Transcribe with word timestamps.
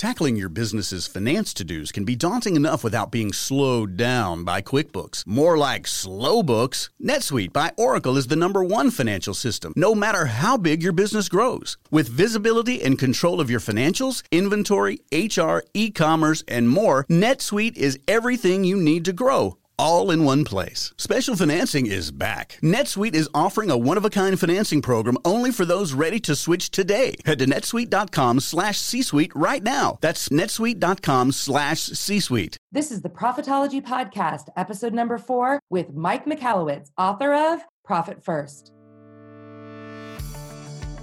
Tackling 0.00 0.36
your 0.36 0.48
business's 0.48 1.06
finance 1.06 1.52
to 1.52 1.62
dos 1.62 1.92
can 1.92 2.06
be 2.06 2.16
daunting 2.16 2.56
enough 2.56 2.82
without 2.82 3.10
being 3.10 3.34
slowed 3.34 3.98
down 3.98 4.44
by 4.44 4.62
QuickBooks. 4.62 5.26
More 5.26 5.58
like 5.58 5.86
slow 5.86 6.42
books. 6.42 6.88
NetSuite 7.04 7.52
by 7.52 7.72
Oracle 7.76 8.16
is 8.16 8.28
the 8.28 8.34
number 8.34 8.64
one 8.64 8.90
financial 8.90 9.34
system, 9.34 9.74
no 9.76 9.94
matter 9.94 10.24
how 10.24 10.56
big 10.56 10.82
your 10.82 10.94
business 10.94 11.28
grows. 11.28 11.76
With 11.90 12.08
visibility 12.08 12.82
and 12.82 12.98
control 12.98 13.42
of 13.42 13.50
your 13.50 13.60
financials, 13.60 14.22
inventory, 14.30 15.00
HR, 15.12 15.64
e 15.74 15.90
commerce, 15.90 16.42
and 16.48 16.70
more, 16.70 17.04
NetSuite 17.10 17.76
is 17.76 17.98
everything 18.08 18.64
you 18.64 18.78
need 18.78 19.04
to 19.04 19.12
grow 19.12 19.58
all 19.80 20.10
in 20.10 20.24
one 20.24 20.44
place. 20.44 20.92
Special 20.98 21.34
financing 21.34 21.86
is 21.86 22.10
back. 22.10 22.58
NetSuite 22.62 23.14
is 23.14 23.30
offering 23.32 23.70
a 23.70 23.78
one-of-a-kind 23.78 24.38
financing 24.38 24.82
program 24.82 25.16
only 25.24 25.50
for 25.50 25.64
those 25.64 25.94
ready 25.94 26.20
to 26.20 26.36
switch 26.36 26.70
today. 26.70 27.14
Head 27.24 27.38
to 27.38 27.46
netsuite.com 27.46 28.40
slash 28.40 28.78
C-Suite 28.78 29.32
right 29.34 29.62
now. 29.62 29.96
That's 30.02 30.28
netsuite.com 30.28 31.32
slash 31.32 31.80
C-Suite. 31.80 32.58
This 32.70 32.90
is 32.90 33.00
the 33.00 33.08
Profitology 33.08 33.82
Podcast, 33.82 34.50
episode 34.54 34.92
number 34.92 35.16
four, 35.16 35.58
with 35.70 35.94
Mike 35.94 36.26
Michalowicz, 36.26 36.90
author 36.98 37.32
of 37.32 37.60
Profit 37.82 38.22
First. 38.22 38.72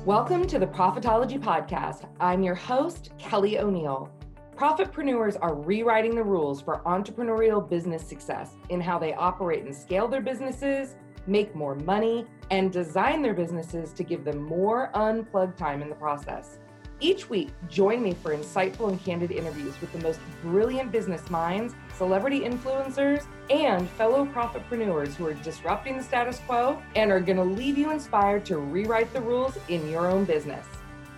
Welcome 0.05 0.45
to 0.45 0.59
the 0.59 0.67
Profitology 0.67 1.39
Podcast. 1.39 2.08
I'm 2.20 2.44
your 2.44 2.55
host, 2.55 3.09
Kelly 3.17 3.58
O'Neill. 3.58 4.14
Profitpreneurs 4.57 5.38
are 5.39 5.53
rewriting 5.53 6.16
the 6.16 6.23
rules 6.23 6.61
for 6.61 6.81
entrepreneurial 6.84 7.70
business 7.70 8.02
success 8.02 8.55
in 8.70 8.81
how 8.81 8.97
they 8.97 9.13
operate 9.13 9.63
and 9.63 9.75
scale 9.75 10.07
their 10.07 10.20
businesses, 10.20 10.95
make 11.27 11.53
more 11.53 11.75
money, 11.75 12.25
and 12.49 12.71
design 12.71 13.21
their 13.21 13.35
businesses 13.35 13.93
to 13.93 14.03
give 14.03 14.25
them 14.25 14.41
more 14.41 14.89
unplugged 14.95 15.59
time 15.59 15.83
in 15.83 15.89
the 15.89 15.95
process. 15.95 16.57
Each 16.99 17.30
week, 17.30 17.49
join 17.70 18.02
me 18.02 18.16
for 18.16 18.35
insightful 18.35 18.89
and 18.89 18.99
candid 19.05 19.30
interviews 19.30 19.80
with 19.80 19.93
the 19.93 19.99
most 19.99 20.20
brilliant 20.41 20.91
business 20.91 21.30
minds, 21.30 21.75
celebrity 21.95 22.39
influencers, 22.39 23.27
and 23.52 23.88
fellow 23.92 24.25
profitpreneurs 24.25 25.14
who 25.14 25.27
are 25.27 25.36
disrupting 25.36 25.97
the 25.97 26.03
status 26.03 26.42
quo 26.47 26.81
and 26.95 27.11
are 27.11 27.19
going 27.19 27.38
to 27.38 27.44
leave 27.44 27.77
you 27.77 27.92
inspired 27.92 28.44
to 28.47 28.58
rewrite 28.58 29.14
the 29.14 29.21
rules 29.21 29.55
in 29.69 29.88
your 29.88 30.09
own 30.09 30.25
business. 30.25 30.66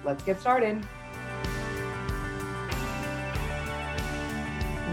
Let's 0.04 0.24
get 0.24 0.42
started. 0.42 0.86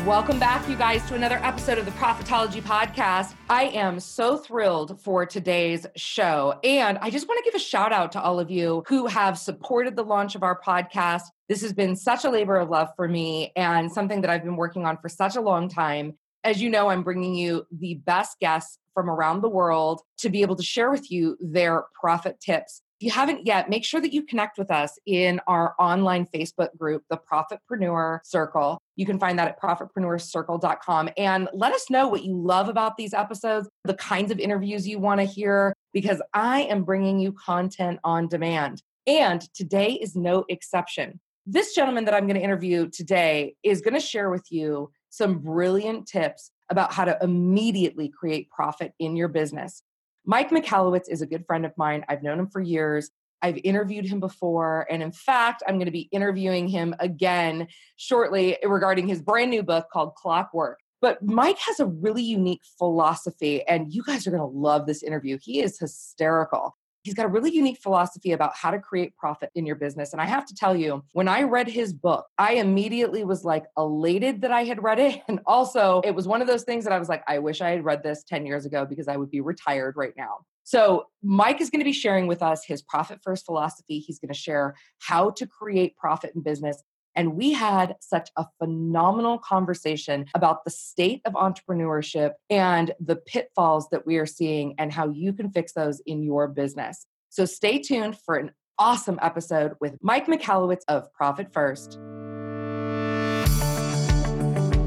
Welcome 0.07 0.39
back, 0.39 0.69
you 0.69 0.77
guys, 0.77 1.05
to 1.09 1.17
another 1.17 1.41
episode 1.43 1.79
of 1.79 1.85
the 1.85 1.91
Profitology 1.91 2.63
Podcast. 2.63 3.35
I 3.51 3.65
am 3.65 3.99
so 3.99 4.37
thrilled 4.37 5.01
for 5.01 5.27
today's 5.27 5.85
show. 5.97 6.61
And 6.63 6.97
I 6.99 7.11
just 7.11 7.27
want 7.27 7.45
to 7.45 7.51
give 7.51 7.61
a 7.61 7.63
shout 7.63 7.93
out 7.93 8.13
to 8.13 8.23
all 8.23 8.39
of 8.39 8.49
you 8.49 8.85
who 8.87 9.09
have 9.09 9.37
supported 9.37 9.97
the 9.97 10.05
launch 10.05 10.37
of 10.37 10.45
our 10.45 10.61
podcast. 10.61 11.23
This 11.49 11.61
has 11.63 11.73
been 11.73 11.97
such 11.97 12.25
a 12.25 12.31
labor 12.31 12.55
of 12.55 12.71
love 12.71 12.91
for 12.95 13.09
me 13.09 13.51
and 13.57 13.91
something 13.91 14.21
that 14.21 14.31
I've 14.31 14.45
been 14.45 14.55
working 14.55 14.85
on 14.87 14.97
for 14.99 15.09
such 15.09 15.35
a 15.35 15.41
long 15.41 15.69
time. 15.69 16.17
As 16.45 16.63
you 16.63 16.71
know, 16.71 16.87
I'm 16.87 17.03
bringing 17.03 17.35
you 17.35 17.67
the 17.77 17.95
best 17.95 18.39
guests 18.39 18.79
from 18.95 19.11
around 19.11 19.41
the 19.41 19.49
world 19.49 20.03
to 20.19 20.31
be 20.31 20.43
able 20.43 20.55
to 20.55 20.63
share 20.63 20.93
with 20.93 21.11
you 21.11 21.37
their 21.41 21.83
profit 22.01 22.39
tips 22.39 22.81
if 22.99 23.05
you 23.05 23.11
haven't 23.11 23.47
yet, 23.47 23.69
make 23.69 23.85
sure 23.85 24.01
that 24.01 24.15
you 24.15 24.23
connect 24.23 24.57
with 24.57 24.71
us 24.71 24.99
in 25.05 25.39
our 25.47 25.75
online 25.79 26.27
Facebook 26.35 26.75
group, 26.79 27.03
the 27.11 27.19
Profitpreneur 27.19 28.21
Circle. 28.25 28.79
You 28.97 29.05
can 29.05 29.19
find 29.19 29.39
that 29.39 29.49
at 29.49 29.61
profitpreneurscircle.com 29.61 31.11
and 31.19 31.49
let 31.53 31.75
us 31.75 31.91
know 31.91 32.09
what 32.09 32.25
you 32.25 32.35
love 32.35 32.71
about 32.71 32.97
these 32.97 33.13
episodes, 33.13 33.69
the 33.85 33.93
kinds 33.93 34.31
of 34.31 34.39
interviews 34.39 34.89
you 34.89 34.99
want 34.99 35.21
to 35.21 35.27
hear, 35.27 35.75
because 35.93 36.23
I 36.33 36.63
am 36.63 36.85
bringing 36.85 37.19
you 37.19 37.33
content 37.33 38.01
on 38.03 38.29
demand. 38.29 38.83
And 39.07 39.43
today 39.53 39.93
is 39.93 40.17
no 40.17 40.47
exception. 40.49 41.21
This 41.45 41.75
gentleman 41.75 42.07
that 42.07 42.15
I'm 42.15 42.27
going 42.27 42.39
to 42.39 42.43
interview 42.43 42.89
today 42.89 43.57
is 43.63 43.83
going 43.83 43.95
to 43.95 44.01
share 44.01 44.31
with 44.31 44.47
you 44.51 44.91
some 45.11 45.39
brilliant 45.39 46.09
tips 46.09 46.51
about 46.71 46.95
how 46.95 47.05
to 47.05 47.19
immediately 47.23 48.09
create 48.09 48.49
profit 48.49 48.95
in 48.99 49.17
your 49.17 49.29
business. 49.29 49.83
Mike 50.27 50.51
Michalowicz 50.51 51.09
is 51.09 51.23
a 51.23 51.27
good 51.27 51.47
friend 51.47 51.65
of 51.65 51.73
mine. 51.77 52.05
I've 52.09 52.23
known 52.23 52.41
him 52.41 52.49
for 52.49 52.61
years. 52.61 53.11
I've 53.43 53.59
interviewed 53.63 54.07
him 54.07 54.19
before. 54.19 54.87
And 54.91 55.03
in 55.03 55.13
fact, 55.13 55.63
I'm 55.67 55.77
going 55.77 55.87
to 55.87 55.93
be 55.93 56.09
interviewing 56.11 56.67
him 56.69 56.95
again 56.99 57.69
shortly 57.97 58.59
regarding 58.65 59.07
his 59.07 59.23
brand 59.23 59.51
new 59.51 59.63
book 59.63 59.87
called 59.93 60.15
Clockwork. 60.17 60.81
But 61.01 61.23
Mike 61.23 61.59
has 61.59 61.79
a 61.79 61.87
really 61.87 62.23
unique 62.23 62.63
philosophy, 62.79 63.63
and 63.69 63.93
you 63.93 64.03
guys 64.03 64.27
are 64.27 64.31
going 64.31 64.41
to 64.41 64.59
love 64.59 64.87
this 64.87 65.03
interview. 65.03 65.39
He 65.41 65.61
is 65.61 65.79
hysterical. 65.79 66.75
He's 67.07 67.15
got 67.15 67.25
a 67.25 67.29
really 67.29 67.55
unique 67.55 67.79
philosophy 67.81 68.33
about 68.33 68.57
how 68.57 68.73
to 68.73 68.81
create 68.81 69.17
profit 69.17 69.51
in 69.55 69.65
your 69.65 69.77
business. 69.77 70.13
And 70.13 70.21
I 70.21 70.27
have 70.27 70.45
to 70.47 70.55
tell 70.57 70.75
you, 70.75 71.05
when 71.13 71.29
I 71.29 71.45
read 71.45 71.69
his 71.69 71.93
book, 71.93 72.27
I 72.37 72.55
immediately 72.55 73.23
was 73.23 73.45
like 73.45 73.65
elated 73.79 74.41
that 74.41 74.51
I 74.51 74.65
had 74.65 74.83
read 74.83 74.99
it. 74.99 75.23
And 75.29 75.39
also, 75.47 76.01
it 76.05 76.17
was 76.17 76.27
one 76.27 76.43
of 76.43 76.49
those 76.49 76.65
things 76.65 76.83
that 76.83 76.93
I 76.93 76.99
was 76.99 77.09
like, 77.09 77.23
I 77.29 77.39
wish 77.39 77.61
I 77.61 77.71
had 77.71 77.85
read 77.85 78.03
this 78.03 78.25
10 78.25 78.45
years 78.45 78.67
ago 78.67 78.85
because 78.85 79.07
I 79.07 79.17
would 79.17 79.31
be 79.31 79.41
retired 79.41 79.95
right 79.97 80.15
now. 80.17 80.39
So, 80.65 81.07
Mike 81.23 81.61
is 81.61 81.71
going 81.71 81.79
to 81.79 81.85
be 81.85 81.93
sharing 81.93 82.27
with 82.27 82.43
us 82.43 82.65
his 82.65 82.83
profit 82.83 83.21
first 83.23 83.47
philosophy. 83.47 84.01
He's 84.01 84.19
going 84.19 84.33
to 84.33 84.39
share 84.39 84.75
how 84.99 85.31
to 85.31 85.47
create 85.47 85.97
profit 85.97 86.33
in 86.35 86.43
business. 86.43 86.83
And 87.17 87.35
we 87.35 87.53
had 87.55 87.97
such 88.01 88.31
a 88.37 88.45
phenomenal 88.59 89.39
conversation 89.39 90.27
about 90.35 90.65
the 90.65 90.71
state 90.71 91.23
of 91.25 91.33
entrepreneurship 91.33 92.33
and 92.51 92.93
the 93.01 93.17
pitfalls 93.17 93.89
that 93.91 94.07
we 94.07 94.19
are 94.19 94.27
seeing 94.27 94.75
and 94.79 94.93
how 94.93 95.09
you 95.09 95.33
can 95.33 95.51
fix 95.51 95.73
those 95.73 96.01
in 96.01 96.23
your 96.23 96.47
business. 96.47 97.07
So 97.31 97.47
stay 97.47 97.79
tuned 97.79 98.19
for 98.19 98.37
an 98.37 98.53
awesome 98.79 99.19
episode 99.23 99.73
with 99.81 99.97
Mike 100.03 100.27
Michalowicz 100.27 100.83
of 100.89 101.11
Profit 101.15 101.53
First. 101.55 101.99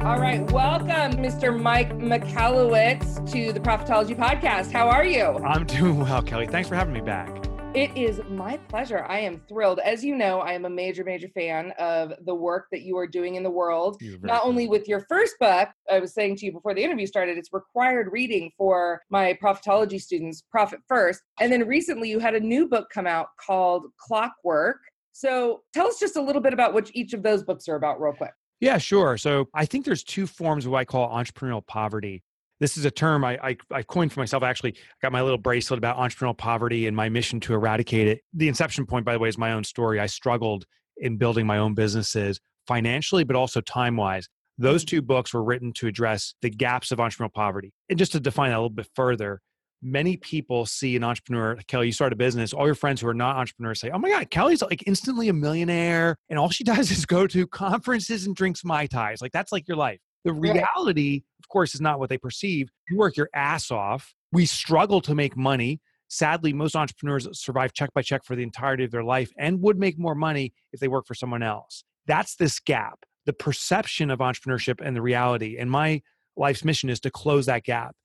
All 0.01 0.17
right, 0.17 0.49
welcome, 0.51 1.19
Mr. 1.21 1.59
Mike 1.59 1.97
Michalowicz, 1.97 3.29
to 3.31 3.51
the 3.51 3.59
Profitology 3.59 4.15
Podcast. 4.15 4.71
How 4.71 4.87
are 4.87 5.05
you? 5.05 5.23
I'm 5.23 5.65
doing 5.65 5.99
well, 5.99 6.21
Kelly. 6.21 6.47
Thanks 6.47 6.69
for 6.69 6.75
having 6.75 6.93
me 6.93 7.01
back. 7.01 7.48
It 7.75 7.95
is 7.95 8.19
my 8.31 8.57
pleasure. 8.57 9.05
I 9.07 9.19
am 9.19 9.41
thrilled. 9.47 9.77
As 9.77 10.03
you 10.03 10.15
know, 10.15 10.39
I 10.39 10.53
am 10.53 10.65
a 10.65 10.69
major, 10.69 11.03
major 11.03 11.27
fan 11.29 11.71
of 11.77 12.13
the 12.25 12.33
work 12.33 12.65
that 12.71 12.81
you 12.81 12.97
are 12.97 13.05
doing 13.05 13.35
in 13.35 13.43
the 13.43 13.49
world. 13.51 14.01
Not 14.23 14.43
only 14.43 14.67
with 14.67 14.87
your 14.87 15.01
first 15.07 15.35
book, 15.39 15.69
I 15.89 15.99
was 15.99 16.15
saying 16.15 16.37
to 16.37 16.47
you 16.47 16.51
before 16.51 16.73
the 16.73 16.83
interview 16.83 17.05
started, 17.05 17.37
it's 17.37 17.53
required 17.53 18.07
reading 18.11 18.51
for 18.57 19.01
my 19.11 19.37
profitology 19.41 20.01
students, 20.01 20.41
Profit 20.49 20.79
First. 20.87 21.21
And 21.39 21.51
then 21.51 21.67
recently 21.67 22.09
you 22.09 22.17
had 22.17 22.33
a 22.33 22.39
new 22.39 22.67
book 22.67 22.89
come 22.91 23.05
out 23.05 23.27
called 23.39 23.85
Clockwork. 23.99 24.79
So 25.11 25.61
tell 25.71 25.85
us 25.85 25.99
just 25.99 26.15
a 26.15 26.21
little 26.21 26.41
bit 26.41 26.53
about 26.53 26.73
what 26.73 26.89
each 26.95 27.13
of 27.13 27.21
those 27.21 27.43
books 27.43 27.69
are 27.69 27.75
about, 27.75 28.01
real 28.01 28.13
quick. 28.13 28.33
Yeah, 28.61 28.79
sure. 28.79 29.15
So 29.15 29.47
I 29.53 29.65
think 29.65 29.85
there's 29.85 30.03
two 30.03 30.25
forms 30.25 30.65
of 30.65 30.71
what 30.71 30.79
I 30.79 30.85
call 30.85 31.07
entrepreneurial 31.07 31.65
poverty 31.65 32.23
this 32.59 32.77
is 32.77 32.85
a 32.85 32.91
term 32.91 33.23
I, 33.23 33.37
I, 33.41 33.57
I, 33.71 33.83
coined 33.83 34.11
for 34.11 34.19
myself. 34.19 34.43
Actually, 34.43 34.73
I 34.77 34.97
got 35.01 35.11
my 35.11 35.21
little 35.21 35.37
bracelet 35.37 35.77
about 35.77 35.97
entrepreneurial 35.97 36.37
poverty 36.37 36.87
and 36.87 36.95
my 36.95 37.09
mission 37.09 37.39
to 37.41 37.53
eradicate 37.53 38.07
it. 38.07 38.21
The 38.33 38.47
inception 38.47 38.85
point, 38.85 39.05
by 39.05 39.13
the 39.13 39.19
way, 39.19 39.29
is 39.29 39.37
my 39.37 39.53
own 39.53 39.63
story. 39.63 39.99
I 39.99 40.07
struggled 40.07 40.65
in 40.97 41.17
building 41.17 41.47
my 41.47 41.57
own 41.57 41.73
businesses 41.73 42.39
financially, 42.67 43.23
but 43.23 43.35
also 43.35 43.61
time 43.61 43.95
wise. 43.95 44.27
Those 44.57 44.83
mm. 44.83 44.87
two 44.87 45.01
books 45.01 45.33
were 45.33 45.43
written 45.43 45.71
to 45.73 45.87
address 45.87 46.35
the 46.41 46.49
gaps 46.49 46.91
of 46.91 46.99
entrepreneurial 46.99 47.33
poverty. 47.33 47.71
And 47.89 47.97
just 47.97 48.11
to 48.11 48.19
define 48.19 48.49
that 48.49 48.57
a 48.57 48.59
little 48.59 48.69
bit 48.69 48.89
further, 48.93 49.39
many 49.81 50.17
people 50.17 50.65
see 50.65 50.95
an 50.97 51.03
entrepreneur, 51.03 51.57
Kelly, 51.67 51.87
you 51.87 51.91
start 51.93 52.11
a 52.11 52.17
business, 52.17 52.51
all 52.53 52.65
your 52.65 52.75
friends 52.75 52.99
who 52.99 53.07
are 53.07 53.13
not 53.13 53.37
entrepreneurs 53.37 53.79
say, 53.79 53.89
Oh 53.89 53.97
my 53.97 54.09
God, 54.09 54.29
Kelly's 54.29 54.61
like 54.61 54.83
instantly 54.85 55.29
a 55.29 55.33
millionaire. 55.33 56.17
And 56.29 56.37
all 56.37 56.49
she 56.49 56.63
does 56.65 56.91
is 56.91 57.05
go 57.05 57.27
to 57.27 57.47
conferences 57.47 58.25
and 58.25 58.35
drinks 58.35 58.65
Mai 58.65 58.87
Tais. 58.87 59.21
Like 59.21 59.31
that's 59.31 59.51
like 59.51 59.67
your 59.67 59.77
life. 59.77 59.99
The 60.25 60.33
reality, 60.33 61.23
of 61.39 61.47
course, 61.47 61.73
is 61.73 61.81
not 61.81 61.99
what 61.99 62.09
they 62.09 62.17
perceive. 62.17 62.69
You 62.89 62.97
work 62.97 63.15
your 63.15 63.29
ass 63.33 63.71
off. 63.71 64.13
We 64.31 64.45
struggle 64.45 65.01
to 65.01 65.15
make 65.15 65.37
money. 65.37 65.79
Sadly, 66.09 66.53
most 66.53 66.75
entrepreneurs 66.75 67.27
survive 67.39 67.73
check 67.73 67.93
by 67.93 68.01
check 68.01 68.23
for 68.25 68.35
the 68.35 68.43
entirety 68.43 68.83
of 68.83 68.91
their 68.91 69.03
life 69.03 69.31
and 69.37 69.61
would 69.61 69.77
make 69.77 69.97
more 69.97 70.15
money 70.15 70.53
if 70.73 70.79
they 70.79 70.87
work 70.87 71.05
for 71.07 71.13
someone 71.13 71.43
else. 71.43 71.83
That's 72.07 72.35
this 72.35 72.59
gap, 72.59 72.99
the 73.25 73.33
perception 73.33 74.09
of 74.09 74.19
entrepreneurship 74.19 74.81
and 74.83 74.95
the 74.95 75.01
reality. 75.01 75.57
And 75.57 75.69
my 75.69 76.01
life's 76.35 76.65
mission 76.65 76.89
is 76.89 76.99
to 77.01 77.11
close 77.11 77.45
that 77.45 77.63
gap. 77.63 77.95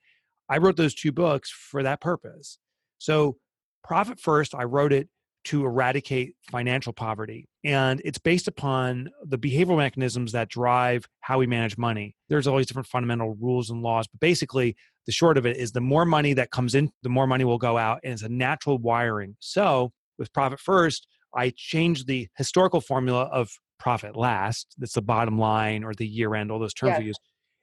I 0.49 0.59
wrote 0.59 0.77
those 0.77 0.95
two 0.95 1.13
books 1.13 1.51
for 1.51 1.83
that 1.83 2.01
purpose. 2.01 2.59
So, 2.99 3.39
Profit 3.83 4.21
First, 4.21 4.55
I 4.55 4.65
wrote 4.65 4.93
it 4.93 5.09
to 5.45 5.65
eradicate 5.65 6.35
financial 6.51 6.93
poverty. 6.93 7.49
And 7.65 8.01
it's 8.05 8.19
based 8.19 8.49
upon 8.49 9.11
the 9.23 9.39
behavioral 9.39 9.77
mechanisms 9.77 10.33
that 10.33 10.49
drive 10.49 11.07
how 11.21 11.39
we 11.39 11.47
manage 11.47 11.79
money. 11.79 12.15
There's 12.29 12.47
all 12.47 12.57
these 12.57 12.67
different 12.67 12.89
fundamental 12.89 13.37
rules 13.41 13.71
and 13.71 13.83
laws, 13.83 14.07
but 14.07 14.21
basically, 14.21 14.77
the 15.07 15.13
short 15.13 15.37
of 15.37 15.45
it 15.45 15.59
is 15.59 15.73
the 15.73 15.83
more 15.83 16.07
money 16.07 16.33
that 16.33 16.51
comes 16.51 16.75
in, 16.75 16.91
the 17.03 17.11
more 17.11 17.27
money 17.27 17.45
will 17.45 17.59
go 17.59 17.77
out. 17.77 18.01
And 18.03 18.13
it's 18.15 18.23
a 18.23 18.29
natural 18.29 18.79
wiring. 18.79 19.37
So, 19.39 19.93
with 20.19 20.33
Profit 20.33 20.61
First, 20.61 21.07
I 21.35 21.53
changed 21.55 22.07
the 22.07 22.29
historical 22.37 22.81
formula 22.81 23.25
of 23.25 23.51
profit 23.79 24.17
last. 24.17 24.75
That's 24.79 24.95
the 24.95 25.03
bottom 25.03 25.39
line 25.39 25.85
or 25.85 25.93
the 25.95 26.07
year 26.07 26.35
end, 26.35 26.51
all 26.51 26.59
those 26.59 26.75
terms 26.75 26.93
yeah. 26.93 26.99
we 27.01 27.07
use. 27.07 27.17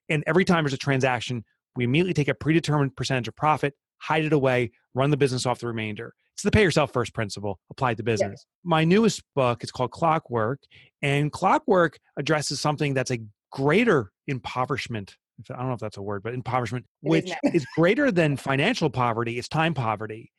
And 0.10 0.24
every 0.28 0.46
time 0.46 0.64
there's 0.64 0.74
a 0.74 0.78
transaction, 0.78 1.44
we 1.76 1.86
immediately 1.86 2.14
take 2.14 2.28
a 2.28 2.36
predetermined 2.36 2.96
percentage 2.96 3.28
of 3.28 3.36
profit, 3.36 3.74
hide 3.98 4.26
it 4.26 4.34
away, 4.34 4.72
run 4.94 5.10
the 5.10 5.18
business 5.18 5.46
off 5.46 5.60
the 5.60 5.68
remainder. 5.68 6.14
It's 6.36 6.44
the 6.44 6.52
pay 6.52 6.64
yourself 6.64 6.92
first 6.92 7.14
principle 7.14 7.60
applied 7.70 7.98
to 7.98 8.04
business. 8.04 8.46
My 8.64 8.84
newest 8.84 9.22
book 9.36 9.64
is 9.64 9.72
called 9.72 9.92
Clockwork, 9.92 10.60
and 11.02 11.32
Clockwork 11.32 12.00
addresses 12.18 12.60
something 12.60 12.94
that's 12.94 13.12
a 13.12 13.20
greater 13.52 14.12
impoverishment. 14.28 15.18
I 15.50 15.58
don't 15.58 15.68
know 15.68 15.74
if 15.74 15.80
that's 15.80 15.98
a 15.98 16.02
word, 16.02 16.24
but 16.24 16.34
impoverishment, 16.34 16.86
It 17.04 17.10
which 17.10 17.32
is 17.54 17.66
greater 17.76 18.12
than 18.12 18.38
financial 18.38 18.90
poverty, 18.90 19.38
it's 19.38 19.48
time 19.48 19.74
poverty. 19.74 20.32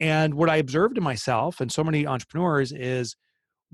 And 0.00 0.34
what 0.34 0.48
I 0.48 0.56
observed 0.56 0.96
in 0.96 1.04
myself 1.04 1.60
and 1.60 1.72
so 1.72 1.82
many 1.82 2.06
entrepreneurs 2.06 2.72
is 2.72 3.16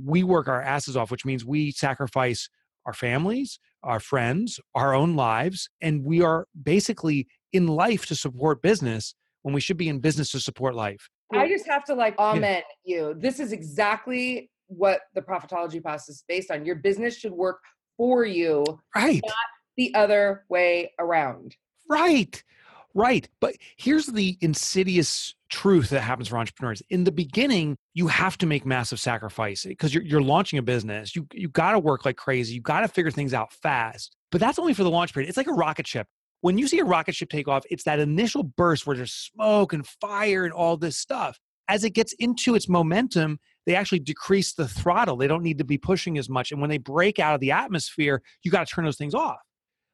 we 0.03 0.25
work 0.25 0.49
our 0.49 0.63
asses 0.63 0.97
off, 0.97 1.11
which 1.11 1.25
means 1.25 1.45
we 1.45 1.71
sacrifice 1.71 2.49
our 2.87 2.93
families, 2.93 3.59
our 3.83 4.01
friends, 4.01 4.61
our 4.75 4.95
own 4.95 5.17
lives, 5.17 5.69
and 5.81 6.05
we 6.05 6.23
are 6.23 6.47
basically 6.61 7.27
in 7.53 7.67
life 7.67 8.07
to 8.07 8.15
support 8.15 8.63
business 8.63 9.15
when 9.43 9.55
we 9.55 9.61
should 9.61 9.77
be 9.77 9.89
in 9.89 10.01
business 10.01 10.31
to 10.31 10.41
support 10.41 10.75
life. 10.75 11.09
I 11.33 11.49
just 11.49 11.67
have 11.67 11.85
to 11.85 11.95
like 11.95 12.19
amen 12.19 12.63
you. 12.85 13.15
This 13.17 13.41
is 13.41 13.53
exactly 13.53 14.51
what 14.67 15.01
the 15.15 15.23
profitology 15.23 15.83
process 15.83 16.17
is 16.17 16.25
based 16.29 16.51
on. 16.51 16.65
Your 16.65 16.77
business 16.77 17.17
should 17.17 17.33
work 17.33 17.61
for 17.97 18.25
you, 18.25 18.65
Right. 18.95 19.23
Not 19.25 19.35
the 19.77 19.95
other 19.95 20.45
way 20.49 20.93
around. 20.99 21.57
Right. 21.89 22.43
Right. 22.95 23.29
But 23.41 23.57
here's 23.77 24.07
the 24.07 24.39
insidious 24.41 25.35
truth 25.51 25.91
that 25.91 26.01
happens 26.01 26.29
for 26.29 26.39
entrepreneurs. 26.39 26.81
In 26.91 27.05
the 27.05 27.11
beginning, 27.11 27.77
you 27.93 28.07
have 28.07 28.39
to 28.39 28.47
make 28.47 28.65
massive 28.65 29.01
sacrifice 29.01 29.65
because 29.65 29.93
you're, 29.93 30.05
you're 30.05 30.23
launching 30.23 30.61
a 30.61 30.63
business. 30.63 31.17
You, 31.17 31.27
you 31.33 31.49
got 31.49 31.73
to 31.73 31.81
work 31.81 32.05
like 32.05 32.17
crazy. 32.17 32.55
You 32.55 32.61
got 32.61 32.81
to 32.81 32.89
figure 32.89 33.11
things 33.11 33.35
out 33.35 33.53
fast. 33.53 34.17
But 34.31 34.41
that's 34.41 34.61
only 34.61 34.75
for 34.75 34.85
the 34.85 34.91
launch 34.91 35.13
period. 35.13 35.29
It's 35.29 35.37
like 35.37 35.49
a 35.49 35.53
rocket 35.53 35.87
ship. 35.89 36.07
When 36.45 36.59
you 36.59 36.69
see 36.69 36.79
a 36.79 36.85
rocket 36.85 37.15
ship 37.15 37.31
take 37.31 37.49
off, 37.49 37.65
it's 37.71 37.85
that 37.85 38.01
initial 38.01 38.43
burst 38.43 38.87
where 38.87 38.95
there's 38.95 39.15
smoke 39.15 39.73
and 39.73 39.87
fire 39.87 40.45
and 40.45 40.53
all 40.53 40.77
this 40.77 40.99
stuff. 40.99 41.39
As 41.69 41.85
it 41.85 41.95
gets 41.95 42.13
into 42.19 42.55
its 42.55 42.69
momentum, 42.69 43.39
they 43.65 43.75
actually 43.75 44.01
decrease 44.01 44.53
the 44.53 44.69
throttle. 44.69 45.17
They 45.17 45.27
don't 45.27 45.43
need 45.43 45.57
to 45.57 45.65
be 45.65 45.79
pushing 45.79 46.19
as 46.19 46.29
much. 46.29 46.53
And 46.53 46.61
when 46.61 46.69
they 46.69 46.77
break 46.77 47.19
out 47.19 47.35
of 47.35 47.41
the 47.41 47.53
atmosphere, 47.53 48.21
you 48.43 48.51
got 48.51 48.69
to 48.69 48.75
turn 48.75 48.85
those 48.85 48.99
things 48.99 49.15
off. 49.15 49.39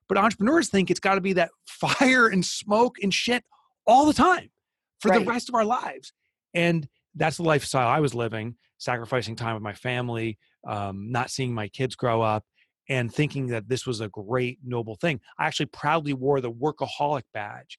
But 0.09 0.19
entrepreneurs 0.19 0.69
think 0.69 0.91
it's 0.91 0.99
got 0.99 1.15
to 1.15 1.21
be 1.21 1.35
that 1.35 1.51
fire 1.69 2.27
and 2.27 2.45
smoke 2.45 2.97
and 3.01 3.15
shit 3.15 3.45
all 3.87 4.05
the 4.05 4.13
time 4.13 4.51
for 4.99 5.13
the 5.13 5.25
rest 5.25 5.49
of 5.49 5.55
our 5.55 5.65
lives. 5.65 6.13
And 6.53 6.89
that's 7.15 7.37
the 7.37 7.45
lifestyle 7.45 7.87
I 7.87 8.01
was 8.01 8.13
living, 8.13 8.57
sacrificing 8.79 9.37
time 9.37 9.55
with 9.55 9.63
my 9.63 9.75
family, 9.75 10.37
um, 10.67 11.13
not 11.13 11.31
seeing 11.31 11.55
my 11.55 11.69
kids 11.69 11.95
grow 11.95 12.23
up, 12.23 12.45
and 12.91 13.15
thinking 13.15 13.47
that 13.47 13.69
this 13.69 13.87
was 13.87 14.01
a 14.01 14.09
great, 14.09 14.59
noble 14.65 14.97
thing. 14.97 15.21
I 15.39 15.47
actually 15.47 15.67
proudly 15.67 16.13
wore 16.13 16.41
the 16.41 16.51
workaholic 16.51 17.23
badge 17.33 17.79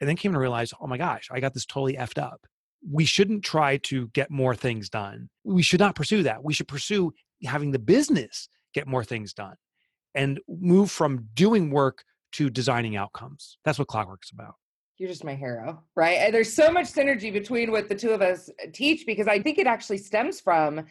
and 0.00 0.08
then 0.08 0.16
came 0.16 0.32
to 0.32 0.38
realize, 0.38 0.72
oh 0.80 0.86
my 0.86 0.96
gosh, 0.96 1.28
I 1.30 1.40
got 1.40 1.52
this 1.54 1.66
totally 1.66 1.94
effed 1.94 2.20
up. 2.20 2.46
We 2.90 3.04
shouldn't 3.04 3.44
try 3.44 3.76
to 3.78 4.08
get 4.08 4.30
more 4.30 4.54
things 4.54 4.88
done. 4.88 5.28
We 5.44 5.62
should 5.62 5.80
not 5.80 5.94
pursue 5.94 6.22
that. 6.22 6.42
We 6.42 6.54
should 6.54 6.68
pursue 6.68 7.12
having 7.44 7.70
the 7.70 7.78
business 7.78 8.48
get 8.74 8.88
more 8.88 9.04
things 9.04 9.34
done 9.34 9.56
and 10.14 10.40
move 10.48 10.90
from 10.90 11.28
doing 11.34 11.70
work 11.70 12.02
to 12.32 12.48
designing 12.48 12.96
outcomes. 12.96 13.58
That's 13.64 13.78
what 13.78 13.88
Clockwork's 13.88 14.30
about. 14.30 14.54
You're 14.96 15.10
just 15.10 15.24
my 15.24 15.34
hero, 15.34 15.82
right? 15.94 16.18
And 16.18 16.34
there's 16.34 16.54
so 16.54 16.70
much 16.70 16.86
synergy 16.86 17.30
between 17.30 17.70
what 17.70 17.90
the 17.90 17.94
two 17.94 18.10
of 18.10 18.22
us 18.22 18.48
uh, 18.48 18.68
teach 18.72 19.04
because 19.04 19.28
I 19.28 19.38
think 19.42 19.58
it 19.58 19.66
actually 19.66 19.98
stems 19.98 20.40
from 20.40 20.86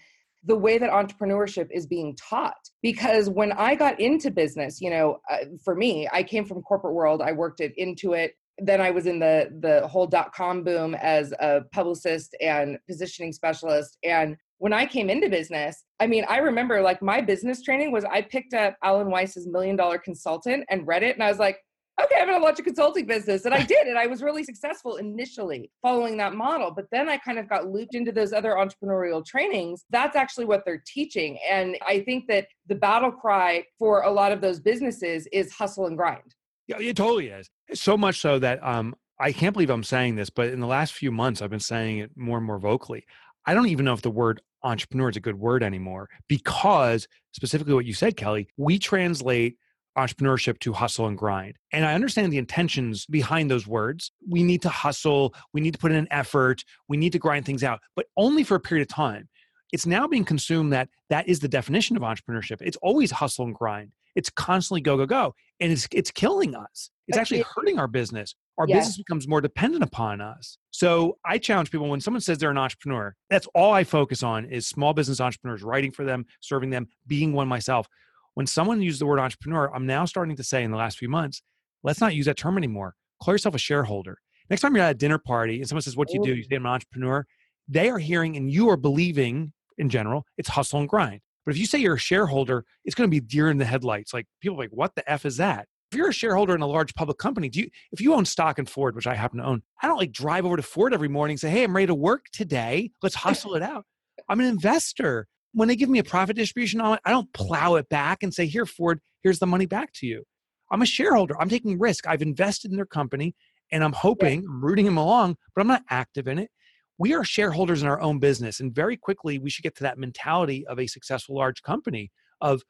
the 0.45 0.55
way 0.55 0.77
that 0.77 0.91
entrepreneurship 0.91 1.67
is 1.71 1.85
being 1.87 2.15
taught. 2.15 2.53
Because 2.81 3.29
when 3.29 3.51
I 3.53 3.75
got 3.75 3.99
into 3.99 4.29
business, 4.31 4.79
you 4.79 4.89
know, 4.89 5.17
uh, 5.31 5.45
for 5.63 5.75
me, 5.75 6.07
I 6.13 6.23
came 6.23 6.45
from 6.45 6.61
corporate 6.61 6.93
world. 6.93 7.21
I 7.21 7.31
worked 7.31 7.61
at 7.61 7.75
Intuit. 7.77 8.29
Then 8.59 8.79
I 8.79 8.91
was 8.91 9.05
in 9.05 9.19
the 9.19 9.49
the 9.59 9.85
whole 9.87 10.07
dot 10.07 10.33
com 10.33 10.63
boom 10.63 10.95
as 10.95 11.33
a 11.39 11.61
publicist 11.73 12.35
and 12.41 12.77
positioning 12.87 13.33
specialist. 13.33 13.97
And 14.03 14.37
when 14.59 14.71
I 14.71 14.85
came 14.85 15.09
into 15.09 15.29
business, 15.29 15.83
I 15.99 16.07
mean, 16.07 16.23
I 16.29 16.37
remember 16.37 16.81
like 16.81 17.01
my 17.01 17.19
business 17.19 17.61
training 17.61 17.91
was 17.91 18.05
I 18.05 18.21
picked 18.21 18.53
up 18.53 18.77
Alan 18.81 19.09
Weiss's 19.09 19.47
Million 19.47 19.75
Dollar 19.75 19.97
Consultant 19.97 20.63
and 20.69 20.87
read 20.87 21.03
it, 21.03 21.15
and 21.15 21.23
I 21.23 21.29
was 21.29 21.39
like, 21.39 21.57
okay, 22.03 22.15
I'm 22.19 22.27
going 22.27 22.39
to 22.39 22.43
launch 22.43 22.59
a 22.59 22.63
consulting 22.63 23.05
business. 23.05 23.45
And 23.45 23.53
I 23.53 23.63
did. 23.63 23.87
And 23.87 23.97
I 23.97 24.07
was 24.07 24.21
really 24.21 24.43
successful 24.43 24.97
initially 24.97 25.71
following 25.81 26.17
that 26.17 26.33
model. 26.33 26.71
But 26.71 26.85
then 26.91 27.07
I 27.09 27.17
kind 27.17 27.39
of 27.39 27.47
got 27.47 27.67
looped 27.67 27.95
into 27.95 28.11
those 28.11 28.33
other 28.33 28.53
entrepreneurial 28.53 29.25
trainings. 29.25 29.85
That's 29.89 30.15
actually 30.15 30.45
what 30.45 30.63
they're 30.65 30.83
teaching. 30.85 31.37
And 31.49 31.77
I 31.87 32.01
think 32.01 32.27
that 32.27 32.47
the 32.67 32.75
battle 32.75 33.11
cry 33.11 33.63
for 33.79 34.01
a 34.01 34.11
lot 34.11 34.31
of 34.31 34.41
those 34.41 34.59
businesses 34.59 35.27
is 35.31 35.53
hustle 35.53 35.87
and 35.87 35.97
grind. 35.97 36.35
Yeah, 36.67 36.79
it 36.79 36.97
totally 36.97 37.27
is. 37.27 37.49
So 37.73 37.95
much 37.97 38.19
so 38.19 38.39
that 38.39 38.63
um, 38.63 38.95
I 39.19 39.31
can't 39.31 39.53
believe 39.53 39.69
I'm 39.69 39.83
saying 39.83 40.15
this, 40.15 40.29
but 40.29 40.49
in 40.49 40.59
the 40.59 40.67
last 40.67 40.93
few 40.93 41.11
months, 41.11 41.41
I've 41.41 41.49
been 41.49 41.59
saying 41.59 41.99
it 41.99 42.11
more 42.15 42.37
and 42.37 42.45
more 42.45 42.59
vocally. 42.59 43.05
I 43.45 43.53
don't 43.53 43.67
even 43.67 43.85
know 43.85 43.93
if 43.93 44.01
the 44.01 44.09
word 44.09 44.41
entrepreneur 44.63 45.09
is 45.09 45.17
a 45.17 45.19
good 45.19 45.39
word 45.39 45.61
anymore 45.61 46.09
because 46.27 47.07
specifically 47.31 47.75
what 47.75 47.85
you 47.85 47.93
said, 47.93 48.17
Kelly, 48.17 48.47
we 48.57 48.79
translate 48.79 49.57
entrepreneurship 49.97 50.59
to 50.59 50.73
hustle 50.73 51.07
and 51.07 51.17
grind. 51.17 51.57
And 51.71 51.85
I 51.85 51.93
understand 51.93 52.31
the 52.33 52.37
intentions 52.37 53.05
behind 53.05 53.49
those 53.49 53.65
words. 53.67 54.11
We 54.27 54.43
need 54.43 54.61
to 54.63 54.69
hustle, 54.69 55.33
we 55.53 55.61
need 55.61 55.73
to 55.73 55.79
put 55.79 55.91
in 55.91 55.97
an 55.97 56.07
effort, 56.11 56.63
we 56.87 56.97
need 56.97 57.11
to 57.13 57.19
grind 57.19 57.45
things 57.45 57.63
out, 57.63 57.79
but 57.95 58.05
only 58.17 58.43
for 58.43 58.55
a 58.55 58.59
period 58.59 58.83
of 58.89 58.93
time. 58.93 59.29
It's 59.71 59.85
now 59.85 60.07
being 60.07 60.25
consumed 60.25 60.71
that 60.73 60.89
that 61.09 61.27
is 61.27 61.39
the 61.39 61.47
definition 61.47 61.97
of 61.97 62.03
entrepreneurship. 62.03 62.61
It's 62.61 62.77
always 62.77 63.11
hustle 63.11 63.45
and 63.45 63.55
grind. 63.55 63.91
It's 64.15 64.29
constantly 64.29 64.79
go 64.79 64.95
go 64.95 65.05
go, 65.05 65.35
and 65.59 65.71
it's 65.71 65.87
it's 65.91 66.09
killing 66.11 66.55
us. 66.55 66.89
It's 67.07 67.17
actually 67.17 67.41
hurting 67.55 67.77
our 67.77 67.87
business. 67.87 68.33
Our 68.57 68.65
Yeah. 68.67 68.77
business 68.77 68.97
becomes 68.97 69.27
more 69.27 69.41
dependent 69.41 69.83
upon 69.83 70.21
us. 70.21 70.57
So 70.71 71.17
I 71.25 71.37
challenge 71.37 71.69
people 71.69 71.89
when 71.89 71.99
someone 71.99 72.21
says 72.21 72.37
they're 72.37 72.49
an 72.49 72.57
entrepreneur, 72.57 73.13
that's 73.29 73.47
all 73.53 73.73
I 73.73 73.83
focus 73.83 74.23
on 74.23 74.45
is 74.45 74.67
small 74.67 74.93
business 74.93 75.19
entrepreneurs, 75.19 75.61
writing 75.61 75.91
for 75.91 76.05
them, 76.05 76.25
serving 76.39 76.69
them, 76.69 76.87
being 77.05 77.33
one 77.33 77.47
myself. 77.49 77.87
When 78.35 78.47
someone 78.47 78.81
uses 78.81 78.99
the 78.99 79.05
word 79.05 79.19
entrepreneur, 79.19 79.73
I'm 79.73 79.85
now 79.85 80.05
starting 80.05 80.35
to 80.35 80.43
say 80.43 80.63
in 80.63 80.71
the 80.71 80.77
last 80.77 80.97
few 80.97 81.09
months, 81.09 81.41
let's 81.83 82.01
not 82.01 82.13
use 82.13 82.25
that 82.25 82.37
term 82.37 82.57
anymore. 82.57 82.95
Call 83.21 83.33
yourself 83.33 83.55
a 83.55 83.59
shareholder. 83.59 84.19
Next 84.49 84.61
time 84.61 84.75
you're 84.75 84.85
at 84.85 84.91
a 84.91 84.97
dinner 84.97 85.17
party 85.17 85.59
and 85.59 85.67
someone 85.67 85.81
says, 85.81 85.97
What 85.97 86.09
do 86.09 86.15
you 86.15 86.23
do? 86.23 86.35
You 86.35 86.43
oh. 86.45 86.47
say, 86.49 86.55
I'm 86.57 86.65
an 86.65 86.71
entrepreneur. 86.71 87.25
They 87.67 87.89
are 87.89 87.97
hearing 87.97 88.37
and 88.37 88.51
you 88.51 88.69
are 88.69 88.77
believing 88.77 89.53
in 89.77 89.89
general, 89.89 90.25
it's 90.37 90.49
hustle 90.49 90.79
and 90.79 90.89
grind. 90.89 91.21
But 91.45 91.53
if 91.53 91.59
you 91.59 91.65
say 91.65 91.79
you're 91.79 91.95
a 91.95 91.99
shareholder, 91.99 92.65
it's 92.85 92.95
going 92.95 93.09
to 93.09 93.11
be 93.11 93.19
deer 93.19 93.49
in 93.49 93.57
the 93.57 93.65
headlights. 93.65 94.13
Like 94.13 94.25
people 94.41 94.57
are 94.57 94.63
like, 94.63 94.71
what 94.71 94.95
the 94.95 95.09
F 95.09 95.25
is 95.25 95.37
that? 95.37 95.67
If 95.91 95.97
you're 95.97 96.09
a 96.09 96.13
shareholder 96.13 96.55
in 96.55 96.61
a 96.61 96.67
large 96.67 96.93
public 96.95 97.17
company, 97.17 97.49
do 97.49 97.61
you 97.61 97.69
if 97.91 98.01
you 98.01 98.13
own 98.13 98.25
stock 98.25 98.59
in 98.59 98.65
Ford, 98.65 98.95
which 98.95 99.07
I 99.07 99.15
happen 99.15 99.39
to 99.39 99.45
own, 99.45 99.61
I 99.81 99.87
don't 99.87 99.97
like 99.97 100.11
drive 100.11 100.45
over 100.45 100.57
to 100.57 100.63
Ford 100.63 100.93
every 100.93 101.07
morning 101.07 101.35
and 101.35 101.39
say, 101.39 101.49
Hey, 101.49 101.63
I'm 101.63 101.75
ready 101.75 101.87
to 101.87 101.95
work 101.95 102.25
today. 102.33 102.91
Let's 103.01 103.15
hustle 103.25 103.55
it 103.55 103.61
out. 103.61 103.85
I'm 104.27 104.39
an 104.39 104.47
investor. 104.47 105.27
When 105.55 105.67
they 105.67 105.75
give 105.75 105.89
me 105.89 105.99
a 105.99 106.03
profit 106.03 106.35
distribution 106.35 106.81
on 106.81 106.95
it, 106.95 106.99
I 107.05 107.11
don't 107.11 107.31
plow 107.33 107.75
it 107.75 107.89
back 107.89 108.23
and 108.23 108.33
say, 108.33 108.45
Here, 108.45 108.65
Ford, 108.65 108.99
here's 109.23 109.39
the 109.39 109.47
money 109.47 109.65
back 109.65 109.91
to 109.93 110.05
you. 110.05 110.23
I'm 110.71 110.81
a 110.81 110.85
shareholder. 110.85 111.39
I'm 111.39 111.49
taking 111.49 111.79
risk. 111.79 112.07
I've 112.07 112.21
invested 112.21 112.71
in 112.71 112.77
their 112.77 112.85
company 112.85 113.35
and 113.71 113.83
I'm 113.83 113.93
hoping, 113.93 114.43
I'm 114.47 114.63
rooting 114.63 114.85
them 114.85 114.97
along, 114.97 115.37
but 115.53 115.61
I'm 115.61 115.67
not 115.67 115.83
active 115.89 116.27
in 116.27 116.39
it. 116.39 116.49
We 116.97 117.13
are 117.13 117.23
shareholders 117.23 117.81
in 117.81 117.87
our 117.87 117.99
own 117.99 118.19
business. 118.19 118.59
And 118.59 118.73
very 118.73 118.95
quickly, 118.95 119.39
we 119.39 119.49
should 119.49 119.63
get 119.63 119.75
to 119.77 119.83
that 119.83 119.97
mentality 119.97 120.65
of 120.67 120.79
a 120.79 120.87
successful 120.87 121.35
large 121.35 121.61
company 121.61 122.11
of 122.41 122.61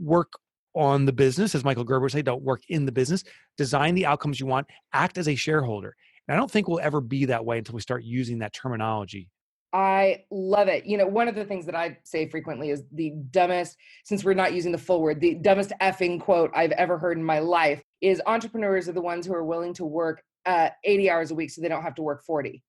work 0.00 0.32
on 0.74 1.04
the 1.04 1.12
business, 1.12 1.54
as 1.54 1.64
Michael 1.64 1.84
Gerber 1.84 2.04
would 2.04 2.12
say, 2.12 2.22
don't 2.22 2.42
work 2.42 2.62
in 2.68 2.86
the 2.86 2.92
business, 2.92 3.24
design 3.56 3.94
the 3.94 4.06
outcomes 4.06 4.40
you 4.40 4.46
want, 4.46 4.66
act 4.92 5.18
as 5.18 5.28
a 5.28 5.34
shareholder. 5.34 5.94
And 6.26 6.34
I 6.34 6.38
don't 6.38 6.50
think 6.50 6.68
we'll 6.68 6.80
ever 6.80 7.00
be 7.00 7.26
that 7.26 7.44
way 7.44 7.58
until 7.58 7.74
we 7.74 7.80
start 7.80 8.04
using 8.04 8.38
that 8.38 8.54
terminology. 8.54 9.28
I 9.72 10.24
love 10.30 10.68
it. 10.68 10.84
You 10.84 10.98
know, 10.98 11.06
one 11.06 11.28
of 11.28 11.34
the 11.34 11.44
things 11.44 11.64
that 11.66 11.74
I 11.74 11.96
say 12.04 12.28
frequently 12.28 12.70
is 12.70 12.84
the 12.92 13.14
dumbest, 13.30 13.76
since 14.04 14.22
we're 14.22 14.34
not 14.34 14.52
using 14.52 14.70
the 14.72 14.78
full 14.78 15.00
word, 15.00 15.20
the 15.20 15.34
dumbest 15.34 15.72
effing 15.80 16.20
quote 16.20 16.50
I've 16.54 16.72
ever 16.72 16.98
heard 16.98 17.16
in 17.16 17.24
my 17.24 17.38
life 17.38 17.82
is 18.02 18.20
entrepreneurs 18.26 18.88
are 18.88 18.92
the 18.92 19.00
ones 19.00 19.26
who 19.26 19.32
are 19.34 19.44
willing 19.44 19.72
to 19.74 19.84
work 19.84 20.22
uh, 20.44 20.68
80 20.84 21.10
hours 21.10 21.30
a 21.30 21.34
week 21.34 21.50
so 21.50 21.62
they 21.62 21.68
don't 21.68 21.82
have 21.82 21.94
to 21.94 22.02
work 22.02 22.22
40. 22.24 22.62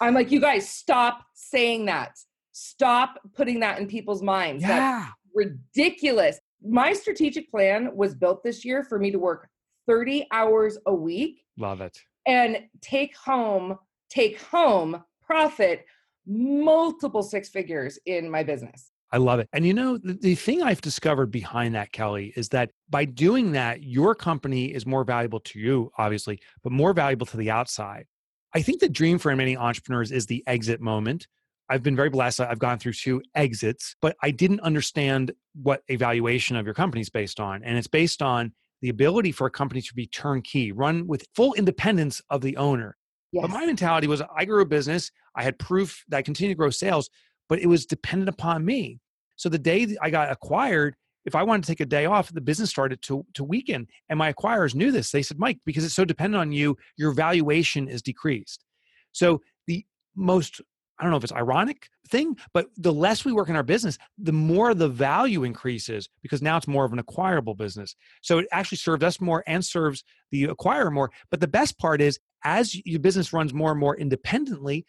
I'm 0.00 0.14
like, 0.14 0.30
you 0.30 0.40
guys, 0.40 0.68
stop 0.68 1.24
saying 1.34 1.84
that. 1.86 2.16
Stop 2.52 3.18
putting 3.34 3.60
that 3.60 3.78
in 3.78 3.86
people's 3.86 4.22
minds. 4.22 4.62
That's 4.62 4.78
Yeah. 4.80 5.06
ridiculous. 5.34 6.40
My 6.66 6.92
strategic 6.92 7.50
plan 7.50 7.94
was 7.94 8.14
built 8.14 8.42
this 8.42 8.64
year 8.64 8.82
for 8.84 8.98
me 8.98 9.10
to 9.10 9.18
work 9.18 9.48
30 9.86 10.26
hours 10.32 10.78
a 10.86 10.94
week 10.94 11.42
Love 11.58 11.80
it. 11.80 11.98
and 12.26 12.58
take 12.80 13.16
home 13.16 13.78
take 14.10 14.40
home 14.40 15.02
profit 15.22 15.84
multiple 16.28 17.22
six 17.22 17.48
figures 17.48 17.98
in 18.06 18.30
my 18.30 18.42
business 18.42 18.90
I 19.10 19.16
love 19.16 19.40
it. 19.40 19.48
And 19.52 19.66
you 19.66 19.72
know, 19.72 19.96
the, 19.96 20.12
the 20.12 20.34
thing 20.34 20.62
I've 20.62 20.80
discovered 20.80 21.30
behind 21.30 21.74
that, 21.74 21.92
Kelly, 21.92 22.32
is 22.36 22.50
that 22.50 22.70
by 22.90 23.06
doing 23.06 23.52
that, 23.52 23.82
your 23.82 24.14
company 24.14 24.66
is 24.66 24.84
more 24.84 25.04
valuable 25.04 25.40
to 25.40 25.58
you, 25.58 25.90
obviously, 25.96 26.40
but 26.62 26.72
more 26.72 26.92
valuable 26.92 27.26
to 27.26 27.36
the 27.36 27.50
outside. 27.50 28.06
I 28.54 28.62
think 28.62 28.80
the 28.80 28.88
dream 28.88 29.18
for 29.18 29.34
many 29.34 29.56
entrepreneurs 29.56 30.12
is 30.12 30.26
the 30.26 30.44
exit 30.46 30.80
moment. 30.80 31.26
I've 31.70 31.82
been 31.82 31.96
very 31.96 32.10
blessed. 32.10 32.40
I've 32.40 32.58
gone 32.58 32.78
through 32.78 32.94
two 32.94 33.22
exits, 33.34 33.94
but 34.00 34.16
I 34.22 34.30
didn't 34.30 34.60
understand 34.60 35.32
what 35.54 35.82
a 35.88 35.96
valuation 35.96 36.56
of 36.56 36.64
your 36.66 36.74
company 36.74 37.00
is 37.00 37.10
based 37.10 37.40
on. 37.40 37.62
And 37.62 37.76
it's 37.76 37.86
based 37.86 38.22
on 38.22 38.52
the 38.80 38.88
ability 38.90 39.32
for 39.32 39.46
a 39.46 39.50
company 39.50 39.82
to 39.82 39.94
be 39.94 40.06
turnkey, 40.06 40.72
run 40.72 41.06
with 41.06 41.26
full 41.34 41.54
independence 41.54 42.22
of 42.30 42.42
the 42.42 42.56
owner. 42.56 42.96
Yes. 43.32 43.42
But 43.42 43.50
my 43.50 43.66
mentality 43.66 44.06
was 44.06 44.22
I 44.34 44.44
grew 44.44 44.62
a 44.62 44.66
business, 44.66 45.10
I 45.34 45.42
had 45.42 45.58
proof 45.58 46.04
that 46.08 46.18
I 46.18 46.22
continued 46.22 46.54
to 46.54 46.58
grow 46.58 46.70
sales, 46.70 47.10
but 47.48 47.58
it 47.58 47.66
was 47.66 47.86
dependent 47.86 48.28
upon 48.28 48.64
me. 48.64 49.00
So 49.36 49.48
the 49.48 49.58
day 49.58 49.96
I 50.00 50.10
got 50.10 50.32
acquired, 50.32 50.96
if 51.24 51.34
I 51.34 51.42
wanted 51.42 51.64
to 51.64 51.72
take 51.72 51.80
a 51.80 51.86
day 51.86 52.06
off, 52.06 52.32
the 52.32 52.40
business 52.40 52.70
started 52.70 53.02
to, 53.02 53.24
to 53.34 53.44
weaken. 53.44 53.86
And 54.08 54.18
my 54.18 54.32
acquirers 54.32 54.74
knew 54.74 54.90
this. 54.90 55.10
They 55.10 55.22
said, 55.22 55.38
Mike, 55.38 55.58
because 55.64 55.84
it's 55.84 55.94
so 55.94 56.04
dependent 56.04 56.40
on 56.40 56.52
you, 56.52 56.76
your 56.96 57.12
valuation 57.12 57.86
is 57.86 58.02
decreased. 58.02 58.64
So 59.12 59.40
the 59.66 59.84
most 60.16 60.60
I 60.98 61.04
don't 61.04 61.12
know 61.12 61.16
if 61.16 61.24
it's 61.24 61.32
ironic 61.32 61.88
thing, 62.08 62.36
but 62.52 62.66
the 62.76 62.92
less 62.92 63.24
we 63.24 63.32
work 63.32 63.48
in 63.48 63.56
our 63.56 63.62
business, 63.62 63.98
the 64.18 64.32
more 64.32 64.74
the 64.74 64.88
value 64.88 65.44
increases 65.44 66.08
because 66.22 66.42
now 66.42 66.56
it's 66.56 66.66
more 66.66 66.84
of 66.84 66.92
an 66.92 66.98
acquirable 66.98 67.54
business. 67.54 67.94
So 68.20 68.38
it 68.38 68.48
actually 68.50 68.78
serves 68.78 69.04
us 69.04 69.20
more 69.20 69.44
and 69.46 69.64
serves 69.64 70.02
the 70.32 70.48
acquirer 70.48 70.92
more. 70.92 71.10
But 71.30 71.40
the 71.40 71.46
best 71.46 71.78
part 71.78 72.00
is 72.00 72.18
as 72.44 72.74
your 72.86 73.00
business 73.00 73.32
runs 73.32 73.52
more 73.52 73.70
and 73.70 73.80
more 73.80 73.96
independently, 73.96 74.86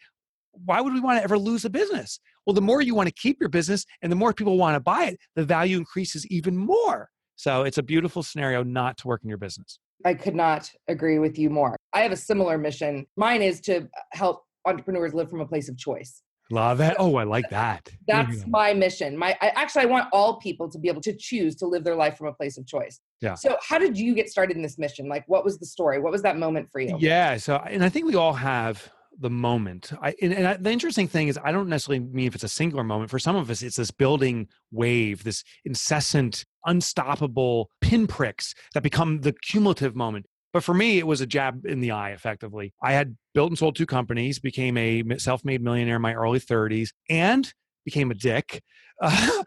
why 0.52 0.80
would 0.80 0.92
we 0.92 1.00
want 1.00 1.18
to 1.18 1.24
ever 1.24 1.38
lose 1.38 1.64
a 1.64 1.70
business? 1.70 2.20
Well, 2.44 2.54
the 2.54 2.60
more 2.60 2.80
you 2.80 2.94
want 2.94 3.08
to 3.08 3.14
keep 3.14 3.38
your 3.40 3.48
business 3.48 3.84
and 4.02 4.10
the 4.10 4.16
more 4.16 4.32
people 4.32 4.58
want 4.58 4.74
to 4.74 4.80
buy 4.80 5.04
it, 5.04 5.18
the 5.36 5.44
value 5.44 5.78
increases 5.78 6.26
even 6.26 6.56
more. 6.56 7.08
So 7.36 7.62
it's 7.62 7.78
a 7.78 7.82
beautiful 7.82 8.22
scenario 8.22 8.62
not 8.62 8.98
to 8.98 9.08
work 9.08 9.22
in 9.22 9.28
your 9.28 9.38
business. 9.38 9.78
I 10.04 10.14
could 10.14 10.34
not 10.34 10.70
agree 10.88 11.18
with 11.18 11.38
you 11.38 11.50
more. 11.50 11.76
I 11.92 12.00
have 12.00 12.12
a 12.12 12.16
similar 12.16 12.58
mission. 12.58 13.06
Mine 13.16 13.42
is 13.42 13.60
to 13.62 13.78
uh, 13.78 13.86
help 14.12 14.42
entrepreneurs 14.66 15.14
live 15.14 15.30
from 15.30 15.40
a 15.40 15.46
place 15.46 15.68
of 15.68 15.76
choice. 15.76 16.22
Love 16.50 16.78
that. 16.78 16.96
Oh, 16.98 17.14
I 17.16 17.24
like 17.24 17.48
that. 17.50 17.88
That's 18.08 18.44
my 18.46 18.74
mission. 18.74 19.16
My 19.16 19.36
I, 19.40 19.48
actually, 19.54 19.82
I 19.82 19.86
want 19.86 20.08
all 20.12 20.38
people 20.38 20.68
to 20.70 20.78
be 20.78 20.88
able 20.88 21.00
to 21.02 21.12
choose 21.12 21.54
to 21.56 21.66
live 21.66 21.84
their 21.84 21.94
life 21.94 22.18
from 22.18 22.26
a 22.26 22.32
place 22.32 22.58
of 22.58 22.66
choice. 22.66 23.00
Yeah. 23.20 23.34
So, 23.34 23.56
how 23.66 23.78
did 23.78 23.96
you 23.96 24.14
get 24.14 24.28
started 24.28 24.56
in 24.56 24.62
this 24.62 24.78
mission? 24.78 25.08
Like, 25.08 25.24
what 25.28 25.44
was 25.44 25.58
the 25.58 25.66
story? 25.66 26.00
What 26.00 26.10
was 26.10 26.22
that 26.22 26.36
moment 26.36 26.68
for 26.72 26.80
you? 26.80 26.96
Yeah. 26.98 27.36
So, 27.36 27.56
and 27.56 27.84
I 27.84 27.88
think 27.88 28.06
we 28.06 28.16
all 28.16 28.32
have 28.32 28.90
the 29.20 29.30
moment. 29.30 29.92
I, 30.02 30.14
and, 30.22 30.32
and 30.32 30.46
I, 30.46 30.56
the 30.56 30.70
interesting 30.70 31.06
thing 31.06 31.28
is, 31.28 31.38
I 31.42 31.52
don't 31.52 31.68
necessarily 31.68 32.04
mean 32.04 32.26
if 32.26 32.34
it's 32.34 32.44
a 32.44 32.48
singular 32.48 32.82
moment. 32.82 33.10
For 33.10 33.18
some 33.18 33.36
of 33.36 33.50
us, 33.50 33.62
it's 33.62 33.76
this 33.76 33.90
building 33.90 34.48
wave, 34.72 35.22
this 35.24 35.44
incessant, 35.64 36.44
unstoppable 36.66 37.70
pinpricks 37.80 38.54
that 38.74 38.82
become 38.82 39.20
the 39.20 39.32
cumulative 39.32 39.94
moment. 39.94 40.26
But 40.52 40.64
for 40.64 40.74
me, 40.74 40.98
it 40.98 41.06
was 41.06 41.20
a 41.20 41.26
jab 41.26 41.64
in 41.64 41.80
the 41.80 41.92
eye, 41.92 42.10
effectively. 42.10 42.74
I 42.82 42.92
had 42.92 43.16
built 43.34 43.50
and 43.50 43.58
sold 43.58 43.76
two 43.76 43.86
companies, 43.86 44.38
became 44.38 44.76
a 44.76 45.04
self 45.18 45.44
made 45.44 45.62
millionaire 45.62 45.96
in 45.96 46.02
my 46.02 46.14
early 46.14 46.40
30s, 46.40 46.90
and 47.08 47.52
became 47.84 48.10
a 48.10 48.14
dick. 48.14 48.62
Uh, 49.02 49.42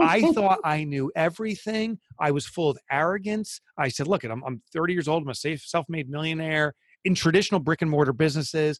I 0.00 0.20
thought 0.32 0.60
I 0.62 0.84
knew 0.84 1.10
everything. 1.16 1.98
I 2.20 2.30
was 2.30 2.46
full 2.46 2.70
of 2.70 2.78
arrogance. 2.88 3.60
I 3.76 3.88
said, 3.88 4.06
Look, 4.06 4.22
I'm, 4.22 4.44
I'm 4.44 4.62
30 4.72 4.92
years 4.92 5.08
old. 5.08 5.24
I'm 5.24 5.28
a 5.28 5.34
safe, 5.34 5.60
self 5.62 5.86
made 5.88 6.08
millionaire 6.08 6.72
in 7.04 7.16
traditional 7.16 7.58
brick 7.60 7.82
and 7.82 7.90
mortar 7.90 8.12
businesses. 8.12 8.78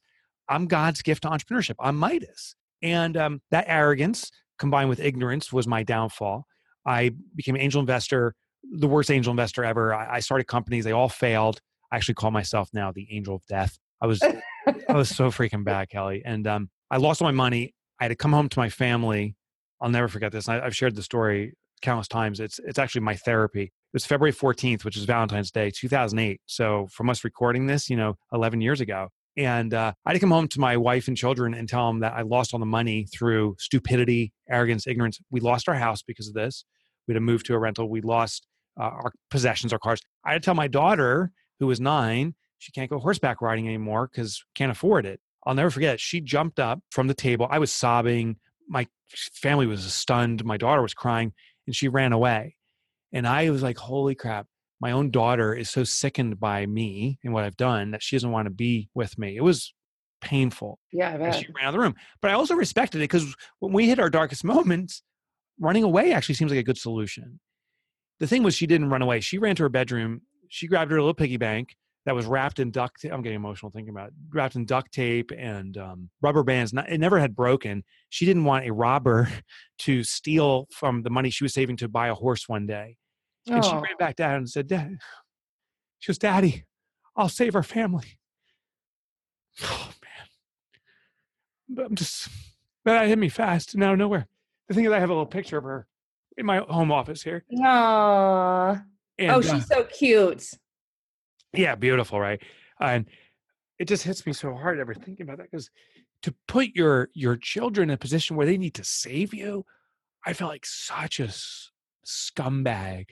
I'm 0.49 0.69
God's 0.69 1.03
gift 1.03 1.23
to 1.23 1.29
entrepreneurship. 1.29 1.75
I'm 1.81 1.97
Midas. 1.97 2.55
And 2.83 3.17
um, 3.17 3.41
that 3.51 3.65
arrogance 3.67 4.31
combined 4.61 4.91
with 4.91 5.01
ignorance 5.01 5.53
was 5.53 5.67
my 5.67 5.83
downfall. 5.83 6.47
I 6.87 7.11
became 7.35 7.57
an 7.57 7.61
angel 7.61 7.81
investor 7.81 8.37
the 8.73 8.89
worst 8.89 9.11
angel 9.11 9.31
investor 9.31 9.65
ever. 9.65 9.95
I, 9.95 10.17
I 10.17 10.21
started 10.21 10.45
companies, 10.45 10.85
they 10.85 10.93
all 10.93 11.09
failed. 11.09 11.61
I 11.93 11.97
actually 11.97 12.15
call 12.15 12.31
myself 12.31 12.71
now 12.73 12.93
the 12.93 13.07
angel 13.11 13.37
of 13.37 13.47
death. 13.47 13.79
I 14.01 14.07
was 14.07 14.23
I 14.23 14.93
was 14.93 15.09
so 15.09 15.31
freaking 15.31 15.65
bad, 15.73 15.89
Kelly. 15.89 16.23
And 16.25 16.47
um, 16.47 16.71
I 16.91 16.97
lost 16.97 17.23
all 17.23 17.29
my 17.29 17.33
money. 17.33 17.75
I 18.01 18.05
had 18.05 18.09
to 18.09 18.17
come 18.17 18.33
home 18.33 18.49
to 18.49 18.59
my 18.59 18.69
family. 18.69 19.37
I'll 19.81 19.91
never 19.91 20.09
forget 20.09 20.33
this. 20.33 20.49
I, 20.49 20.61
I've 20.61 20.77
shared 20.77 20.95
the 20.95 21.03
story 21.03 21.55
countless 21.83 22.09
times. 22.09 22.41
It's 22.41 22.59
it's 22.61 22.79
actually 22.79 23.03
my 23.03 23.15
therapy. 23.15 23.65
It 23.65 23.71
was 23.93 24.07
February 24.07 24.33
14th, 24.33 24.85
which 24.85 24.97
is 24.97 25.05
Valentine's 25.05 25.53
Day, 25.53 25.71
2008. 25.71 26.41
So 26.47 26.89
from 26.91 27.11
us 27.11 27.23
recording 27.23 27.67
this, 27.67 27.89
you 27.89 27.97
know, 27.97 28.17
11 28.33 28.61
years 28.61 28.81
ago. 28.81 29.09
And 29.37 29.75
uh, 29.75 29.93
I 30.05 30.11
had 30.11 30.15
to 30.15 30.21
come 30.21 30.31
home 30.31 30.49
to 30.49 30.61
my 30.61 30.77
wife 30.77 31.09
and 31.09 31.17
children 31.17 31.55
and 31.55 31.69
tell 31.69 31.89
them 31.89 32.01
that 32.01 32.13
I 32.13 32.23
lost 32.23 32.55
all 32.55 32.61
the 32.61 32.67
money 32.67 33.07
through 33.13 33.57
stupidity, 33.59 34.33
arrogance, 34.49 34.87
ignorance. 34.87 35.21
We 35.31 35.41
lost 35.41 35.69
our 35.69 35.75
house 35.75 36.03
because 36.03 36.29
of 36.29 36.35
this. 36.35 36.65
We 37.07 37.15
had 37.15 37.17
to 37.17 37.21
move 37.21 37.45
to 37.45 37.55
a 37.55 37.59
rental. 37.59 37.89
We 37.89 38.01
lost 38.01 38.47
uh, 38.79 38.83
our 38.85 39.13
possessions, 39.31 39.73
our 39.73 39.79
cars. 39.79 40.01
I 40.25 40.33
had 40.33 40.43
to 40.43 40.45
tell 40.45 40.55
my 40.55 40.69
daughter, 40.69 41.31
who 41.61 41.67
was 41.67 41.81
nine, 41.81 42.35
she 42.59 42.73
can't 42.73 42.91
go 42.91 42.99
horseback 42.99 43.41
riding 43.41 43.67
anymore 43.67 44.09
because 44.11 44.43
can't 44.55 44.73
afford 44.73 45.07
it. 45.07 45.21
I'll 45.47 45.55
never 45.55 45.71
forget. 45.71 46.01
She 46.01 46.21
jumped 46.21 46.59
up 46.59 46.81
from 46.91 47.07
the 47.07 47.15
table. 47.15 47.47
I 47.51 47.59
was 47.59 47.71
sobbing. 47.71 48.37
My 48.69 48.87
family 49.35 49.67
was 49.67 49.93
stunned. 49.93 50.45
My 50.45 50.57
daughter 50.57 50.81
was 50.81 50.95
crying, 50.95 51.33
and 51.67 51.77
she 51.77 51.89
ran 51.89 52.13
away. 52.13 52.57
And 53.13 53.27
I 53.27 53.51
was 53.51 53.63
like, 53.63 53.77
"Holy 53.77 54.15
crap!" 54.15 54.47
My 54.81 54.93
own 54.93 55.11
daughter 55.11 55.55
is 55.55 55.71
so 55.71 55.85
sickened 55.85 56.41
by 56.41 56.67
me 56.67 57.19
and 57.23 57.33
what 57.33 57.45
I've 57.45 57.57
done 57.57 57.91
that 57.91 58.03
she 58.03 58.17
doesn't 58.17 58.31
want 58.31 58.47
to 58.47 58.51
be 58.51 58.89
with 58.95 59.19
me. 59.19 59.37
It 59.37 59.43
was 59.43 59.75
painful. 60.21 60.79
Yeah, 60.93 61.19
I 61.21 61.31
she 61.33 61.47
ran 61.55 61.67
out 61.67 61.69
of 61.69 61.73
the 61.75 61.81
room. 61.81 61.95
But 62.23 62.31
I 62.31 62.35
also 62.35 62.55
respected 62.55 62.99
it 62.99 63.05
because 63.05 63.35
when 63.59 63.73
we 63.73 63.89
hit 63.89 63.99
our 63.99 64.11
darkest 64.11 64.43
moments, 64.43 65.03
running 65.61 65.85
away 65.85 66.13
actually 66.13 66.35
seems 66.37 66.51
like 66.51 66.61
a 66.61 66.65
good 66.65 66.79
solution 66.79 67.41
the 68.21 68.27
thing 68.27 68.43
was 68.43 68.55
she 68.55 68.67
didn't 68.67 68.91
run 68.91 69.03
away. 69.03 69.21
She 69.21 69.39
ran 69.39 69.57
to 69.57 69.65
her 69.65 69.69
bedroom. 69.69 70.23
She 70.49 70.67
grabbed 70.67 70.91
her 70.91 70.99
little 70.99 71.15
piggy 71.15 71.37
bank 71.37 71.77
that 72.07 72.15
was 72.15 72.27
wrapped 72.27 72.59
in 72.59 72.71
duct. 72.71 73.01
tape. 73.01 73.13
I'm 73.13 73.23
getting 73.23 73.37
emotional 73.37 73.73
thinking 73.73 73.91
about 73.91 74.09
it. 74.09 74.15
Wrapped 74.33 74.57
in 74.57 74.67
duct 74.67 74.93
tape 74.93 75.33
and 75.37 75.77
um, 75.79 76.11
rubber 76.21 76.43
bands. 76.43 76.73
Not, 76.73 76.89
it 76.91 76.99
never 76.99 77.19
had 77.19 77.35
broken. 77.35 77.83
She 78.11 78.27
didn't 78.27 78.45
want 78.45 78.67
a 78.67 78.73
robber 78.73 79.29
to 79.81 80.05
steal 80.05 80.69
from 80.71 81.03
the 81.03 81.11
money 81.11 81.31
she 81.31 81.45
was 81.45 81.55
saving 81.55 81.79
to 81.79 81.89
buy 81.89 82.09
a 82.09 82.15
horse 82.15 82.49
one 82.49 82.67
day. 82.67 82.97
And 83.47 83.65
oh. 83.65 83.69
she 83.69 83.75
ran 83.75 83.97
back 83.99 84.17
down 84.17 84.37
and 84.37 84.49
said, 84.49 84.69
"Dad," 84.69 84.97
she 85.99 86.11
goes, 86.11 86.19
"Daddy, 86.19 86.65
I'll 87.15 87.29
save 87.29 87.55
our 87.55 87.63
family." 87.63 88.19
Oh 89.63 89.91
man, 90.03 90.27
but 91.69 91.87
I'm 91.87 91.95
just 91.95 92.29
that 92.85 93.07
hit 93.07 93.19
me 93.19 93.29
fast 93.29 93.75
and 93.75 93.85
out 93.85 93.93
of 93.93 93.99
nowhere. 93.99 94.27
The 94.67 94.75
thing 94.75 94.85
is, 94.85 94.91
I 94.91 94.99
have 94.99 95.11
a 95.11 95.13
little 95.13 95.27
picture 95.27 95.59
of 95.59 95.65
her 95.65 95.87
in 96.37 96.47
my 96.47 96.59
home 96.59 96.93
office 96.93 97.23
here. 97.23 97.45
Aww. 97.53 98.85
And, 99.19 99.31
oh, 99.31 99.41
she's 99.41 99.71
uh, 99.71 99.77
so 99.77 99.85
cute. 99.85 100.45
Yeah, 101.53 101.75
beautiful, 101.75 102.19
right? 102.19 102.43
And 102.81 103.07
it 103.79 103.87
just 103.87 104.03
hits 104.03 104.27
me 104.27 104.33
so 104.33 104.55
hard 104.55 104.79
ever 104.79 104.95
thinking 104.95 105.25
about 105.25 105.39
that 105.39 105.51
because 105.51 105.71
to 106.23 106.35
put 106.49 106.69
your 106.75 107.11
your 107.15 107.37
children 107.37 107.91
in 107.91 107.95
a 107.95 107.99
position 107.99 108.37
where 108.37 108.47
they 108.47 108.57
need 108.57 108.75
to 108.75 108.85
save 108.85 109.35
you, 109.35 109.65
I 110.27 110.33
felt 110.33 110.51
like 110.51 110.67
such 110.67 111.21
a 111.21 111.29
scumbag, 112.07 113.11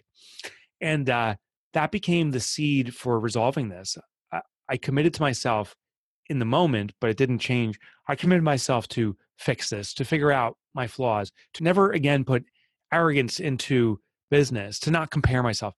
and 0.81 1.09
uh, 1.09 1.37
that 1.75 1.93
became 1.93 2.31
the 2.31 2.41
seed 2.41 2.95
for 2.95 3.21
resolving 3.21 3.69
this. 3.69 3.97
I, 4.33 4.41
I 4.69 4.77
committed 4.77 5.15
to 5.15 5.23
myself 5.23 5.77
in 6.29 6.39
the 6.39 6.45
moment, 6.45 6.93
but 7.01 7.11
it 7.11 7.17
didn't 7.17 7.41
change. 7.41 7.79
I 8.09 8.15
committed 8.15 8.45
myself 8.45 8.89
to 8.89 9.17
fix 9.39 9.71
this, 9.71 9.93
to 9.95 10.05
figure 10.05 10.33
out 10.33 10.57
my 10.75 10.87
flaws, 10.87 11.33
to 11.55 11.65
never 11.65 11.93
again 11.93 12.25
put 12.25 12.45
arrogance 12.93 13.41
into 13.41 14.01
business, 14.31 14.79
to 14.81 14.91
not 14.91 15.11
compare 15.11 15.43
myself. 15.43 15.75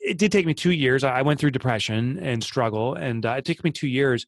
It 0.00 0.18
did 0.18 0.30
take 0.30 0.46
me 0.46 0.54
two 0.54 0.72
years. 0.72 1.04
I 1.04 1.22
went 1.22 1.40
through 1.40 1.50
depression 1.50 2.18
and 2.18 2.42
struggle, 2.42 2.94
and 2.94 3.24
uh, 3.24 3.34
it 3.38 3.44
took 3.44 3.64
me 3.64 3.70
two 3.70 3.88
years. 3.88 4.26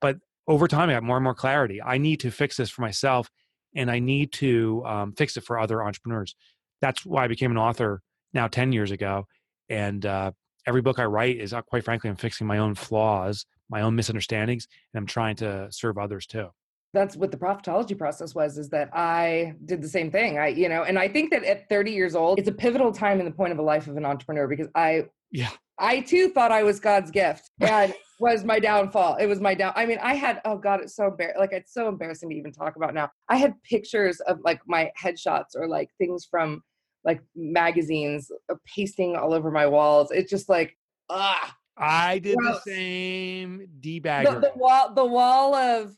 But 0.00 0.16
over 0.48 0.66
time, 0.66 0.88
I 0.90 0.94
got 0.94 1.02
more 1.02 1.16
and 1.16 1.24
more 1.24 1.34
clarity. 1.34 1.80
I 1.82 1.98
need 1.98 2.20
to 2.20 2.30
fix 2.30 2.56
this 2.56 2.70
for 2.70 2.82
myself, 2.82 3.30
and 3.76 3.90
I 3.90 3.98
need 3.98 4.32
to 4.34 4.82
um, 4.86 5.12
fix 5.12 5.36
it 5.36 5.44
for 5.44 5.58
other 5.58 5.82
entrepreneurs. 5.82 6.34
That's 6.80 7.04
why 7.04 7.24
I 7.24 7.28
became 7.28 7.50
an 7.50 7.58
author 7.58 8.02
now 8.32 8.48
10 8.48 8.72
years 8.72 8.90
ago. 8.90 9.26
And 9.68 10.04
uh, 10.04 10.32
every 10.66 10.82
book 10.82 10.98
I 10.98 11.04
write 11.04 11.36
is, 11.36 11.52
uh, 11.52 11.62
quite 11.62 11.84
frankly, 11.84 12.10
I'm 12.10 12.16
fixing 12.16 12.46
my 12.46 12.58
own 12.58 12.74
flaws, 12.74 13.46
my 13.68 13.82
own 13.82 13.94
misunderstandings, 13.94 14.66
and 14.92 15.00
I'm 15.00 15.06
trying 15.06 15.36
to 15.36 15.68
serve 15.70 15.98
others 15.98 16.26
too 16.26 16.48
that's 16.92 17.16
what 17.16 17.30
the 17.30 17.36
profitology 17.36 17.96
process 17.96 18.34
was 18.34 18.58
is 18.58 18.68
that 18.70 18.90
i 18.94 19.54
did 19.66 19.82
the 19.82 19.88
same 19.88 20.10
thing. 20.10 20.38
I 20.38 20.48
you 20.48 20.68
know 20.68 20.82
and 20.82 20.98
i 20.98 21.08
think 21.08 21.30
that 21.30 21.44
at 21.44 21.68
30 21.68 21.92
years 21.92 22.14
old 22.14 22.38
it's 22.38 22.48
a 22.48 22.52
pivotal 22.52 22.92
time 22.92 23.20
in 23.20 23.24
the 23.24 23.32
point 23.32 23.52
of 23.52 23.58
a 23.58 23.62
life 23.62 23.86
of 23.86 23.96
an 23.96 24.04
entrepreneur 24.04 24.46
because 24.46 24.68
i 24.74 25.04
yeah. 25.30 25.50
I 25.78 26.00
too 26.00 26.30
thought 26.30 26.52
i 26.52 26.62
was 26.62 26.80
god's 26.80 27.10
gift 27.10 27.50
and 27.60 27.94
was 28.20 28.44
my 28.44 28.60
downfall. 28.60 29.16
It 29.16 29.26
was 29.26 29.40
my 29.40 29.54
down 29.54 29.72
i 29.76 29.86
mean 29.86 29.98
i 30.02 30.14
had 30.14 30.40
oh 30.44 30.58
god 30.58 30.80
it's 30.80 30.94
so 30.94 31.06
embarrassing 31.06 31.40
like 31.40 31.52
it's 31.52 31.72
so 31.72 31.88
embarrassing 31.88 32.28
to 32.30 32.36
even 32.36 32.52
talk 32.52 32.76
about 32.76 32.94
now. 32.94 33.10
I 33.28 33.36
had 33.36 33.54
pictures 33.62 34.20
of 34.20 34.40
like 34.44 34.60
my 34.66 34.90
headshots 35.00 35.56
or 35.56 35.66
like 35.66 35.90
things 35.98 36.26
from 36.30 36.62
like 37.02 37.22
magazines 37.34 38.30
uh, 38.50 38.56
pasting 38.66 39.16
all 39.16 39.32
over 39.32 39.50
my 39.50 39.66
walls. 39.66 40.10
It's 40.10 40.30
just 40.30 40.48
like 40.48 40.76
ah 41.08 41.56
I 41.78 42.18
did 42.18 42.36
gross. 42.36 42.62
the 42.62 42.72
same 42.72 43.68
debagger. 43.80 44.34
The, 44.34 44.40
the 44.40 44.52
wall, 44.54 44.92
the 44.94 45.04
wall 45.04 45.54
of 45.54 45.96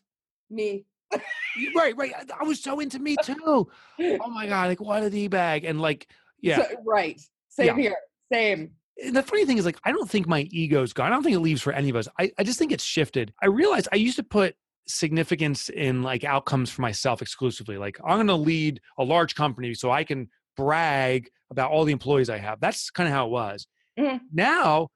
me. 0.53 0.85
right, 1.77 1.97
right. 1.97 2.13
I 2.41 2.45
was 2.45 2.63
so 2.63 2.81
into 2.81 2.99
me 2.99 3.17
too. 3.23 3.69
Oh 4.01 4.31
my 4.31 4.47
god, 4.47 4.69
like 4.69 4.81
what 4.81 5.03
a 5.03 5.11
d 5.11 5.29
bag, 5.29 5.65
and 5.65 5.81
like 5.81 6.09
yeah, 6.41 6.57
so, 6.57 6.77
right. 6.85 7.21
Same 7.49 7.67
yeah. 7.67 7.77
here. 7.77 7.97
Same. 8.33 8.71
And 9.03 9.17
the 9.17 9.23
funny 9.23 9.47
thing 9.47 9.59
is, 9.59 9.65
like, 9.65 9.79
I 9.85 9.93
don't 9.93 10.09
think 10.09 10.27
my 10.27 10.43
ego's 10.51 10.93
gone. 10.93 11.07
I 11.07 11.11
don't 11.11 11.23
think 11.23 11.37
it 11.37 11.41
leaves 11.41 11.63
for 11.63 11.73
any 11.73 11.89
of 11.89 11.97
us. 11.97 12.09
I, 12.19 12.31
I 12.39 12.45
just 12.45 12.59
think 12.59 12.73
it's 12.73 12.85
shifted. 12.85 13.33
I 13.43 13.47
realized 13.47 13.89
I 13.93 13.97
used 13.97 14.17
to 14.17 14.23
put 14.23 14.55
significance 14.87 15.69
in 15.69 16.03
like 16.03 16.25
outcomes 16.25 16.71
for 16.71 16.83
myself 16.83 17.23
exclusively. 17.23 17.79
Like, 17.79 17.99
I'm 18.05 18.17
going 18.17 18.27
to 18.27 18.35
lead 18.35 18.81
a 18.99 19.05
large 19.05 19.35
company 19.35 19.75
so 19.75 19.91
I 19.91 20.05
can 20.05 20.29
brag 20.57 21.31
about 21.51 21.71
all 21.71 21.85
the 21.85 21.93
employees 21.93 22.29
I 22.29 22.39
have. 22.39 22.61
That's 22.61 22.91
kind 22.91 23.09
of 23.09 23.15
how 23.15 23.27
it 23.27 23.31
was. 23.31 23.67
Mm-hmm. 23.99 24.19
Now 24.33 24.89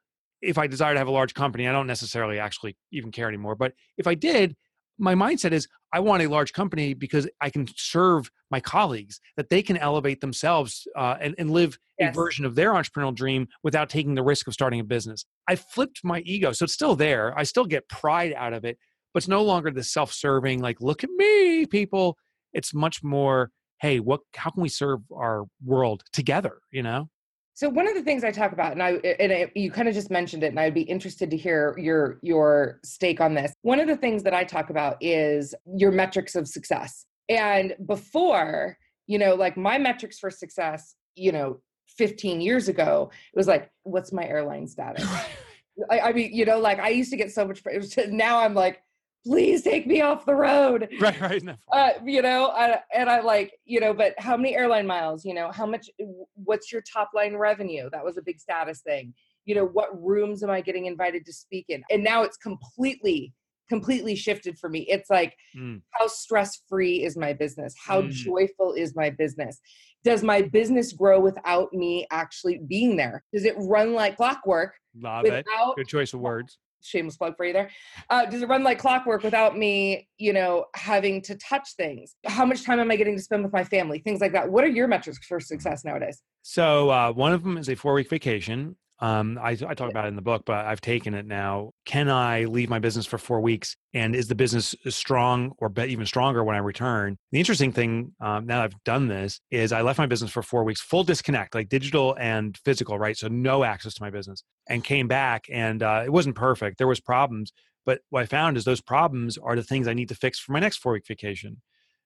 if 0.43 0.59
I 0.59 0.67
desire 0.67 0.95
to 0.95 0.99
have 0.99 1.09
a 1.09 1.13
large 1.13 1.35
company, 1.35 1.69
I 1.69 1.73
don't 1.73 1.87
necessarily 1.87 2.39
actually 2.39 2.77
even 2.93 3.11
care 3.11 3.29
anymore. 3.29 3.55
But 3.57 3.73
if 3.99 4.07
I 4.07 4.15
did, 4.15 4.57
my 4.99 5.15
mindset 5.15 5.53
is 5.53 5.69
I 5.93 6.01
want 6.01 6.23
a 6.23 6.29
large 6.29 6.53
company 6.53 6.95
because 6.95 7.29
I 7.41 7.51
can 7.51 7.67
serve 7.77 8.31
my 8.51 8.61
colleagues, 8.61 9.21
that 9.37 9.51
they 9.51 9.63
can 9.63 9.77
elevate 9.77 10.21
themselves 10.21 10.87
uh, 10.97 11.17
and, 11.21 11.35
and 11.39 11.51
live 11.51 11.79
yes. 11.99 12.13
a 12.13 12.15
version 12.15 12.45
of 12.45 12.55
their 12.55 12.73
entrepreneurial 12.73 13.15
dream 13.15 13.49
without 13.63 13.89
taking 13.89 14.15
the 14.15 14.23
risk 14.23 14.47
of 14.47 14.55
starting 14.55 14.81
a 14.81 14.85
business. 14.85 15.25
I 15.49 15.57
flipped 15.57 16.01
my 16.05 16.21
ego. 16.21 16.53
So 16.53 16.65
it's 16.65 16.75
still 16.75 16.97
there. 16.97 17.37
I 17.39 17.43
still 17.43 17.65
get 17.65 17.89
pride 17.89 18.33
out 18.37 18.53
of 18.53 18.65
it, 18.65 18.79
but 19.13 19.19
it's 19.19 19.29
no 19.29 19.43
longer 19.43 19.71
the 19.71 19.83
self 19.83 20.13
serving, 20.13 20.61
like, 20.61 20.81
look 20.81 21.03
at 21.05 21.11
me, 21.11 21.67
people. 21.67 22.17
It's 22.53 22.73
much 22.73 23.03
more, 23.03 23.51
hey, 23.81 24.01
what, 24.01 24.21
how 24.35 24.51
can 24.51 24.63
we 24.63 24.69
serve 24.69 25.01
our 25.15 25.45
world 25.65 26.03
together, 26.13 26.59
you 26.71 26.83
know? 26.83 27.09
So 27.57 27.71
one 27.71 27.89
of 27.89 27.95
the 27.95 28.03
things 28.03 28.23
I 28.23 28.33
talk 28.33 28.53
about, 28.53 28.73
and 28.73 28.83
I 28.83 28.91
and 29.19 29.33
I, 29.33 29.51
you 29.55 29.71
kind 29.71 29.89
of 29.89 29.95
just 29.95 30.11
mentioned 30.11 30.43
it, 30.43 30.49
and 30.49 30.61
I'd 30.61 30.75
be 30.75 30.83
interested 30.83 31.31
to 31.31 31.39
hear 31.39 31.75
your 31.79 32.19
your 32.21 32.81
stake 32.85 33.19
on 33.19 33.33
this. 33.33 33.51
One 33.63 33.81
of 33.81 33.87
the 33.87 33.97
things 33.97 34.23
that 34.25 34.35
I 34.35 34.45
talk 34.45 34.69
about 34.69 34.99
is 35.01 35.55
your 35.75 35.91
metrics 35.91 36.35
of 36.35 36.47
success. 36.47 37.07
And 37.31 37.75
before, 37.87 38.77
you 39.07 39.19
know, 39.19 39.35
like 39.35 39.57
my 39.57 39.79
metrics 39.79 40.19
for 40.19 40.31
success, 40.31 40.97
you 41.15 41.33
know, 41.33 41.63
15 41.97 42.43
years 42.43 42.69
ago, 42.69 43.11
it 43.33 43.37
was 43.39 43.49
like, 43.49 43.71
what's 43.85 44.13
my 44.13 44.27
airline 44.27 44.67
status? 44.67 45.09
I, 45.91 46.01
I, 46.01 46.13
mean, 46.13 46.35
you 46.35 46.45
know, 46.45 46.59
like 46.59 46.79
I 46.79 46.91
used 46.91 47.11
to 47.11 47.17
get 47.17 47.33
so 47.33 47.47
much. 47.47 47.63
Now 48.09 48.41
I'm 48.41 48.53
like, 48.53 48.83
please 49.27 49.63
take 49.63 49.87
me 49.87 50.01
off 50.01 50.25
the 50.25 50.35
road. 50.35 50.89
Right, 51.01 51.21
right. 51.21 51.43
No. 51.43 51.55
Uh, 51.71 51.91
you 52.05 52.23
know, 52.23 52.47
uh, 52.47 52.79
and 52.95 53.11
I 53.11 53.21
like, 53.21 53.53
you 53.65 53.81
know, 53.81 53.93
but 53.93 54.15
how 54.19 54.37
many 54.37 54.57
airline 54.57 54.87
miles, 54.87 55.25
you 55.25 55.35
know, 55.35 55.51
how 55.53 55.67
much, 55.67 55.91
what's 56.35 56.73
your 56.73 56.83
top 56.83 57.11
line 57.15 57.37
revenue? 57.37 57.91
That 57.93 58.05
was 58.05 58.17
a 58.17 58.23
big 58.23 58.41
status 58.41 58.81
thing. 58.81 59.13
You 59.45 59.55
know, 59.57 59.67
what 59.67 59.91
rooms 60.03 60.43
am 60.43 60.51
I 60.51 60.61
getting 60.63 60.87
invited 60.87 61.27
to 61.27 61.33
speak 61.33 61.67
in? 61.69 61.83
And 61.91 62.03
now 62.03 62.23
it's 62.23 62.39
completely, 62.39 63.35
completely 63.69 64.15
shifted 64.15 64.59
for 64.59 64.71
me. 64.71 64.87
It's 64.89 65.11
like, 65.11 65.37
mm. 65.57 65.83
how 65.91 66.07
stress 66.07 66.63
free 66.69 67.05
is 67.05 67.17
my 67.17 67.33
business? 67.33 67.75
How 67.79 68.03
mm. 68.03 68.11
joyful 68.11 68.73
is 68.73 68.97
my 68.97 69.11
business? 69.11 69.61
Does 70.03 70.23
my 70.23 70.43
business 70.43 70.93
grow 70.93 71.21
without 71.21 71.73
me 71.73 72.07
actually 72.11 72.61
being 72.67 72.97
there? 72.97 73.23
Does 73.33 73.45
it 73.45 73.55
run 73.59 73.93
like 73.93 74.17
clockwork? 74.17 74.75
Love 74.99 75.25
without, 75.25 75.45
it. 75.45 75.77
Good 75.77 75.89
choice 75.89 76.15
of 76.15 76.21
words 76.21 76.59
shameless 76.87 77.17
plug 77.17 77.37
for 77.37 77.45
you 77.45 77.53
there. 77.53 77.71
Uh, 78.11 78.27
does 78.27 78.43
it 78.43 78.49
run 78.49 78.63
like 78.63 78.79
clockwork 78.79 79.23
without 79.23 79.57
me, 79.57 80.09
you 80.19 80.33
know, 80.33 80.67
having 80.75 81.23
to 81.23 81.35
touch 81.37 81.75
things? 81.77 82.15
How 82.25 82.45
much 82.45 82.65
time 82.65 82.81
am 82.81 82.91
I 82.91 82.97
getting 82.97 83.17
to 83.17 83.23
spend 83.23 83.43
with 83.43 83.53
my 83.53 83.65
family? 83.65 83.99
Things 83.99 84.21
like 84.21 84.33
that. 84.33 84.51
What 84.51 84.65
are 84.65 84.69
your 84.69 84.89
metrics 84.89 85.25
for 85.27 85.41
success 85.41 85.85
nowadays? 85.85 86.23
So 86.43 86.91
uh, 86.91 87.13
one 87.13 87.33
of 87.33 87.43
them 87.43 87.59
is 87.59 87.69
a 87.69 87.75
four 87.75 87.95
week 87.95 88.09
vacation. 88.09 88.77
Um, 88.99 89.39
I, 89.43 89.51
I 89.51 89.75
talk 89.75 89.91
about 89.91 90.07
it 90.07 90.09
in 90.09 90.17
the 90.17 90.23
book, 90.23 90.45
but 90.47 90.65
I've 90.65 90.81
taken 90.81 91.13
it 91.13 91.27
now. 91.27 91.73
Can 91.85 92.09
I 92.09 92.45
leave 92.45 92.71
my 92.71 92.79
business 92.79 93.05
for 93.05 93.19
four 93.19 93.41
weeks? 93.41 93.77
And 93.93 94.17
is 94.17 94.29
the 94.29 94.35
business 94.35 94.75
strong 94.89 95.53
or 95.59 95.71
even 95.79 96.07
stronger 96.07 96.43
when 96.43 96.57
I 96.57 96.61
return? 96.61 97.19
The 97.31 97.39
interesting 97.39 97.73
thing 97.73 98.13
um, 98.21 98.47
now 98.47 98.63
I've 98.63 98.83
done 98.85 99.09
this 99.09 99.41
is 99.51 99.73
I 99.73 99.83
left 99.83 99.99
my 99.99 100.07
business 100.07 100.31
for 100.31 100.43
four 100.43 100.65
weeks, 100.65 100.81
full 100.81 101.05
disconnect, 101.05 101.55
like 101.55 101.69
digital 101.69 102.17
and 102.19 102.57
physical, 102.65 102.99
right? 102.99 103.17
So 103.17 103.29
no 103.29 103.65
access 103.65 103.95
to 103.95 104.03
my 104.03 104.11
business, 104.11 104.43
and 104.69 104.83
came 104.83 105.09
back, 105.09 105.45
and 105.53 105.83
uh, 105.83 106.03
it 106.05 106.13
wasn't 106.13 106.37
perfect. 106.37 106.79
There 106.79 106.87
was 106.87 107.01
problems, 107.01 107.53
but 107.85 108.01
what 108.11 108.23
I 108.23 108.27
found 108.27 108.57
is 108.57 108.65
those 108.65 108.81
problems 108.81 109.37
are 109.37 109.57
the 109.57 109.63
things 109.63 109.89
I 109.89 109.95
need 109.95 110.09
to 110.09 110.15
fix 110.15 110.39
for 110.39 110.53
my 110.53 110.61
next 110.61 110.79
four 110.79 110.93
week 110.93 111.07
vacation. 111.07 111.61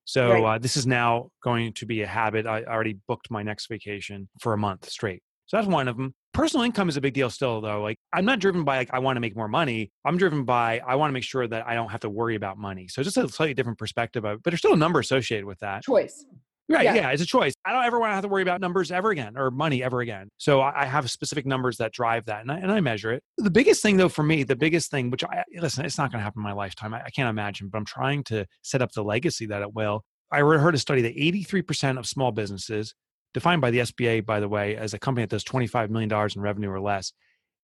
So 0.05 0.33
right. 0.33 0.45
uh, 0.45 0.59
this 0.59 0.77
is 0.77 0.87
now 0.89 1.31
going 1.45 1.73
to 1.75 1.87
be 1.87 2.03
a 2.03 2.07
habit. 2.07 2.47
I 2.47 2.65
already 2.65 2.99
booked 3.07 3.31
my 3.31 3.45
next 3.45 3.69
vacation 3.69 4.29
for 4.41 4.53
a 4.53 4.59
month 4.59 4.89
straight. 4.89 5.23
So 5.51 5.57
that's 5.57 5.67
one 5.67 5.89
of 5.89 5.97
them. 5.97 6.15
Personal 6.33 6.65
income 6.65 6.89
is 6.89 6.97
a 6.97 7.01
big 7.01 7.13
deal 7.13 7.29
still, 7.29 7.61
though. 7.61 7.83
Like, 7.83 7.99
I'm 8.13 8.25
not 8.25 8.39
driven 8.39 8.63
by, 8.63 8.77
like, 8.77 8.91
I 8.93 9.01
want 9.01 9.17
to 9.17 9.21
make 9.21 9.35
more 9.35 9.49
money. 9.49 9.91
I'm 10.05 10.17
driven 10.17 10.45
by, 10.45 10.81
I 10.87 10.95
want 10.95 11.11
to 11.11 11.13
make 11.13 11.25
sure 11.25 11.45
that 11.45 11.67
I 11.67 11.75
don't 11.75 11.89
have 11.89 12.03
to 12.03 12.09
worry 12.09 12.37
about 12.37 12.57
money. 12.57 12.87
So 12.87 13.03
just 13.03 13.17
a 13.17 13.29
slightly 13.29 13.55
different 13.55 13.77
perspective 13.77 14.25
of 14.25 14.35
it, 14.35 14.43
but 14.45 14.53
there's 14.53 14.61
still 14.61 14.75
a 14.75 14.77
number 14.77 15.01
associated 15.01 15.47
with 15.47 15.59
that. 15.59 15.83
Choice. 15.83 16.25
Right. 16.69 16.85
Yeah. 16.85 16.95
yeah. 16.95 17.11
it's 17.11 17.21
a 17.21 17.27
choice. 17.27 17.53
I 17.65 17.73
don't 17.73 17.85
ever 17.85 17.99
want 17.99 18.11
to 18.11 18.15
have 18.15 18.23
to 18.23 18.29
worry 18.29 18.43
about 18.43 18.61
numbers 18.61 18.93
ever 18.93 19.11
again 19.11 19.37
or 19.37 19.51
money 19.51 19.83
ever 19.83 20.03
again. 20.03 20.29
So 20.37 20.61
I 20.61 20.85
have 20.85 21.11
specific 21.11 21.47
numbers 21.47 21.79
that 21.79 21.93
drive 21.93 22.27
that 22.27 22.43
and 22.43 22.53
I, 22.53 22.59
and 22.59 22.71
I 22.71 22.79
measure 22.79 23.11
it. 23.11 23.25
The 23.37 23.51
biggest 23.51 23.83
thing, 23.83 23.97
though, 23.97 24.09
for 24.09 24.23
me, 24.23 24.45
the 24.45 24.55
biggest 24.55 24.89
thing, 24.89 25.11
which 25.11 25.25
I 25.25 25.43
listen, 25.57 25.85
it's 25.85 25.99
not 25.99 26.13
going 26.13 26.21
to 26.21 26.23
happen 26.23 26.39
in 26.39 26.45
my 26.45 26.53
lifetime. 26.53 26.95
I, 26.95 27.03
I 27.03 27.11
can't 27.11 27.29
imagine, 27.29 27.71
but 27.71 27.79
I'm 27.79 27.85
trying 27.85 28.23
to 28.25 28.47
set 28.63 28.83
up 28.83 28.93
the 28.93 29.03
legacy 29.03 29.47
that 29.47 29.63
it 29.63 29.75
will. 29.75 30.05
I 30.31 30.39
heard 30.39 30.77
a 30.77 30.79
study 30.79 31.03
that 31.03 31.17
83% 31.17 31.99
of 31.99 32.07
small 32.07 32.31
businesses 32.31 32.95
defined 33.35 33.61
by 33.61 33.71
the 33.71 33.79
SBA, 33.79 34.27
by 34.27 34.41
the 34.41 34.49
way, 34.49 34.77
as 34.77 34.95
a 34.95 34.99
company 34.99 35.25
that 35.25 35.31
does 35.31 35.45
$25 35.45 35.91
million 35.91 36.11
in 36.13 36.43
revenue 36.43 36.71
or 36.71 36.81
less, 36.81 37.13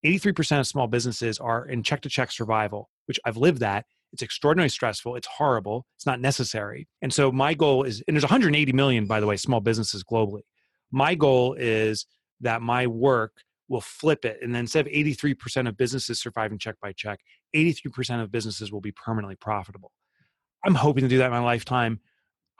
83% 0.04 0.60
of 0.60 0.66
small 0.66 0.86
businesses 0.86 1.38
are 1.38 1.66
in 1.66 1.82
check 1.82 2.02
to 2.02 2.08
check 2.08 2.30
survival, 2.30 2.90
which 3.06 3.18
I've 3.24 3.36
lived 3.36 3.60
that. 3.60 3.86
It's 4.12 4.22
extraordinarily 4.22 4.68
stressful. 4.68 5.16
It's 5.16 5.26
horrible. 5.26 5.86
It's 5.96 6.06
not 6.06 6.20
necessary. 6.20 6.88
And 7.02 7.12
so 7.12 7.32
my 7.32 7.54
goal 7.54 7.82
is, 7.82 8.02
and 8.06 8.14
there's 8.14 8.22
180 8.22 8.72
million, 8.72 9.06
by 9.06 9.20
the 9.20 9.26
way, 9.26 9.36
small 9.36 9.60
businesses 9.60 10.04
globally. 10.04 10.42
My 10.92 11.14
goal 11.14 11.54
is 11.54 12.06
that 12.40 12.62
my 12.62 12.86
work 12.86 13.32
will 13.68 13.80
flip 13.80 14.24
it. 14.24 14.38
And 14.42 14.54
then 14.54 14.60
instead 14.60 14.86
of 14.86 14.92
83% 14.92 15.68
of 15.68 15.76
businesses 15.76 16.20
surviving 16.20 16.58
check 16.58 16.76
by 16.80 16.92
check, 16.92 17.18
83% 17.54 18.22
of 18.22 18.30
businesses 18.30 18.70
will 18.70 18.80
be 18.80 18.92
permanently 18.92 19.36
profitable. 19.36 19.90
I'm 20.64 20.74
hoping 20.74 21.02
to 21.02 21.08
do 21.08 21.18
that 21.18 21.26
in 21.26 21.32
my 21.32 21.40
lifetime. 21.40 22.00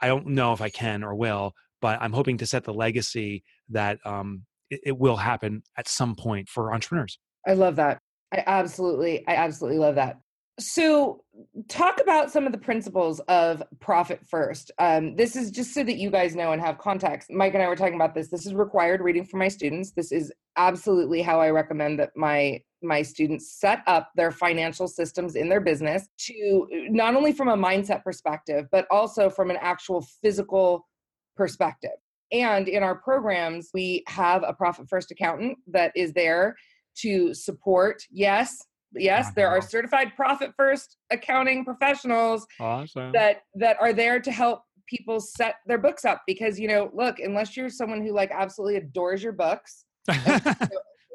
I 0.01 0.07
don't 0.07 0.27
know 0.27 0.53
if 0.53 0.61
I 0.61 0.69
can 0.69 1.03
or 1.03 1.15
will, 1.15 1.53
but 1.81 2.01
I'm 2.01 2.13
hoping 2.13 2.37
to 2.39 2.45
set 2.45 2.63
the 2.63 2.73
legacy 2.73 3.43
that 3.69 3.99
um, 4.05 4.43
it, 4.69 4.81
it 4.85 4.97
will 4.97 5.17
happen 5.17 5.63
at 5.77 5.87
some 5.87 6.15
point 6.15 6.49
for 6.49 6.73
entrepreneurs. 6.73 7.19
I 7.47 7.53
love 7.53 7.75
that. 7.77 7.99
I 8.33 8.43
absolutely, 8.45 9.25
I 9.27 9.35
absolutely 9.35 9.79
love 9.79 9.95
that. 9.95 10.17
So, 10.59 11.23
talk 11.69 12.01
about 12.01 12.31
some 12.31 12.47
of 12.47 12.51
the 12.51 12.57
principles 12.57 13.19
of 13.27 13.61
profit 13.79 14.19
first. 14.27 14.71
Um, 14.79 15.15
this 15.15 15.35
is 15.35 15.51
just 15.51 15.71
so 15.71 15.83
that 15.83 15.97
you 15.97 16.09
guys 16.09 16.35
know 16.35 16.51
and 16.51 16.59
have 16.59 16.79
context. 16.79 17.29
Mike 17.29 17.53
and 17.53 17.61
I 17.61 17.67
were 17.67 17.75
talking 17.75 17.93
about 17.93 18.15
this. 18.15 18.29
This 18.29 18.47
is 18.47 18.55
required 18.55 19.01
reading 19.01 19.23
for 19.23 19.37
my 19.37 19.49
students. 19.49 19.91
This 19.91 20.11
is 20.11 20.33
absolutely 20.57 21.21
how 21.21 21.39
I 21.39 21.51
recommend 21.51 21.99
that 21.99 22.09
my 22.15 22.59
my 22.81 23.03
students 23.03 23.59
set 23.59 23.81
up 23.87 24.09
their 24.15 24.31
financial 24.31 24.87
systems 24.87 25.35
in 25.35 25.49
their 25.49 25.61
business 25.61 26.07
to 26.17 26.67
not 26.89 27.15
only 27.15 27.33
from 27.33 27.49
a 27.49 27.57
mindset 27.57 28.03
perspective, 28.03 28.65
but 28.71 28.87
also 28.89 29.29
from 29.29 29.49
an 29.51 29.57
actual 29.61 30.05
physical 30.23 30.86
perspective. 31.37 31.91
And 32.31 32.67
in 32.67 32.83
our 32.83 32.95
programs, 32.95 33.69
we 33.73 34.03
have 34.07 34.43
a 34.45 34.53
profit 34.53 34.89
first 34.89 35.11
accountant 35.11 35.57
that 35.67 35.91
is 35.95 36.11
there 36.13 36.55
to 36.99 37.33
support. 37.33 38.03
Yes, 38.11 38.57
yes, 38.93 39.31
there 39.35 39.49
are 39.49 39.61
certified 39.61 40.13
profit 40.15 40.51
first 40.57 40.97
accounting 41.11 41.63
professionals 41.63 42.45
awesome. 42.59 43.11
that 43.13 43.43
that 43.55 43.77
are 43.79 43.93
there 43.93 44.19
to 44.19 44.31
help 44.31 44.63
people 44.87 45.19
set 45.19 45.55
their 45.65 45.77
books 45.77 46.05
up 46.05 46.21
because 46.27 46.59
you 46.59 46.67
know, 46.67 46.89
look, 46.93 47.19
unless 47.19 47.55
you're 47.55 47.69
someone 47.69 48.01
who 48.01 48.13
like 48.13 48.31
absolutely 48.31 48.77
adores 48.77 49.23
your 49.23 49.33
books, 49.33 49.85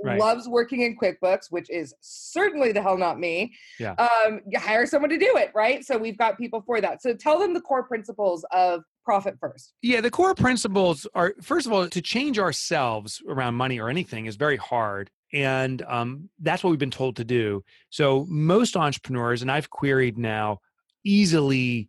right. 0.03 0.19
loves 0.19 0.49
working 0.49 0.83
in 0.83 0.97
QuickBooks, 0.97 1.47
which 1.51 1.71
is 1.71 1.95
certainly 2.01 2.73
the 2.73 2.83
hell 2.83 2.99
not 2.99 3.19
me. 3.19 3.53
Yeah. 3.79 3.95
Um, 3.95 4.41
you 4.49 4.59
hire 4.59 4.87
someone 4.87 5.11
to 5.11 5.19
do 5.19 5.37
it, 5.37 5.51
right? 5.55 5.85
So 5.85 5.99
we've 5.99 6.19
got 6.19 6.39
people 6.39 6.63
for 6.67 6.81
that. 6.81 7.03
So 7.03 7.15
tell 7.15 7.39
them 7.39 7.55
the 7.55 7.61
core 7.61 7.85
principles 7.85 8.45
of 8.53 8.83
profit 9.05 9.37
first? 9.41 9.75
Yeah, 9.83 10.01
the 10.01 10.11
core 10.11 10.35
principles 10.35 11.07
are 11.15 11.35
first 11.41 11.67
of 11.67 11.73
all, 11.73 11.89
to 11.89 12.03
change 12.03 12.39
ourselves 12.39 13.23
around 13.29 13.55
money 13.55 13.81
or 13.81 13.89
anything 13.89 14.27
is 14.27 14.37
very 14.37 14.57
hard. 14.57 15.11
And 15.33 15.81
um, 15.83 16.29
that's 16.41 16.63
what 16.63 16.71
we've 16.71 16.79
been 16.79 16.91
told 16.91 17.17
to 17.17 17.25
do. 17.25 17.65
So, 17.89 18.27
most 18.29 18.77
entrepreneurs, 18.77 19.41
and 19.41 19.51
I've 19.51 19.71
queried 19.71 20.19
now 20.19 20.59
easily 21.05 21.89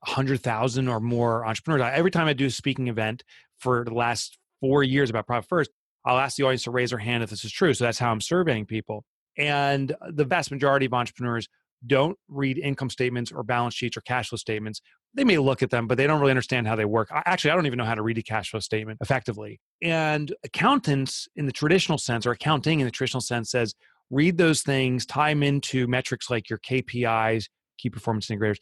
100,000 0.00 0.88
or 0.88 1.00
more 1.00 1.44
entrepreneurs. 1.44 1.90
Every 1.92 2.12
time 2.12 2.28
I 2.28 2.32
do 2.32 2.46
a 2.46 2.50
speaking 2.50 2.86
event 2.86 3.24
for 3.58 3.84
the 3.84 3.94
last 3.94 4.38
four 4.60 4.84
years 4.84 5.10
about 5.10 5.26
Profit 5.26 5.48
First, 5.48 5.70
I'll 6.04 6.18
ask 6.18 6.36
the 6.36 6.44
audience 6.44 6.62
to 6.64 6.70
raise 6.70 6.90
their 6.90 7.00
hand 7.00 7.24
if 7.24 7.30
this 7.30 7.44
is 7.44 7.50
true. 7.50 7.74
So, 7.74 7.84
that's 7.84 7.98
how 7.98 8.12
I'm 8.12 8.20
surveying 8.20 8.66
people. 8.66 9.04
And 9.36 9.94
the 10.08 10.24
vast 10.24 10.52
majority 10.52 10.86
of 10.86 10.94
entrepreneurs 10.94 11.48
don't 11.84 12.16
read 12.28 12.58
income 12.58 12.90
statements 12.90 13.32
or 13.32 13.42
balance 13.42 13.74
sheets 13.74 13.96
or 13.96 14.00
cash 14.02 14.28
flow 14.28 14.36
statements. 14.36 14.80
They 15.14 15.24
may 15.24 15.38
look 15.38 15.62
at 15.62 15.70
them, 15.70 15.86
but 15.86 15.96
they 15.96 16.06
don't 16.06 16.20
really 16.20 16.30
understand 16.30 16.66
how 16.66 16.76
they 16.76 16.84
work. 16.84 17.08
Actually, 17.10 17.52
I 17.52 17.54
don't 17.54 17.66
even 17.66 17.78
know 17.78 17.84
how 17.84 17.94
to 17.94 18.02
read 18.02 18.18
a 18.18 18.22
cash 18.22 18.50
flow 18.50 18.60
statement 18.60 18.98
effectively. 19.00 19.60
And 19.82 20.34
accountants, 20.44 21.28
in 21.36 21.46
the 21.46 21.52
traditional 21.52 21.98
sense, 21.98 22.26
or 22.26 22.32
accounting 22.32 22.80
in 22.80 22.86
the 22.86 22.90
traditional 22.90 23.20
sense, 23.20 23.50
says 23.50 23.74
read 24.10 24.36
those 24.38 24.62
things, 24.62 25.06
tie 25.06 25.30
them 25.32 25.42
into 25.42 25.86
metrics 25.86 26.30
like 26.30 26.48
your 26.50 26.58
KPIs, 26.58 27.46
key 27.78 27.90
performance 27.90 28.30
indicators, 28.30 28.60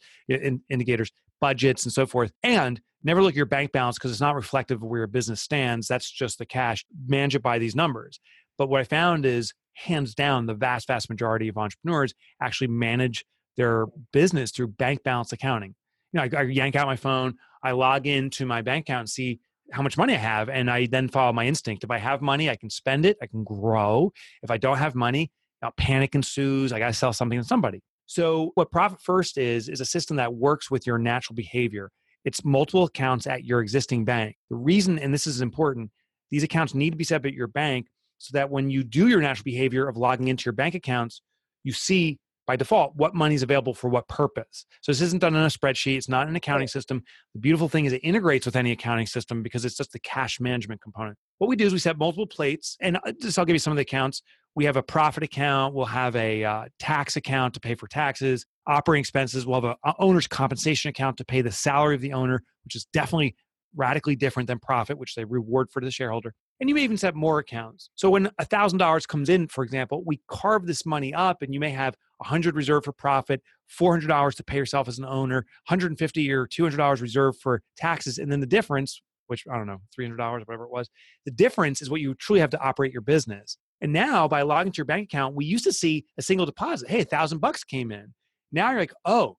indicators, 0.69 1.11
budgets, 1.41 1.83
and 1.83 1.93
so 1.93 2.05
forth. 2.05 2.31
And 2.43 2.79
never 3.03 3.21
look 3.21 3.33
at 3.33 3.37
your 3.37 3.45
bank 3.45 3.71
balance 3.71 3.97
because 3.97 4.11
it's 4.11 4.21
not 4.21 4.35
reflective 4.35 4.81
of 4.81 4.89
where 4.89 5.01
your 5.01 5.07
business 5.07 5.41
stands. 5.41 5.87
That's 5.87 6.09
just 6.09 6.39
the 6.39 6.45
cash. 6.45 6.85
Manage 7.07 7.35
it 7.35 7.43
by 7.43 7.59
these 7.59 7.75
numbers. 7.75 8.19
But 8.57 8.69
what 8.69 8.81
I 8.81 8.85
found 8.85 9.25
is 9.25 9.53
hands 9.75 10.15
down, 10.15 10.45
the 10.45 10.53
vast, 10.53 10.87
vast 10.87 11.09
majority 11.09 11.47
of 11.47 11.57
entrepreneurs 11.57 12.13
actually 12.41 12.67
manage 12.67 13.23
their 13.57 13.85
business 14.11 14.51
through 14.51 14.67
bank 14.67 15.03
balance 15.03 15.31
accounting. 15.31 15.75
You 16.11 16.19
know, 16.19 16.37
I, 16.37 16.41
I 16.41 16.43
yank 16.43 16.75
out 16.75 16.87
my 16.87 16.95
phone, 16.95 17.35
I 17.63 17.71
log 17.71 18.07
into 18.07 18.45
my 18.45 18.61
bank 18.61 18.85
account 18.85 19.01
and 19.01 19.09
see 19.09 19.39
how 19.71 19.81
much 19.81 19.97
money 19.97 20.13
I 20.13 20.17
have, 20.17 20.49
and 20.49 20.69
I 20.69 20.85
then 20.85 21.07
follow 21.07 21.33
my 21.33 21.45
instinct. 21.45 21.83
If 21.83 21.91
I 21.91 21.97
have 21.97 22.21
money, 22.21 22.49
I 22.49 22.55
can 22.55 22.69
spend 22.69 23.05
it, 23.05 23.17
I 23.21 23.27
can 23.27 23.43
grow. 23.43 24.11
If 24.43 24.51
I 24.51 24.57
don't 24.57 24.77
have 24.77 24.95
money, 24.95 25.31
Now 25.61 25.71
panic 25.77 26.13
ensues. 26.15 26.71
I 26.71 26.79
got 26.79 26.87
to 26.87 26.93
sell 26.93 27.13
something 27.13 27.39
to 27.39 27.45
somebody. 27.45 27.81
So 28.05 28.51
what 28.53 28.71
Profit 28.71 29.01
First 29.01 29.37
is 29.37 29.67
is 29.67 29.81
a 29.81 29.85
system 29.85 30.17
that 30.17 30.33
works 30.33 30.69
with 30.69 30.85
your 30.85 30.99
natural 30.99 31.35
behavior. 31.35 31.89
It's 32.23 32.45
multiple 32.45 32.83
accounts 32.83 33.25
at 33.25 33.45
your 33.45 33.61
existing 33.61 34.05
bank. 34.05 34.35
The 34.49 34.57
reason, 34.57 34.99
and 34.99 35.13
this 35.13 35.25
is 35.25 35.41
important, 35.41 35.91
these 36.29 36.43
accounts 36.43 36.75
need 36.75 36.91
to 36.91 36.97
be 36.97 37.03
set 37.03 37.17
up 37.21 37.25
at 37.25 37.33
your 37.33 37.47
bank 37.47 37.87
so 38.25 38.37
that 38.37 38.49
when 38.49 38.69
you 38.69 38.83
do 38.83 39.07
your 39.07 39.21
natural 39.21 39.43
behavior 39.43 39.87
of 39.87 39.97
logging 39.97 40.27
into 40.27 40.45
your 40.45 40.53
bank 40.53 40.73
accounts, 40.73 41.21
you 41.63 41.71
see 41.71 42.17
by 42.47 42.55
default 42.55 42.95
what 42.95 43.15
money 43.15 43.35
is 43.35 43.43
available 43.43 43.73
for 43.73 43.89
what 43.89 44.07
purpose. 44.07 44.65
So 44.81 44.91
this 44.91 45.01
isn't 45.01 45.19
done 45.19 45.35
in 45.35 45.41
a 45.41 45.47
spreadsheet. 45.47 45.97
It's 45.97 46.09
not 46.09 46.27
an 46.27 46.35
accounting 46.35 46.67
system. 46.67 47.03
The 47.33 47.39
beautiful 47.39 47.69
thing 47.69 47.85
is 47.85 47.93
it 47.93 48.01
integrates 48.03 48.45
with 48.45 48.55
any 48.55 48.71
accounting 48.71 49.07
system 49.07 49.41
because 49.41 49.65
it's 49.65 49.77
just 49.77 49.91
the 49.91 49.99
cash 49.99 50.39
management 50.39 50.81
component. 50.81 51.17
What 51.37 51.49
we 51.49 51.55
do 51.55 51.65
is 51.65 51.73
we 51.73 51.79
set 51.79 51.97
multiple 51.97 52.27
plates, 52.27 52.77
and 52.81 52.97
uh, 52.97 53.13
just 53.21 53.37
I'll 53.37 53.45
give 53.45 53.55
you 53.55 53.59
some 53.59 53.71
of 53.71 53.77
the 53.77 53.83
accounts. 53.83 54.21
We 54.55 54.65
have 54.65 54.77
a 54.77 54.83
profit 54.83 55.23
account. 55.23 55.73
We'll 55.73 55.85
have 55.85 56.15
a 56.15 56.43
uh, 56.43 56.65
tax 56.79 57.17
account 57.17 57.55
to 57.55 57.59
pay 57.59 57.75
for 57.75 57.87
taxes. 57.87 58.45
Operating 58.67 59.01
expenses. 59.01 59.45
We'll 59.45 59.61
have 59.61 59.77
an 59.83 59.93
owner's 59.99 60.27
compensation 60.27 60.89
account 60.89 61.17
to 61.17 61.25
pay 61.25 61.41
the 61.41 61.51
salary 61.51 61.95
of 61.95 62.01
the 62.01 62.13
owner, 62.13 62.41
which 62.63 62.75
is 62.75 62.87
definitely 62.93 63.35
radically 63.75 64.15
different 64.15 64.47
than 64.47 64.59
profit, 64.59 64.97
which 64.97 65.15
they 65.15 65.25
reward 65.25 65.69
for 65.71 65.81
the 65.81 65.91
shareholder. 65.91 66.33
And 66.59 66.69
you 66.69 66.75
may 66.75 66.83
even 66.83 66.97
set 66.97 67.15
more 67.15 67.39
accounts. 67.39 67.89
So 67.95 68.09
when 68.09 68.29
$1,000 68.41 69.07
comes 69.07 69.29
in, 69.29 69.47
for 69.47 69.63
example, 69.63 70.03
we 70.05 70.21
carve 70.29 70.65
this 70.65 70.85
money 70.85 71.13
up 71.13 71.41
and 71.41 71.53
you 71.53 71.59
may 71.59 71.71
have 71.71 71.95
100 72.17 72.55
reserved 72.55 72.85
for 72.85 72.93
profit, 72.93 73.41
$400 73.77 74.35
to 74.35 74.43
pay 74.43 74.57
yourself 74.57 74.87
as 74.87 74.97
an 74.97 75.05
owner, 75.05 75.45
150 75.67 76.31
or 76.31 76.47
$200 76.47 77.01
reserved 77.01 77.39
for 77.41 77.61
taxes. 77.75 78.17
And 78.17 78.31
then 78.31 78.39
the 78.39 78.45
difference, 78.45 79.01
which 79.27 79.43
I 79.51 79.57
don't 79.57 79.67
know, 79.67 79.81
$300 79.99 80.17
or 80.19 80.39
whatever 80.39 80.63
it 80.63 80.71
was, 80.71 80.89
the 81.25 81.31
difference 81.31 81.81
is 81.81 81.89
what 81.89 81.99
you 81.99 82.13
truly 82.15 82.39
have 82.39 82.51
to 82.51 82.61
operate 82.61 82.93
your 82.93 83.01
business. 83.01 83.57
And 83.81 83.91
now 83.91 84.27
by 84.27 84.43
logging 84.43 84.71
to 84.71 84.77
your 84.77 84.85
bank 84.85 85.05
account, 85.05 85.35
we 85.35 85.43
used 85.43 85.65
to 85.65 85.73
see 85.73 86.05
a 86.17 86.21
single 86.21 86.45
deposit. 86.45 86.89
Hey, 86.89 87.01
a 87.01 87.05
thousand 87.05 87.39
bucks 87.39 87.65
came 87.65 87.91
in. 87.91 88.13
Now 88.53 88.69
you're 88.71 88.79
like, 88.79 88.93
oh, 89.03 89.37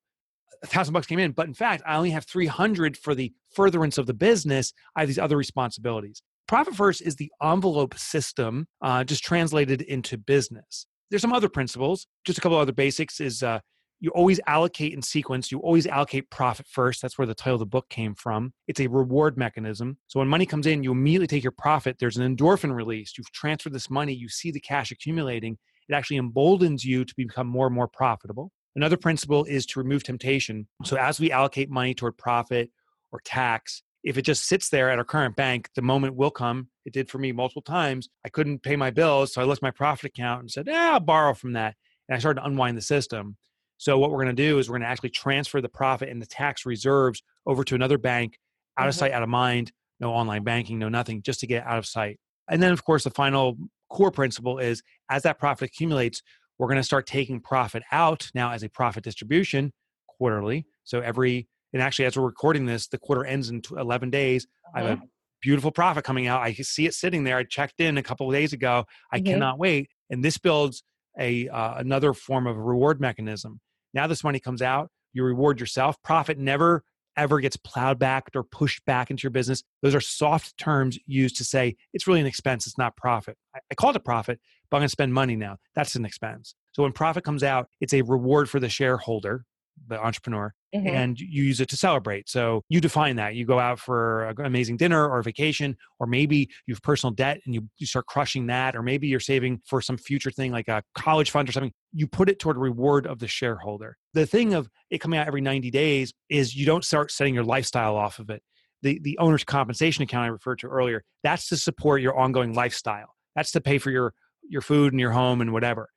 a 0.63 0.67
thousand 0.67 0.93
bucks 0.93 1.07
came 1.07 1.19
in, 1.19 1.33
but 1.33 1.47
in 1.47 1.55
fact, 1.55 1.83
I 1.87 1.97
only 1.97 2.11
have 2.11 2.25
300 2.27 2.97
for 2.97 3.15
the 3.15 3.33
furtherance 3.55 3.97
of 3.97 4.07
the 4.07 4.15
business. 4.15 4.73
I 4.95 5.01
have 5.01 5.09
these 5.09 5.19
other 5.19 5.37
responsibilities. 5.37 6.23
Profit 6.47 6.77
First 6.77 7.03
is 7.03 7.17
the 7.17 7.33
envelope 7.43 7.99
system, 7.99 8.67
uh, 8.81 9.03
just 9.03 9.25
translated 9.25 9.83
into 9.83 10.17
business. 10.17 10.87
There's 11.11 11.23
some 11.23 11.33
other 11.33 11.49
principles. 11.49 12.07
Just 12.25 12.39
a 12.39 12.41
couple 12.41 12.57
other 12.57 12.73
basics 12.73 13.21
is 13.21 13.43
uh, 13.43 13.59
you 13.99 14.11
always 14.11 14.39
allocate 14.47 14.93
in 14.93 15.03
sequence. 15.03 15.51
You 15.51 15.59
always 15.59 15.89
allocate 15.89 16.31
profit 16.31 16.67
first. 16.69 17.03
That's 17.03 17.19
where 17.19 17.27
the 17.27 17.35
title 17.35 17.55
of 17.55 17.61
the 17.61 17.67
book 17.67 17.89
came 17.89 18.15
from. 18.15 18.53
It's 18.69 18.79
a 18.79 18.87
reward 18.87 19.37
mechanism. 19.37 19.99
So 20.07 20.21
when 20.21 20.29
money 20.29 20.47
comes 20.47 20.67
in, 20.67 20.85
you 20.85 20.93
immediately 20.93 21.27
take 21.27 21.43
your 21.43 21.53
profit. 21.53 21.97
There's 21.99 22.17
an 22.17 22.37
endorphin 22.37 22.73
release. 22.73 23.15
You've 23.19 23.33
transferred 23.33 23.73
this 23.73 23.91
money. 23.91 24.13
You 24.13 24.29
see 24.29 24.53
the 24.53 24.61
cash 24.61 24.93
accumulating. 24.93 25.59
It 25.89 25.95
actually 25.95 26.19
emboldens 26.19 26.85
you 26.85 27.05
to 27.05 27.15
become 27.17 27.49
more 27.49 27.67
and 27.67 27.75
more 27.75 27.89
profitable. 27.89 28.53
Another 28.77 28.97
principle 28.97 29.45
is 29.45 29.67
to 29.67 29.81
remove 29.81 30.05
temptation. 30.05 30.69
So 30.85 30.97
as 30.97 31.19
we 31.19 31.33
allocate 31.33 31.71
money 31.71 31.95
toward 31.95 32.19
profit 32.19 32.71
or 33.11 33.21
tax, 33.25 33.83
if 34.07 34.17
it 34.17 34.23
just 34.23 34.47
sits 34.47 34.69
there 34.69 34.89
at 34.89 34.99
our 34.99 35.05
current 35.05 35.35
bank, 35.35 35.69
the 35.75 35.83
moment 35.83 36.15
will 36.15 36.31
come. 36.31 36.69
It 36.85 36.93
did 36.93 37.11
for 37.11 37.19
me 37.19 37.33
multiple 37.33 37.61
times. 37.61 38.09
I 38.25 38.29
couldn't 38.29 38.63
pay 38.63 38.77
my 38.77 38.91
bills, 38.91 39.35
so 39.35 39.43
I 39.43 39.45
looked 39.45 39.63
my 39.63 39.73
profit 39.73 40.11
account 40.11 40.43
and 40.43 40.51
said, 40.51 40.69
"Yeah, 40.69 40.93
I'll 40.95 41.01
borrow 41.01 41.35
from 41.35 41.55
that." 41.55 41.75
And 42.09 42.15
I 42.15 42.21
started 42.21 42.41
to 42.41 42.47
unwind 42.47 42.79
the 42.79 42.83
system. 42.83 43.37
So 43.79 43.99
what 43.99 44.11
we're 44.11 44.23
going 44.23 44.35
to 44.35 44.43
do 44.43 44.59
is 44.59 44.71
we're 44.71 44.79
going 44.79 44.87
to 44.87 44.89
actually 44.89 45.11
transfer 45.11 45.61
the 45.61 45.69
profit 45.69 46.09
and 46.09 46.23
the 46.23 46.27
tax 46.27 46.65
reserves 46.65 47.21
over 47.47 47.65
to 47.65 47.75
another 47.75 47.99
bank, 47.99 48.39
out 48.79 48.83
mm-hmm. 48.83 48.89
of 48.91 48.95
sight, 48.95 49.13
out 49.13 49.25
of 49.25 49.29
mind. 49.29 49.73
No 49.99 50.13
online 50.13 50.45
banking, 50.45 50.79
no 50.79 50.89
nothing, 50.89 51.23
just 51.23 51.41
to 51.41 51.47
get 51.47 51.67
out 51.67 51.79
of 51.79 51.87
sight. 51.87 52.21
And 52.49 52.63
then, 52.63 52.73
of 52.73 52.85
course, 52.85 53.05
the 53.05 53.11
final 53.11 53.57
core 53.91 54.13
principle 54.13 54.59
is 54.59 54.83
as 55.11 55.23
that 55.23 55.39
profit 55.39 55.69
accumulates, 55.71 56.23
we're 56.59 56.69
going 56.69 56.77
to 56.77 56.85
start 56.85 57.07
taking 57.07 57.41
profit 57.41 57.83
out 57.91 58.31
now 58.35 58.53
as 58.53 58.63
a 58.63 58.69
profit 58.69 59.03
distribution 59.03 59.73
quarterly. 60.07 60.67
So 60.85 61.01
every, 61.01 61.49
and 61.73 61.83
actually, 61.83 62.07
as 62.07 62.17
we're 62.17 62.25
recording 62.25 62.67
this, 62.67 62.89
the 62.89 62.99
quarter 62.99 63.25
ends 63.25 63.51
in 63.51 63.63
11 63.77 64.11
days. 64.11 64.47
Uh-huh. 64.67 64.79
I 64.79 64.81
have 64.81 64.91
a 64.91 64.93
uh-huh. 64.95 65.07
beautiful 65.43 65.71
profit 65.71 66.05
coming 66.05 66.27
out. 66.27 66.43
I 66.43 66.53
see 66.53 66.87
it 66.87 66.95
sitting 66.95 67.25
there. 67.25 67.37
I 67.37 67.45
checked 67.45 67.81
in 67.81 67.99
a 67.99 68.03
couple 68.03 68.29
of 68.29 68.35
days 68.35 68.53
ago. 68.53 68.85
I 69.13 69.19
mm-hmm. 69.19 69.27
cannot 69.27 69.59
wait. 69.59 69.91
And 70.11 70.25
this 70.25 70.39
builds 70.39 70.83
a 71.19 71.49
uh, 71.49 71.75
another 71.79 72.13
form 72.13 72.47
of 72.47 72.57
a 72.57 72.61
reward 72.61 73.01
mechanism. 73.01 73.61
Now 73.95 74.07
this 74.07 74.23
money 74.23 74.41
comes 74.41 74.63
out, 74.63 74.91
you 75.13 75.25
reward 75.25 75.61
yourself. 75.61 76.01
Profit 76.03 76.39
never 76.39 76.85
ever 77.17 77.41
gets 77.41 77.57
plowed 77.57 77.99
back 77.99 78.29
or 78.35 78.43
pushed 78.43 78.85
back 78.85 79.11
into 79.11 79.23
your 79.23 79.31
business. 79.31 79.63
Those 79.83 79.95
are 79.95 80.01
soft 80.01 80.57
terms 80.59 80.99
used 81.07 81.37
to 81.39 81.45
say 81.45 81.77
it's 81.95 82.07
really 82.07 82.21
an 82.21 82.27
expense, 82.27 82.67
it's 82.67 82.79
not 82.79 82.97
profit. 82.97 83.37
I, 83.55 83.61
I 83.71 83.75
call 83.75 83.91
it 83.91 83.97
a 83.97 84.01
profit, 84.01 84.39
but 84.71 84.77
I'm 84.77 84.81
going 84.81 84.89
to 84.89 84.93
spend 84.93 85.15
money 85.15 85.37
now. 85.37 85.57
That's 85.75 85.95
an 85.97 86.05
expense. 86.05 86.55
So 86.73 86.83
when 86.83 86.93
profit 86.93 87.25
comes 87.25 87.43
out, 87.43 87.69
it's 87.81 87.95
a 87.95 88.03
reward 88.03 88.51
for 88.51 88.61
the 88.61 88.69
shareholder, 88.69 89.47
the 89.89 90.03
entrepreneur, 90.03 90.53
mm-hmm. 90.75 90.87
and 90.87 91.21
you 91.21 91.45
use 91.45 91.61
it 91.61 91.69
to 91.71 91.77
celebrate. 91.77 92.29
So 92.29 92.63
you 92.69 92.81
define 92.81 93.17
that. 93.17 93.35
You 93.35 93.45
go 93.45 93.59
out 93.59 93.79
for 93.79 94.27
an 94.27 94.45
amazing 94.45 94.77
dinner 94.77 95.09
or 95.09 95.19
a 95.19 95.23
vacation, 95.23 95.77
or 95.99 96.07
maybe 96.07 96.51
you 96.67 96.75
have 96.75 96.83
personal 96.83 97.13
debt 97.13 97.41
and 97.47 97.55
you, 97.55 97.69
you 97.79 97.87
start 97.87 98.07
crushing 98.07 98.47
that, 98.47 98.77
or 98.77 98.83
maybe 98.83 99.07
you're 99.09 99.21
saving 99.21 99.61
for 99.67 99.81
some 99.81 99.97
future 99.97 100.31
thing 100.31 100.53
like 100.53 100.69
a 100.69 100.83
college 100.95 101.31
fund 101.31 101.49
or 101.49 101.53
something. 101.53 101.73
You 101.93 102.07
put 102.07 102.29
it 102.29 102.39
toward 102.39 102.57
a 102.57 102.61
reward 102.61 103.07
of 103.07 103.19
the 103.19 103.29
shareholder. 103.29 103.97
The 104.15 104.27
thing 104.27 104.55
of 104.55 104.69
it 104.91 104.99
coming 104.99 105.19
out 105.19 105.27
every 105.27 105.41
90 105.41 105.71
days 105.71 106.13
is 106.29 106.55
you 106.55 106.67
don't 106.67 106.85
start 106.85 107.11
setting 107.11 107.35
your 107.35 107.45
lifestyle 107.45 107.97
off 107.97 108.19
of 108.19 108.31
it. 108.31 108.43
The, 108.83 109.01
the 109.03 109.19
owner's 109.19 109.45
compensation 109.45 110.03
account 110.03 110.25
I 110.25 110.29
referred 110.29 110.59
to 110.61 110.69
earlier, 110.69 111.03
that's 111.23 111.49
to 111.49 111.57
support 111.57 112.03
your 112.03 112.17
ongoing 112.17 112.55
lifestyle. 112.55 113.15
That's 113.35 113.51
to 113.53 113.61
pay 113.61 113.79
for 113.79 113.91
your 113.91 114.13
your 114.49 114.63
food 114.63 114.93
and 114.93 115.01
your 115.01 115.11
home 115.11 115.41
and 115.41 115.53
whatever. 115.53 115.89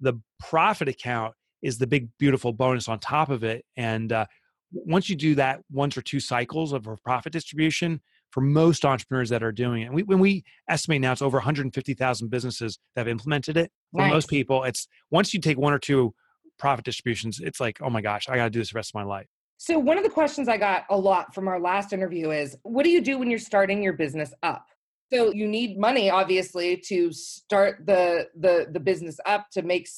The 0.00 0.14
profit 0.38 0.88
account 0.88 1.34
is 1.62 1.78
the 1.78 1.86
big 1.86 2.08
beautiful 2.18 2.52
bonus 2.52 2.88
on 2.88 2.98
top 2.98 3.30
of 3.30 3.44
it. 3.44 3.64
And 3.76 4.12
uh, 4.12 4.26
once 4.72 5.08
you 5.08 5.16
do 5.16 5.34
that 5.36 5.60
once 5.70 5.96
or 5.96 6.02
two 6.02 6.20
cycles 6.20 6.72
of 6.72 6.86
a 6.86 6.96
profit 6.96 7.32
distribution, 7.32 8.00
for 8.30 8.40
most 8.40 8.84
entrepreneurs 8.84 9.28
that 9.30 9.42
are 9.42 9.52
doing 9.52 9.82
it, 9.82 9.92
we, 9.92 10.04
when 10.04 10.20
we 10.20 10.44
estimate 10.68 11.00
now 11.00 11.12
it's 11.12 11.22
over 11.22 11.38
150,000 11.38 12.28
businesses 12.28 12.78
that 12.94 13.00
have 13.02 13.08
implemented 13.08 13.56
it. 13.56 13.72
For 13.92 14.02
nice. 14.02 14.12
most 14.12 14.28
people, 14.28 14.62
it's 14.64 14.86
once 15.10 15.34
you 15.34 15.40
take 15.40 15.58
one 15.58 15.72
or 15.72 15.78
two 15.78 16.14
profit 16.58 16.84
distributions, 16.84 17.40
it's 17.40 17.60
like, 17.60 17.80
oh 17.82 17.90
my 17.90 18.00
gosh, 18.00 18.28
I 18.28 18.36
got 18.36 18.44
to 18.44 18.50
do 18.50 18.60
this 18.60 18.70
the 18.70 18.76
rest 18.76 18.90
of 18.90 18.94
my 18.94 19.02
life. 19.02 19.26
So, 19.56 19.78
one 19.78 19.98
of 19.98 20.04
the 20.04 20.10
questions 20.10 20.48
I 20.48 20.56
got 20.56 20.84
a 20.88 20.96
lot 20.96 21.34
from 21.34 21.48
our 21.48 21.60
last 21.60 21.92
interview 21.92 22.30
is 22.30 22.56
what 22.62 22.84
do 22.84 22.90
you 22.90 23.02
do 23.02 23.18
when 23.18 23.28
you're 23.28 23.38
starting 23.38 23.82
your 23.82 23.92
business 23.92 24.32
up? 24.42 24.64
So 25.12 25.32
you 25.32 25.48
need 25.48 25.78
money, 25.78 26.08
obviously, 26.08 26.76
to 26.86 27.12
start 27.12 27.84
the 27.84 28.28
the 28.36 28.68
the 28.70 28.80
business 28.80 29.18
up 29.26 29.50
to 29.52 29.62
make 29.62 29.88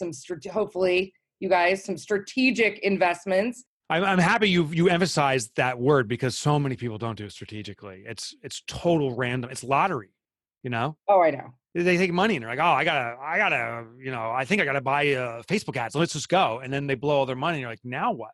some 0.00 0.10
hopefully 0.52 1.12
you 1.38 1.48
guys 1.48 1.84
some 1.84 1.96
strategic 1.96 2.80
investments. 2.80 3.64
I'm, 3.88 4.04
I'm 4.04 4.18
happy 4.18 4.48
you 4.48 4.66
you 4.66 4.88
emphasized 4.88 5.56
that 5.56 5.78
word 5.78 6.08
because 6.08 6.36
so 6.36 6.58
many 6.58 6.76
people 6.76 6.98
don't 6.98 7.16
do 7.16 7.24
it 7.24 7.32
strategically. 7.32 8.04
It's 8.06 8.34
it's 8.42 8.62
total 8.66 9.14
random. 9.14 9.50
It's 9.50 9.64
lottery, 9.64 10.10
you 10.62 10.70
know. 10.70 10.96
Oh, 11.08 11.22
I 11.22 11.30
know. 11.30 11.54
They 11.74 11.96
take 11.96 12.12
money 12.12 12.34
and 12.34 12.42
they're 12.42 12.50
like, 12.50 12.58
oh, 12.58 12.72
I 12.72 12.82
gotta, 12.82 13.16
I 13.22 13.38
gotta, 13.38 13.86
you 14.02 14.10
know, 14.10 14.32
I 14.32 14.44
think 14.44 14.60
I 14.60 14.64
gotta 14.64 14.80
buy 14.80 15.14
uh, 15.14 15.42
Facebook 15.42 15.76
ads. 15.76 15.94
Let's 15.94 16.14
just 16.14 16.28
go. 16.28 16.58
And 16.58 16.72
then 16.72 16.88
they 16.88 16.96
blow 16.96 17.18
all 17.18 17.26
their 17.26 17.36
money. 17.36 17.56
And 17.56 17.60
you're 17.60 17.70
like, 17.70 17.84
now 17.84 18.10
what? 18.12 18.32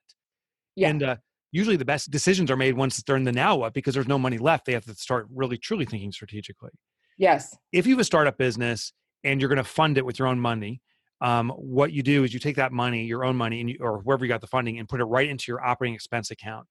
Yeah. 0.75 0.89
And 0.89 1.03
uh, 1.03 1.17
usually 1.53 1.77
the 1.77 1.85
best 1.85 2.11
decisions 2.11 2.51
are 2.51 2.57
made 2.57 2.77
once 2.77 3.03
they're 3.03 3.17
in 3.17 3.25
the 3.25 3.33
now 3.33 3.57
what 3.57 3.75
because 3.75 3.93
there's 3.93 4.09
no 4.09 4.19
money 4.19 4.39
left. 4.39 4.65
They 4.65 4.73
have 4.73 4.87
to 4.87 4.95
start 4.95 5.27
really 5.31 5.59
truly 5.59 5.85
thinking 5.85 6.13
strategically. 6.13 6.71
Yes. 7.19 7.57
If 7.73 7.87
you 7.87 7.95
have 7.95 8.01
a 8.01 8.05
startup 8.05 8.39
business 8.39 8.93
and 9.23 9.41
you're 9.41 9.49
going 9.49 9.57
to 9.57 9.65
fund 9.65 9.99
it 9.99 10.07
with 10.07 10.19
your 10.19 10.29
own 10.29 10.41
money, 10.41 10.81
um, 11.21 11.51
what 11.51 11.93
you 11.93 12.03
do 12.03 12.25
is 12.25 12.35
you 12.35 12.41
take 12.41 12.57
that 12.57 12.73
money, 12.73 13.05
your 13.05 13.25
own 13.25 13.37
money, 13.37 13.61
you, 13.63 13.77
or 13.81 13.99
wherever 13.99 14.25
you 14.25 14.29
got 14.29 14.41
the 14.41 14.47
funding, 14.47 14.79
and 14.79 14.89
put 14.89 15.01
it 15.01 15.05
right 15.05 15.29
into 15.29 15.45
your 15.49 15.65
operating 15.65 15.95
expense 15.95 16.31
account. 16.31 16.67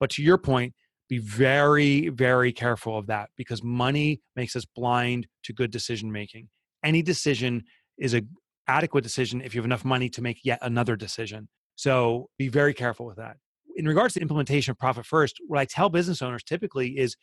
But 0.00 0.10
to 0.10 0.22
your 0.22 0.38
point, 0.38 0.74
be 1.08 1.18
very, 1.18 2.08
very 2.10 2.52
careful 2.52 2.98
of 2.98 3.06
that 3.06 3.30
because 3.36 3.62
money 3.62 4.20
makes 4.36 4.54
us 4.54 4.64
blind 4.64 5.26
to 5.44 5.52
good 5.52 5.70
decision 5.70 6.12
making. 6.12 6.48
Any 6.84 7.02
decision 7.02 7.64
is 7.98 8.14
a 8.14 8.22
adequate 8.68 9.02
decision 9.02 9.40
if 9.40 9.54
you 9.54 9.60
have 9.60 9.64
enough 9.64 9.84
money 9.84 10.10
to 10.10 10.22
make 10.22 10.40
yet 10.44 10.58
another 10.62 10.94
decision. 10.94 11.48
So 11.74 12.28
be 12.38 12.48
very 12.48 12.74
careful 12.74 13.06
with 13.06 13.16
that 13.16 13.36
in 13.78 13.86
regards 13.86 14.14
to 14.14 14.20
implementation 14.20 14.72
of 14.72 14.78
profit 14.78 15.06
first, 15.06 15.36
what 15.46 15.58
I 15.58 15.64
tell 15.64 15.88
business 15.88 16.20
owners 16.20 16.42
typically 16.42 16.98
is 16.98 17.16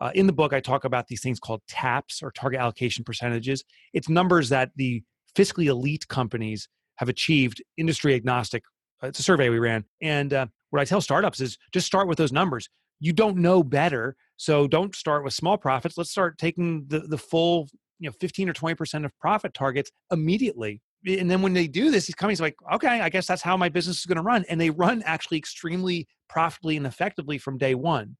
uh, 0.00 0.10
in 0.14 0.26
the 0.26 0.32
book, 0.32 0.52
I 0.52 0.60
talk 0.60 0.84
about 0.84 1.06
these 1.06 1.22
things 1.22 1.38
called 1.38 1.62
TAPs 1.68 2.22
or 2.22 2.32
target 2.32 2.60
allocation 2.60 3.04
percentages. 3.04 3.62
It's 3.92 4.08
numbers 4.08 4.48
that 4.48 4.70
the 4.74 5.02
fiscally 5.36 5.66
elite 5.66 6.08
companies 6.08 6.68
have 6.96 7.08
achieved 7.08 7.62
industry 7.76 8.14
agnostic. 8.14 8.62
Uh, 9.02 9.08
it's 9.08 9.18
a 9.18 9.22
survey 9.22 9.48
we 9.48 9.58
ran. 9.58 9.84
And 10.00 10.32
uh, 10.32 10.46
what 10.70 10.80
I 10.80 10.84
tell 10.84 11.00
startups 11.00 11.40
is 11.40 11.56
just 11.72 11.86
start 11.86 12.08
with 12.08 12.18
those 12.18 12.32
numbers. 12.32 12.68
You 13.00 13.12
don't 13.12 13.38
know 13.38 13.62
better. 13.62 14.16
So 14.36 14.68
don't 14.68 14.94
start 14.94 15.24
with 15.24 15.34
small 15.34 15.58
profits. 15.58 15.98
Let's 15.98 16.10
start 16.10 16.38
taking 16.38 16.84
the, 16.88 17.00
the 17.00 17.18
full 17.18 17.68
you 17.98 18.08
know 18.08 18.14
15 18.20 18.48
or 18.48 18.52
20% 18.52 19.04
of 19.04 19.16
profit 19.18 19.54
targets 19.54 19.90
immediately 20.10 20.80
and 21.06 21.30
then 21.30 21.42
when 21.42 21.52
they 21.52 21.66
do 21.66 21.90
this, 21.90 22.06
these 22.06 22.14
companies 22.14 22.40
like, 22.40 22.54
okay, 22.74 23.00
I 23.00 23.08
guess 23.08 23.26
that's 23.26 23.42
how 23.42 23.56
my 23.56 23.68
business 23.68 23.98
is 23.98 24.06
going 24.06 24.16
to 24.16 24.22
run. 24.22 24.44
And 24.48 24.60
they 24.60 24.70
run 24.70 25.02
actually 25.04 25.38
extremely 25.38 26.06
profitably 26.28 26.76
and 26.76 26.86
effectively 26.86 27.38
from 27.38 27.58
day 27.58 27.74
one. 27.74 28.16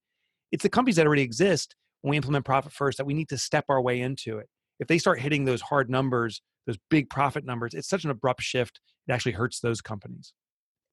It's 0.51 0.65
the 0.65 0.69
companies 0.69 0.97
that 0.97 1.07
already 1.07 1.23
exist 1.23 1.77
when 2.01 2.11
we 2.11 2.17
implement 2.17 2.45
profit 2.45 2.73
first 2.73 2.99
that 2.99 3.05
we 3.05 3.15
need 3.15 3.29
to 3.29 3.39
step 3.39 3.67
our 3.69 3.81
way 3.81 4.01
into 4.01 4.39
it. 4.39 4.49
If 4.81 4.89
they 4.89 4.99
start 4.99 5.21
hitting 5.21 5.45
those 5.45 5.61
hard 5.61 5.91
numbers 5.91 6.43
those 6.67 6.79
big 6.91 7.11
profit 7.11 7.45
numbers. 7.45 7.75
It's 7.75 7.89
such 7.89 8.05
an 8.05 8.11
abrupt 8.11 8.43
shift. 8.43 8.81
It 9.09 9.13
actually 9.13 9.33
hurts 9.33 9.61
those 9.61 9.81
companies. 9.81 10.33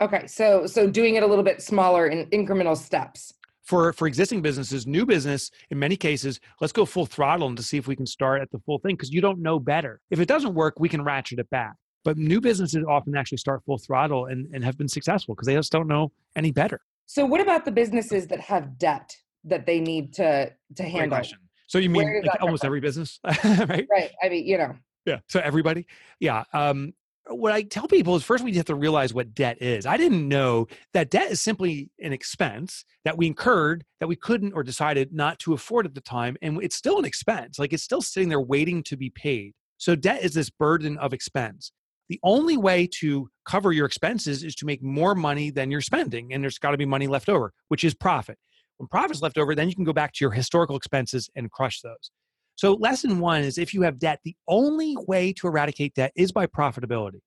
Okay, 0.01 0.27
so 0.27 0.65
so 0.65 0.89
doing 0.89 1.15
it 1.15 1.23
a 1.23 1.27
little 1.27 1.43
bit 1.43 1.61
smaller 1.61 2.07
in 2.07 2.25
incremental 2.29 2.77
steps. 2.77 3.33
For 3.63 3.93
for 3.93 4.07
existing 4.07 4.41
businesses, 4.41 4.87
new 4.87 5.05
business, 5.05 5.51
in 5.69 5.77
many 5.77 5.97
cases, 5.97 6.39
let's 6.61 6.73
go 6.73 6.85
full 6.85 7.05
throttle 7.05 7.47
and 7.47 7.57
to 7.57 7.63
see 7.63 7.77
if 7.77 7.87
we 7.87 7.95
can 7.95 8.05
start 8.05 8.41
at 8.41 8.49
the 8.51 8.59
full 8.59 8.79
thing 8.79 8.95
because 8.95 9.11
you 9.11 9.21
don't 9.21 9.39
know 9.39 9.59
better. 9.59 9.99
If 10.09 10.19
it 10.19 10.27
doesn't 10.27 10.53
work, 10.53 10.79
we 10.79 10.89
can 10.89 11.03
ratchet 11.03 11.39
it 11.39 11.49
back. 11.49 11.73
But 12.05 12.17
new 12.17 12.39
businesses 12.39 12.83
often 12.87 13.15
actually 13.15 13.39
start 13.39 13.61
full 13.65 13.77
throttle 13.77 14.27
and, 14.27 14.47
and 14.53 14.63
have 14.63 14.77
been 14.77 14.87
successful 14.87 15.35
because 15.35 15.47
they 15.47 15.55
just 15.55 15.71
don't 15.71 15.87
know 15.87 16.11
any 16.35 16.51
better. 16.51 16.79
So 17.05 17.25
what 17.25 17.41
about 17.41 17.65
the 17.65 17.71
businesses 17.71 18.27
that 18.27 18.39
have 18.39 18.77
debt 18.77 19.15
that 19.43 19.65
they 19.65 19.79
need 19.79 20.13
to 20.13 20.53
to 20.75 20.83
handle? 20.83 21.21
So 21.67 21.77
you 21.77 21.89
mean 21.89 22.23
like 22.25 22.41
almost 22.41 22.63
every 22.63 22.79
business, 22.79 23.19
right? 23.25 23.85
Right. 23.91 24.11
I 24.23 24.29
mean, 24.29 24.47
you 24.47 24.57
know. 24.57 24.75
Yeah. 25.05 25.19
So 25.27 25.39
everybody. 25.39 25.87
Yeah. 26.19 26.43
Um, 26.53 26.93
what 27.27 27.51
I 27.51 27.61
tell 27.61 27.87
people 27.87 28.15
is 28.15 28.23
first 28.23 28.43
we 28.43 28.53
have 28.55 28.65
to 28.65 28.75
realize 28.75 29.13
what 29.13 29.33
debt 29.35 29.61
is. 29.61 29.85
I 29.85 29.97
didn't 29.97 30.27
know 30.27 30.67
that 30.93 31.09
debt 31.09 31.31
is 31.31 31.41
simply 31.41 31.91
an 32.01 32.11
expense 32.11 32.85
that 33.05 33.17
we 33.17 33.27
incurred 33.27 33.85
that 33.99 34.07
we 34.07 34.15
couldn't 34.15 34.53
or 34.53 34.63
decided 34.63 35.13
not 35.13 35.37
to 35.39 35.53
afford 35.53 35.85
at 35.85 35.93
the 35.93 36.01
time. 36.01 36.37
And 36.41 36.61
it's 36.63 36.75
still 36.75 36.97
an 36.97 37.05
expense. 37.05 37.59
Like 37.59 37.73
it's 37.73 37.83
still 37.83 38.01
sitting 38.01 38.29
there 38.29 38.41
waiting 38.41 38.83
to 38.83 38.97
be 38.97 39.09
paid. 39.09 39.53
So 39.77 39.95
debt 39.95 40.23
is 40.23 40.33
this 40.33 40.49
burden 40.49 40.97
of 40.97 41.13
expense. 41.13 41.71
The 42.09 42.19
only 42.23 42.57
way 42.57 42.89
to 42.99 43.29
cover 43.45 43.71
your 43.71 43.85
expenses 43.85 44.43
is 44.43 44.55
to 44.55 44.65
make 44.65 44.81
more 44.81 45.13
money 45.13 45.51
than 45.51 45.69
you're 45.69 45.81
spending. 45.81 46.33
And 46.33 46.43
there's 46.43 46.57
got 46.57 46.71
to 46.71 46.77
be 46.77 46.85
money 46.85 47.07
left 47.07 47.29
over, 47.29 47.53
which 47.67 47.83
is 47.83 47.93
profit. 47.93 48.37
When 48.77 48.87
profit's 48.87 49.21
left 49.21 49.37
over, 49.37 49.53
then 49.53 49.69
you 49.69 49.75
can 49.75 49.83
go 49.83 49.93
back 49.93 50.13
to 50.13 50.23
your 50.23 50.31
historical 50.31 50.75
expenses 50.75 51.29
and 51.35 51.51
crush 51.51 51.81
those. 51.81 52.11
So, 52.59 52.73
lesson 52.73 53.19
one 53.19 53.43
is 53.43 53.57
if 53.57 53.73
you 53.73 53.83
have 53.83 53.99
debt, 53.99 54.19
the 54.25 54.35
only 54.49 54.97
way 55.07 55.31
to 55.31 55.47
eradicate 55.47 55.93
debt 55.93 56.11
is 56.17 56.33
by 56.33 56.45
profitability. 56.45 57.21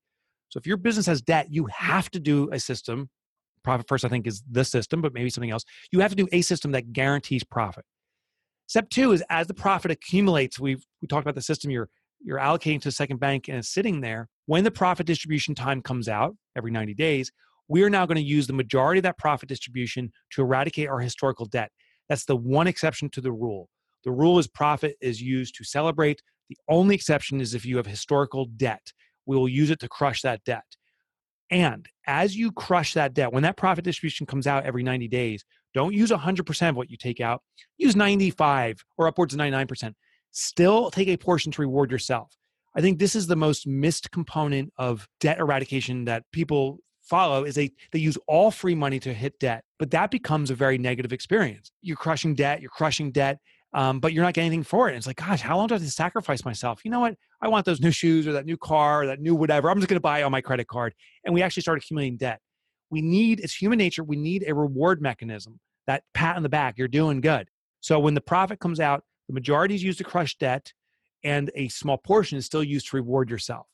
So, 0.50 0.58
if 0.58 0.66
your 0.66 0.76
business 0.76 1.06
has 1.06 1.22
debt, 1.22 1.46
you 1.48 1.64
have 1.74 2.10
to 2.10 2.20
do 2.20 2.50
a 2.52 2.60
system. 2.60 3.08
Profit 3.64 3.88
first, 3.88 4.04
I 4.04 4.08
think, 4.08 4.26
is 4.26 4.42
the 4.50 4.62
system, 4.62 5.00
but 5.00 5.14
maybe 5.14 5.30
something 5.30 5.50
else. 5.50 5.64
You 5.90 6.00
have 6.00 6.10
to 6.10 6.16
do 6.16 6.28
a 6.32 6.42
system 6.42 6.72
that 6.72 6.92
guarantees 6.92 7.44
profit. 7.44 7.86
Step 8.66 8.90
two 8.90 9.12
is 9.12 9.24
as 9.30 9.46
the 9.46 9.54
profit 9.54 9.90
accumulates, 9.90 10.60
we've 10.60 10.84
we 11.00 11.08
talked 11.08 11.24
about 11.24 11.34
the 11.34 11.40
system 11.40 11.70
you're 11.70 11.88
you're 12.20 12.38
allocating 12.38 12.82
to 12.82 12.88
the 12.88 12.92
second 12.92 13.18
bank 13.18 13.48
and 13.48 13.56
it's 13.56 13.72
sitting 13.72 14.02
there. 14.02 14.28
When 14.44 14.64
the 14.64 14.70
profit 14.70 15.06
distribution 15.06 15.54
time 15.54 15.80
comes 15.80 16.10
out 16.10 16.36
every 16.58 16.72
90 16.72 16.92
days, 16.92 17.32
we 17.68 17.82
are 17.84 17.90
now 17.90 18.04
going 18.04 18.16
to 18.16 18.22
use 18.22 18.46
the 18.46 18.52
majority 18.52 18.98
of 18.98 19.04
that 19.04 19.16
profit 19.16 19.48
distribution 19.48 20.12
to 20.32 20.42
eradicate 20.42 20.90
our 20.90 21.00
historical 21.00 21.46
debt. 21.46 21.72
That's 22.10 22.26
the 22.26 22.36
one 22.36 22.66
exception 22.66 23.08
to 23.12 23.22
the 23.22 23.32
rule. 23.32 23.70
The 24.04 24.10
rule 24.10 24.38
is 24.38 24.46
profit 24.46 24.96
is 25.00 25.20
used 25.20 25.54
to 25.56 25.64
celebrate. 25.64 26.22
The 26.48 26.56
only 26.68 26.94
exception 26.94 27.40
is 27.40 27.54
if 27.54 27.64
you 27.64 27.76
have 27.76 27.86
historical 27.86 28.46
debt. 28.46 28.92
We 29.26 29.36
will 29.36 29.48
use 29.48 29.70
it 29.70 29.80
to 29.80 29.88
crush 29.88 30.22
that 30.22 30.42
debt. 30.44 30.64
And 31.50 31.86
as 32.06 32.34
you 32.34 32.50
crush 32.50 32.94
that 32.94 33.14
debt, 33.14 33.32
when 33.32 33.42
that 33.42 33.56
profit 33.56 33.84
distribution 33.84 34.26
comes 34.26 34.46
out 34.46 34.64
every 34.64 34.82
90 34.82 35.06
days, 35.08 35.44
don't 35.74 35.94
use 35.94 36.10
100% 36.10 36.68
of 36.68 36.76
what 36.76 36.90
you 36.90 36.96
take 36.96 37.20
out. 37.20 37.42
Use 37.78 37.94
95 37.94 38.82
or 38.98 39.06
upwards 39.06 39.34
of 39.34 39.40
99%. 39.40 39.94
Still 40.32 40.90
take 40.90 41.08
a 41.08 41.16
portion 41.16 41.52
to 41.52 41.60
reward 41.60 41.90
yourself. 41.90 42.34
I 42.74 42.80
think 42.80 42.98
this 42.98 43.14
is 43.14 43.26
the 43.26 43.36
most 43.36 43.66
missed 43.66 44.10
component 44.10 44.72
of 44.78 45.06
debt 45.20 45.38
eradication 45.38 46.06
that 46.06 46.24
people 46.32 46.78
follow 47.02 47.44
is 47.44 47.54
they 47.54 47.72
they 47.90 47.98
use 47.98 48.16
all 48.28 48.50
free 48.50 48.76
money 48.76 49.00
to 49.00 49.12
hit 49.12 49.36
debt 49.40 49.64
but 49.76 49.90
that 49.90 50.08
becomes 50.10 50.50
a 50.50 50.54
very 50.54 50.78
negative 50.78 51.12
experience 51.12 51.72
you're 51.82 51.96
crushing 51.96 52.32
debt 52.32 52.60
you're 52.60 52.70
crushing 52.70 53.10
debt 53.10 53.38
um, 53.74 54.00
but 54.00 54.12
you're 54.12 54.24
not 54.24 54.34
getting 54.34 54.48
anything 54.48 54.64
for 54.64 54.88
it. 54.88 54.92
And 54.92 54.98
it's 54.98 55.06
like 55.06 55.16
gosh 55.16 55.40
how 55.40 55.56
long 55.56 55.66
do 55.66 55.74
i 55.74 55.76
have 55.76 55.82
to 55.82 55.90
sacrifice 55.90 56.44
myself? 56.44 56.80
You 56.84 56.90
know 56.90 57.00
what? 57.00 57.14
I 57.40 57.48
want 57.48 57.64
those 57.64 57.80
new 57.80 57.90
shoes 57.90 58.26
or 58.26 58.32
that 58.32 58.46
new 58.46 58.56
car 58.56 59.02
or 59.02 59.06
that 59.06 59.20
new 59.20 59.34
whatever. 59.34 59.70
I'm 59.70 59.78
just 59.78 59.88
going 59.88 59.96
to 59.96 60.00
buy 60.00 60.22
on 60.22 60.32
my 60.32 60.40
credit 60.40 60.68
card. 60.68 60.94
And 61.24 61.34
we 61.34 61.42
actually 61.42 61.62
start 61.62 61.78
accumulating 61.78 62.16
debt. 62.16 62.40
We 62.90 63.00
need 63.00 63.40
it's 63.40 63.54
human 63.54 63.78
nature 63.78 64.04
we 64.04 64.16
need 64.16 64.44
a 64.46 64.54
reward 64.54 65.00
mechanism 65.00 65.58
that 65.86 66.04
pat 66.14 66.36
on 66.36 66.42
the 66.42 66.48
back 66.48 66.76
you're 66.76 66.88
doing 66.88 67.20
good. 67.20 67.48
So 67.80 67.98
when 67.98 68.14
the 68.14 68.20
profit 68.20 68.60
comes 68.60 68.80
out 68.80 69.04
the 69.28 69.34
majority 69.34 69.74
is 69.74 69.82
used 69.82 69.98
to 69.98 70.04
crush 70.04 70.36
debt 70.36 70.72
and 71.24 71.50
a 71.54 71.68
small 71.68 71.96
portion 71.96 72.36
is 72.36 72.44
still 72.44 72.64
used 72.64 72.90
to 72.90 72.96
reward 72.96 73.30
yourself. 73.30 73.66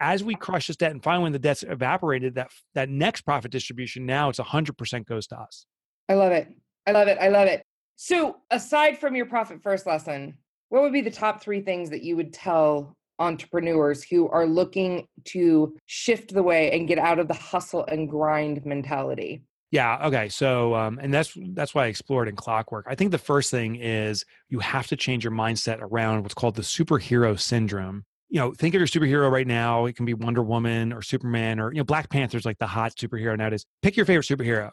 As 0.00 0.22
we 0.22 0.34
crush 0.34 0.66
this 0.66 0.76
debt 0.76 0.90
and 0.90 1.02
finally 1.02 1.24
when 1.24 1.32
the 1.32 1.38
debt's 1.38 1.62
evaporated 1.62 2.34
that 2.34 2.50
that 2.74 2.90
next 2.90 3.22
profit 3.22 3.50
distribution 3.50 4.04
now 4.04 4.28
it's 4.28 4.38
100% 4.38 5.06
goes 5.06 5.26
to 5.28 5.40
us. 5.40 5.64
I 6.10 6.14
love 6.14 6.32
it. 6.32 6.48
I 6.86 6.92
love 6.92 7.08
it. 7.08 7.18
I 7.18 7.28
love 7.28 7.48
it 7.48 7.62
so 8.00 8.36
aside 8.50 8.96
from 8.96 9.16
your 9.16 9.26
profit 9.26 9.60
first 9.60 9.86
lesson 9.86 10.38
what 10.68 10.82
would 10.82 10.92
be 10.92 11.00
the 11.00 11.10
top 11.10 11.42
three 11.42 11.60
things 11.60 11.90
that 11.90 12.02
you 12.02 12.14
would 12.14 12.32
tell 12.32 12.96
entrepreneurs 13.18 14.04
who 14.04 14.28
are 14.28 14.46
looking 14.46 15.04
to 15.24 15.74
shift 15.86 16.32
the 16.32 16.42
way 16.42 16.70
and 16.70 16.86
get 16.86 16.98
out 16.98 17.18
of 17.18 17.26
the 17.26 17.34
hustle 17.34 17.84
and 17.86 18.08
grind 18.08 18.64
mentality 18.64 19.42
yeah 19.72 20.06
okay 20.06 20.28
so 20.28 20.74
um, 20.74 21.00
and 21.02 21.12
that's 21.12 21.36
that's 21.54 21.74
why 21.74 21.84
i 21.84 21.88
explored 21.88 22.28
in 22.28 22.36
clockwork 22.36 22.86
i 22.88 22.94
think 22.94 23.10
the 23.10 23.18
first 23.18 23.50
thing 23.50 23.74
is 23.74 24.24
you 24.48 24.60
have 24.60 24.86
to 24.86 24.96
change 24.96 25.24
your 25.24 25.32
mindset 25.32 25.80
around 25.80 26.22
what's 26.22 26.34
called 26.34 26.54
the 26.54 26.62
superhero 26.62 27.38
syndrome 27.38 28.04
you 28.30 28.38
know, 28.38 28.52
think 28.52 28.74
of 28.74 28.78
your 28.78 28.86
superhero 28.86 29.30
right 29.30 29.46
now. 29.46 29.86
It 29.86 29.96
can 29.96 30.04
be 30.04 30.12
Wonder 30.12 30.42
Woman 30.42 30.92
or 30.92 31.00
Superman 31.00 31.58
or, 31.58 31.72
you 31.72 31.78
know, 31.78 31.84
Black 31.84 32.10
Panther's 32.10 32.44
like 32.44 32.58
the 32.58 32.66
hot 32.66 32.94
superhero 32.94 33.36
nowadays. 33.36 33.64
Pick 33.82 33.96
your 33.96 34.04
favorite 34.04 34.26
superhero. 34.26 34.70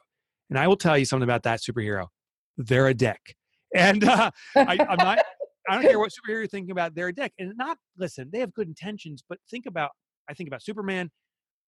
And 0.50 0.60
I 0.60 0.68
will 0.68 0.76
tell 0.76 0.98
you 0.98 1.06
something 1.06 1.24
about 1.24 1.44
that 1.44 1.62
superhero. 1.62 2.08
They're 2.58 2.88
a 2.88 2.94
dick. 2.94 3.36
And 3.76 4.04
uh, 4.04 4.32
I, 4.56 4.78
I'm 4.90 4.98
not, 4.98 5.20
I 5.70 5.76
don't 5.76 5.84
care 5.84 6.00
what 6.00 6.12
superhero 6.12 6.40
you're 6.40 6.48
thinking 6.48 6.72
about, 6.72 6.96
they're 6.96 7.10
a 7.10 7.14
dick. 7.14 7.34
And 7.40 7.54
not, 7.58 7.78
listen, 7.98 8.30
they 8.32 8.40
have 8.40 8.54
good 8.54 8.68
intentions, 8.68 9.24
but 9.28 9.40
think 9.50 9.66
about, 9.66 9.92
I 10.30 10.34
think 10.34 10.48
about 10.48 10.64
Superman. 10.64 11.12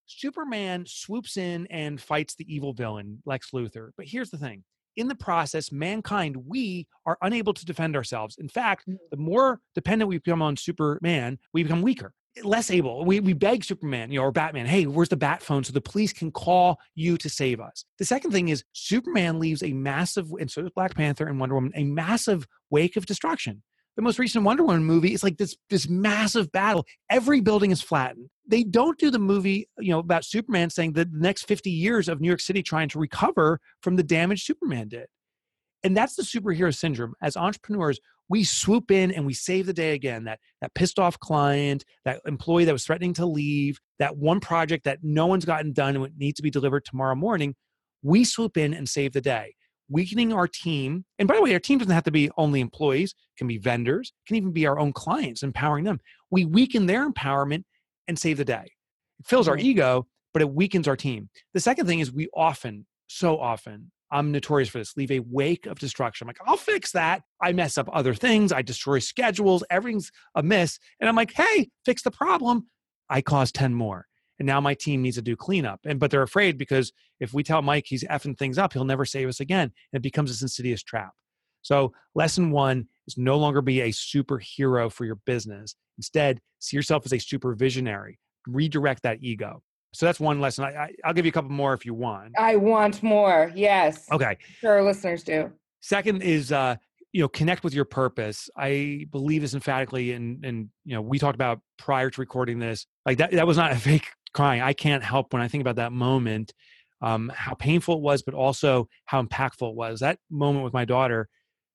Superman 0.06 0.86
swoops 0.88 1.36
in 1.36 1.68
and 1.68 2.00
fights 2.00 2.36
the 2.36 2.54
evil 2.54 2.74
villain, 2.74 3.22
Lex 3.26 3.52
Luthor. 3.52 3.90
But 3.98 4.08
here's 4.08 4.30
the 4.30 4.38
thing 4.38 4.64
in 4.98 5.08
the 5.08 5.16
process, 5.16 5.72
mankind, 5.72 6.36
we 6.48 6.88
are 7.06 7.18
unable 7.22 7.54
to 7.54 7.66
defend 7.66 7.96
ourselves. 7.96 8.38
In 8.40 8.50
fact, 8.50 8.90
mm. 8.90 8.98
the 9.12 9.18
more 9.18 9.62
dependent 9.76 10.10
we 10.10 10.18
become 10.18 10.42
on 10.42 10.58
Superman, 10.58 11.38
we 11.54 11.64
become 11.64 11.84
weaker, 11.84 12.14
less 12.44 12.72
able. 12.72 13.06
We, 13.06 13.20
we 13.20 13.34
beg 13.34 13.64
Superman, 13.64 14.12
you 14.12 14.20
know, 14.20 14.26
or 14.26 14.32
Batman, 14.32 14.66
hey, 14.66 14.86
where's 14.86 15.10
the 15.10 15.18
bat 15.18 15.42
phone 15.42 15.64
so 15.64 15.74
the 15.74 15.82
police 15.82 16.14
can 16.14 16.32
call 16.32 16.80
you 16.96 17.18
to 17.18 17.30
save 17.30 17.60
us? 17.60 17.84
The 17.98 18.06
second 18.06 18.32
thing 18.32 18.50
is 18.50 18.64
Superman 18.74 19.40
leaves 19.40 19.64
a 19.64 19.74
massive, 19.74 20.32
and 20.40 20.50
so 20.50 20.62
does 20.62 20.72
Black 20.72 20.96
Panther 20.96 21.28
and 21.28 21.40
Wonder 21.40 21.56
Woman, 21.56 21.72
a 21.76 21.84
massive 21.84 22.48
wake 22.70 22.98
of 22.98 23.06
destruction 23.06 23.64
the 23.98 24.04
most 24.04 24.20
recent 24.20 24.46
Wonder 24.46 24.64
Woman 24.64 24.86
movie 24.86 25.14
is 25.14 25.24
like 25.24 25.38
this 25.38 25.58
this 25.70 25.90
massive 25.90 26.52
battle. 26.52 26.86
Every 27.10 27.42
building 27.42 27.72
is 27.72 27.82
flattened. 27.82 28.30
They 28.48 28.64
don't 28.64 28.98
do 28.98 29.10
the 29.12 29.20
movie, 29.20 29.68
you 29.80 29.92
know, 29.92 30.00
about 30.00 30.24
Superman 30.24 30.70
saying 30.70 30.94
the 30.94 31.10
next 31.12 31.48
50 31.48 31.70
years 31.72 32.08
of 32.08 32.22
New 32.22 32.28
York 32.28 32.40
City 32.40 32.62
trying 32.64 32.90
to 32.90 33.00
recover 33.00 33.60
from 33.82 33.96
the 33.96 34.04
damage 34.04 34.46
Superman 34.46 34.88
did. 34.88 35.08
And 35.88 35.96
that's 35.96 36.16
the 36.16 36.24
superhero 36.24 36.76
syndrome. 36.76 37.14
As 37.22 37.38
entrepreneurs, 37.38 37.98
we 38.28 38.44
swoop 38.44 38.92
in 38.92 39.10
and 39.10 39.26
we 39.26 39.34
save 39.34 39.68
the 39.68 39.74
day 39.74 39.94
again. 39.94 40.26
That 40.26 40.42
that 40.60 40.74
pissed 40.74 41.00
off 41.00 41.18
client, 41.18 41.86
that 42.04 42.20
employee 42.26 42.66
that 42.66 42.74
was 42.74 42.84
threatening 42.84 43.14
to 43.14 43.26
leave, 43.26 43.80
that 43.98 44.18
one 44.18 44.42
project 44.42 44.84
that 44.84 45.00
no 45.02 45.28
one's 45.28 45.46
gotten 45.46 45.72
done 45.72 45.96
and 45.96 46.18
needs 46.18 46.36
to 46.36 46.44
be 46.44 46.50
delivered 46.50 46.84
tomorrow 46.84 47.16
morning, 47.16 47.56
we 48.04 48.26
swoop 48.26 48.58
in 48.58 48.74
and 48.74 48.90
save 48.90 49.14
the 49.14 49.22
day 49.22 49.56
weakening 49.88 50.34
our 50.34 50.46
team. 50.46 51.06
And 51.20 51.26
by 51.26 51.36
the 51.36 51.42
way, 51.42 51.54
our 51.54 51.60
team 51.60 51.80
doesn't 51.80 51.94
have 51.94 52.04
to 52.04 52.12
be 52.12 52.30
only 52.36 52.60
employees, 52.60 53.12
it 53.12 53.38
can 53.38 53.48
be 53.48 53.58
vendors, 53.58 54.12
it 54.12 54.28
can 54.28 54.36
even 54.36 54.52
be 54.52 54.68
our 54.68 54.78
own 54.78 54.92
clients, 54.92 55.42
empowering 55.42 55.86
them. 55.86 56.02
We 56.30 56.44
weaken 56.44 56.88
their 56.88 57.10
empowerment 57.10 57.64
and 58.10 58.20
save 58.20 58.36
the 58.36 58.44
day. 58.44 58.74
It 59.22 59.26
fills 59.26 59.48
our 59.48 59.58
ego, 59.58 60.06
but 60.34 60.42
it 60.42 60.54
weakens 60.54 60.90
our 60.90 60.98
team. 60.98 61.30
The 61.54 61.62
second 61.62 61.88
thing 61.88 62.00
is 62.00 62.12
we 62.12 62.28
often, 62.36 62.86
so 63.08 63.40
often, 63.40 63.94
I'm 64.12 64.32
notorious 64.32 64.70
for 64.70 64.78
this, 64.78 64.96
leave 64.96 65.12
a 65.12 65.20
wake 65.20 65.66
of 65.66 65.80
destruction. 65.80 66.26
I'm 66.26 66.30
like, 66.30 66.40
I'll 66.46 66.58
fix 66.58 66.92
that. 66.94 67.24
I 67.42 67.52
mess 67.52 67.78
up 67.78 67.90
other 67.92 68.14
things. 68.14 68.52
I 68.52 68.62
destroy 68.62 69.00
schedules. 69.00 69.64
Everything's 69.70 70.12
amiss. 70.36 70.80
And 71.00 71.10
I'm 71.10 71.16
like, 71.16 71.34
hey, 71.34 71.70
fix 71.86 72.04
the 72.04 72.12
problem. 72.12 72.68
I 73.10 73.22
cause 73.22 73.52
10 73.52 73.74
more 73.74 74.08
and 74.40 74.46
now 74.46 74.62
my 74.62 74.74
team 74.74 75.02
needs 75.02 75.16
to 75.16 75.22
do 75.22 75.36
cleanup. 75.36 75.80
And 75.86 76.00
but 76.00 76.12
they're 76.12 76.24
afraid 76.24 76.58
because 76.58 76.92
if 77.20 77.34
we 77.34 77.44
tell 77.44 77.62
Mike 77.62 77.86
he's 77.88 78.04
effing 78.04 78.38
things 78.38 78.58
up, 78.58 78.74
he'll 78.74 78.86
never 78.86 79.06
save 79.06 79.28
us 79.28 79.40
again. 79.40 79.72
And 79.92 80.00
it 80.00 80.04
becomes 80.04 80.30
this 80.30 80.42
insidious 80.42 80.84
trap. 80.84 81.12
So 81.62 81.94
lesson 82.16 82.52
one 82.52 82.88
is 83.08 83.18
no 83.18 83.38
longer 83.38 83.62
be 83.62 83.82
a 83.82 83.90
superhero 83.90 84.92
for 84.92 85.06
your 85.06 85.20
business. 85.26 85.76
Instead, 85.98 86.40
see 86.60 86.78
yourself 86.78 87.06
as 87.06 87.14
a 87.14 87.20
super 87.20 87.56
visionary. 87.56 88.20
Redirect 88.48 89.04
that 89.04 89.20
ego. 89.22 89.64
So 89.94 90.06
that's 90.06 90.20
one 90.20 90.40
lesson. 90.40 90.66
I, 90.66 90.90
I, 91.04 91.08
will 91.08 91.14
give 91.14 91.26
you 91.26 91.30
a 91.30 91.34
couple 91.34 91.52
more 91.52 91.74
if 91.74 91.86
you 91.86 91.94
want. 91.94 92.34
I 92.38 92.56
want 92.56 93.02
more. 93.02 93.52
Yes. 93.56 94.06
Okay. 94.12 94.38
Sure, 94.60 94.74
our 94.74 94.84
listeners 94.84 95.24
do. 95.24 95.52
Second 95.80 96.22
is 96.22 96.52
uh, 96.52 96.76
you 97.14 97.22
know 97.22 97.30
connect 97.30 97.64
with 97.64 97.74
your 97.74 97.86
purpose 97.86 98.50
i 98.58 99.06
believe 99.12 99.42
this 99.42 99.54
emphatically 99.54 100.12
and 100.12 100.44
and 100.46 100.70
you 100.84 100.94
know 100.94 101.02
we 101.02 101.18
talked 101.18 101.36
about 101.36 101.62
prior 101.78 102.10
to 102.10 102.22
recording 102.22 102.60
this 102.60 102.86
like 103.06 103.18
that 103.18 103.32
that 103.32 103.48
was 103.48 103.56
not 103.56 103.72
a 103.72 103.76
fake 103.80 104.08
crying. 104.38 104.62
I 104.62 104.74
can't 104.74 105.04
help 105.04 105.34
when 105.34 105.42
I 105.42 105.48
think 105.48 105.62
about 105.62 105.78
that 105.78 105.92
moment, 105.92 106.54
um, 107.02 107.32
how 107.36 107.56
painful 107.56 107.96
it 107.96 108.02
was, 108.02 108.22
but 108.22 108.36
also 108.36 108.88
how 109.06 109.22
impactful 109.22 109.72
it 109.72 109.76
was. 109.76 110.00
That 110.00 110.20
moment 110.30 110.64
with 110.64 110.74
my 110.74 110.86
daughter 110.86 111.28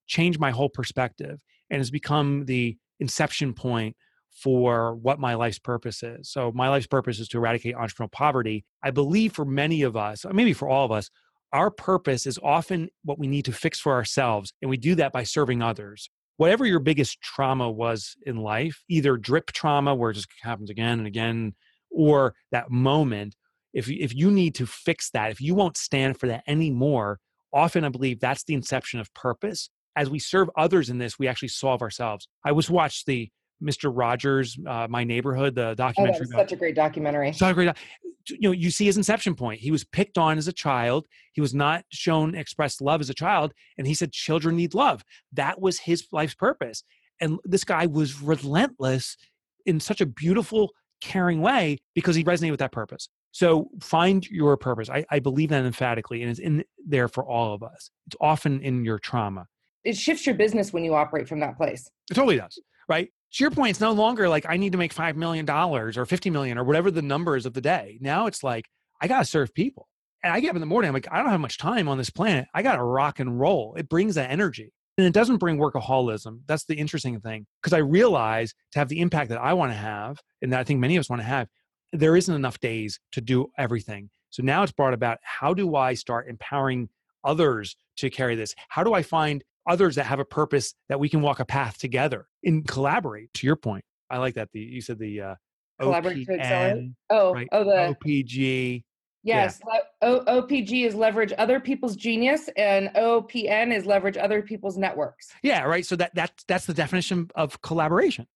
changed 0.06 0.38
my 0.38 0.52
whole 0.52 0.68
perspective 0.68 1.40
and 1.70 1.80
has 1.80 1.90
become 1.90 2.44
the 2.44 2.76
inception 3.00 3.52
point 3.52 3.96
for 4.32 4.94
what 4.96 5.20
my 5.20 5.34
life's 5.34 5.58
purpose 5.58 6.02
is. 6.02 6.30
So, 6.30 6.52
my 6.54 6.68
life's 6.68 6.86
purpose 6.86 7.20
is 7.20 7.28
to 7.28 7.38
eradicate 7.38 7.76
entrepreneurial 7.76 8.12
poverty. 8.12 8.64
I 8.82 8.90
believe 8.90 9.32
for 9.32 9.44
many 9.44 9.82
of 9.82 9.96
us, 9.96 10.24
maybe 10.32 10.52
for 10.52 10.68
all 10.68 10.84
of 10.84 10.92
us, 10.92 11.10
our 11.52 11.70
purpose 11.70 12.26
is 12.26 12.38
often 12.42 12.88
what 13.04 13.18
we 13.18 13.26
need 13.26 13.44
to 13.44 13.52
fix 13.52 13.78
for 13.78 13.92
ourselves. 13.92 14.52
And 14.62 14.70
we 14.70 14.78
do 14.78 14.94
that 14.94 15.12
by 15.12 15.24
serving 15.24 15.62
others. 15.62 16.08
Whatever 16.38 16.64
your 16.64 16.80
biggest 16.80 17.20
trauma 17.20 17.70
was 17.70 18.16
in 18.24 18.36
life, 18.38 18.82
either 18.88 19.16
drip 19.18 19.52
trauma, 19.52 19.94
where 19.94 20.10
it 20.10 20.14
just 20.14 20.28
happens 20.40 20.70
again 20.70 20.98
and 20.98 21.06
again, 21.06 21.54
or 21.90 22.34
that 22.52 22.70
moment, 22.70 23.36
if, 23.74 23.88
if 23.90 24.14
you 24.14 24.30
need 24.30 24.54
to 24.56 24.66
fix 24.66 25.10
that, 25.10 25.30
if 25.30 25.40
you 25.40 25.54
won't 25.54 25.76
stand 25.76 26.18
for 26.18 26.26
that 26.28 26.42
anymore, 26.46 27.20
often 27.52 27.84
I 27.84 27.90
believe 27.90 28.18
that's 28.18 28.44
the 28.44 28.54
inception 28.54 28.98
of 28.98 29.12
purpose. 29.14 29.68
As 29.94 30.08
we 30.08 30.18
serve 30.18 30.48
others 30.56 30.88
in 30.88 30.98
this, 30.98 31.18
we 31.18 31.28
actually 31.28 31.48
solve 31.48 31.82
ourselves. 31.82 32.26
I 32.44 32.52
was 32.52 32.70
watched 32.70 33.04
the 33.04 33.30
Mr. 33.62 33.92
Rogers, 33.94 34.58
uh, 34.66 34.86
My 34.88 35.04
Neighborhood, 35.04 35.54
the 35.54 35.74
documentary. 35.74 36.26
Oh, 36.34 36.38
such 36.38 36.52
a 36.52 36.56
great 36.56 36.74
documentary. 36.74 37.32
Such 37.32 37.52
a 37.52 37.54
great. 37.54 37.76
You 38.28 38.38
know, 38.40 38.52
you 38.52 38.70
see 38.70 38.84
his 38.84 38.96
inception 38.96 39.34
point. 39.34 39.60
He 39.60 39.70
was 39.70 39.84
picked 39.84 40.16
on 40.16 40.38
as 40.38 40.48
a 40.48 40.52
child. 40.52 41.06
He 41.32 41.40
was 41.40 41.54
not 41.54 41.84
shown 41.90 42.34
expressed 42.34 42.80
love 42.80 43.00
as 43.00 43.10
a 43.10 43.14
child, 43.14 43.52
and 43.78 43.86
he 43.86 43.94
said 43.94 44.12
children 44.12 44.56
need 44.56 44.74
love. 44.74 45.04
That 45.32 45.60
was 45.60 45.78
his 45.78 46.06
life's 46.12 46.34
purpose. 46.34 46.84
And 47.20 47.38
this 47.44 47.64
guy 47.64 47.86
was 47.86 48.20
relentless 48.20 49.16
in 49.66 49.80
such 49.80 50.00
a 50.00 50.06
beautiful, 50.06 50.70
caring 51.00 51.40
way 51.40 51.78
because 51.94 52.14
he 52.16 52.24
resonated 52.24 52.52
with 52.52 52.60
that 52.60 52.72
purpose. 52.72 53.08
So 53.32 53.70
find 53.80 54.28
your 54.28 54.56
purpose. 54.56 54.90
I, 54.90 55.04
I 55.10 55.18
believe 55.18 55.48
that 55.48 55.64
emphatically, 55.64 56.22
and 56.22 56.30
it's 56.30 56.40
in 56.40 56.64
there 56.86 57.08
for 57.08 57.24
all 57.24 57.54
of 57.54 57.62
us. 57.62 57.90
It's 58.06 58.16
often 58.20 58.60
in 58.60 58.84
your 58.84 58.98
trauma. 58.98 59.46
It 59.84 59.96
shifts 59.96 60.26
your 60.26 60.34
business 60.34 60.72
when 60.72 60.84
you 60.84 60.94
operate 60.94 61.28
from 61.28 61.40
that 61.40 61.56
place. 61.56 61.90
It 62.10 62.14
totally 62.14 62.36
does, 62.36 62.60
right? 62.88 63.10
To 63.32 63.44
your 63.44 63.50
point, 63.50 63.70
it's 63.70 63.80
no 63.80 63.92
longer 63.92 64.28
like 64.28 64.46
I 64.48 64.56
need 64.56 64.72
to 64.72 64.78
make 64.78 64.94
$5 64.94 65.16
million 65.16 65.48
or 65.48 66.04
50 66.06 66.30
million 66.30 66.58
or 66.58 66.64
whatever 66.64 66.90
the 66.90 67.02
numbers 67.02 67.46
of 67.46 67.54
the 67.54 67.60
day. 67.60 67.98
Now 68.00 68.26
it's 68.26 68.42
like, 68.42 68.68
I 69.00 69.08
got 69.08 69.20
to 69.20 69.24
serve 69.24 69.54
people. 69.54 69.88
And 70.22 70.32
I 70.32 70.40
get 70.40 70.50
up 70.50 70.56
in 70.56 70.60
the 70.60 70.66
morning, 70.66 70.88
I'm 70.88 70.94
like, 70.94 71.08
I 71.10 71.18
don't 71.18 71.30
have 71.30 71.40
much 71.40 71.58
time 71.58 71.88
on 71.88 71.98
this 71.98 72.10
planet. 72.10 72.46
I 72.54 72.62
got 72.62 72.76
to 72.76 72.84
rock 72.84 73.18
and 73.18 73.40
roll. 73.40 73.74
It 73.76 73.88
brings 73.88 74.14
that 74.14 74.30
energy. 74.30 74.72
And 74.98 75.06
it 75.06 75.14
doesn't 75.14 75.38
bring 75.38 75.58
workaholism. 75.58 76.40
That's 76.46 76.64
the 76.64 76.74
interesting 76.74 77.18
thing. 77.20 77.46
Because 77.60 77.72
I 77.72 77.78
realize 77.78 78.54
to 78.72 78.78
have 78.78 78.88
the 78.88 79.00
impact 79.00 79.30
that 79.30 79.40
I 79.40 79.54
want 79.54 79.72
to 79.72 79.76
have, 79.76 80.20
and 80.42 80.52
that 80.52 80.60
I 80.60 80.64
think 80.64 80.80
many 80.80 80.96
of 80.96 81.00
us 81.00 81.10
want 81.10 81.22
to 81.22 81.26
have, 81.26 81.48
there 81.92 82.16
isn't 82.16 82.34
enough 82.34 82.60
days 82.60 83.00
to 83.12 83.20
do 83.20 83.50
everything. 83.58 84.10
So 84.30 84.42
now 84.42 84.62
it's 84.62 84.72
brought 84.72 84.94
about 84.94 85.18
how 85.22 85.54
do 85.54 85.74
I 85.74 85.94
start 85.94 86.28
empowering 86.28 86.88
others 87.24 87.76
to 87.96 88.10
carry 88.10 88.36
this? 88.36 88.54
How 88.68 88.84
do 88.84 88.94
I 88.94 89.02
find 89.02 89.42
others 89.66 89.96
that 89.96 90.06
have 90.06 90.18
a 90.18 90.24
purpose 90.24 90.74
that 90.88 90.98
we 90.98 91.08
can 91.08 91.22
walk 91.22 91.40
a 91.40 91.44
path 91.44 91.78
together 91.78 92.26
and 92.44 92.66
collaborate. 92.66 93.32
To 93.34 93.46
your 93.46 93.56
point, 93.56 93.84
I 94.10 94.18
like 94.18 94.34
that. 94.34 94.50
The 94.52 94.60
you 94.60 94.80
said 94.80 94.98
the 94.98 95.20
uh, 95.20 95.34
collaborate 95.80 96.26
to 96.26 96.40
accelerate. 96.40 96.90
Oh, 97.10 97.32
right? 97.34 97.48
oh, 97.52 97.64
the 97.64 97.96
OPG. 98.04 98.84
Yes, 99.24 99.60
yeah. 99.64 99.78
o- 100.02 100.24
OPG 100.24 100.84
is 100.84 100.96
leverage 100.96 101.32
other 101.38 101.60
people's 101.60 101.94
genius, 101.94 102.48
and 102.56 102.88
OPN 102.96 103.74
is 103.74 103.86
leverage 103.86 104.16
other 104.16 104.42
people's 104.42 104.76
networks. 104.76 105.28
Yeah, 105.44 105.62
right. 105.62 105.86
So 105.86 105.94
that 105.96 106.12
that's 106.14 106.44
that's 106.44 106.66
the 106.66 106.74
definition 106.74 107.30
of 107.36 107.60
collaboration. 107.62 108.26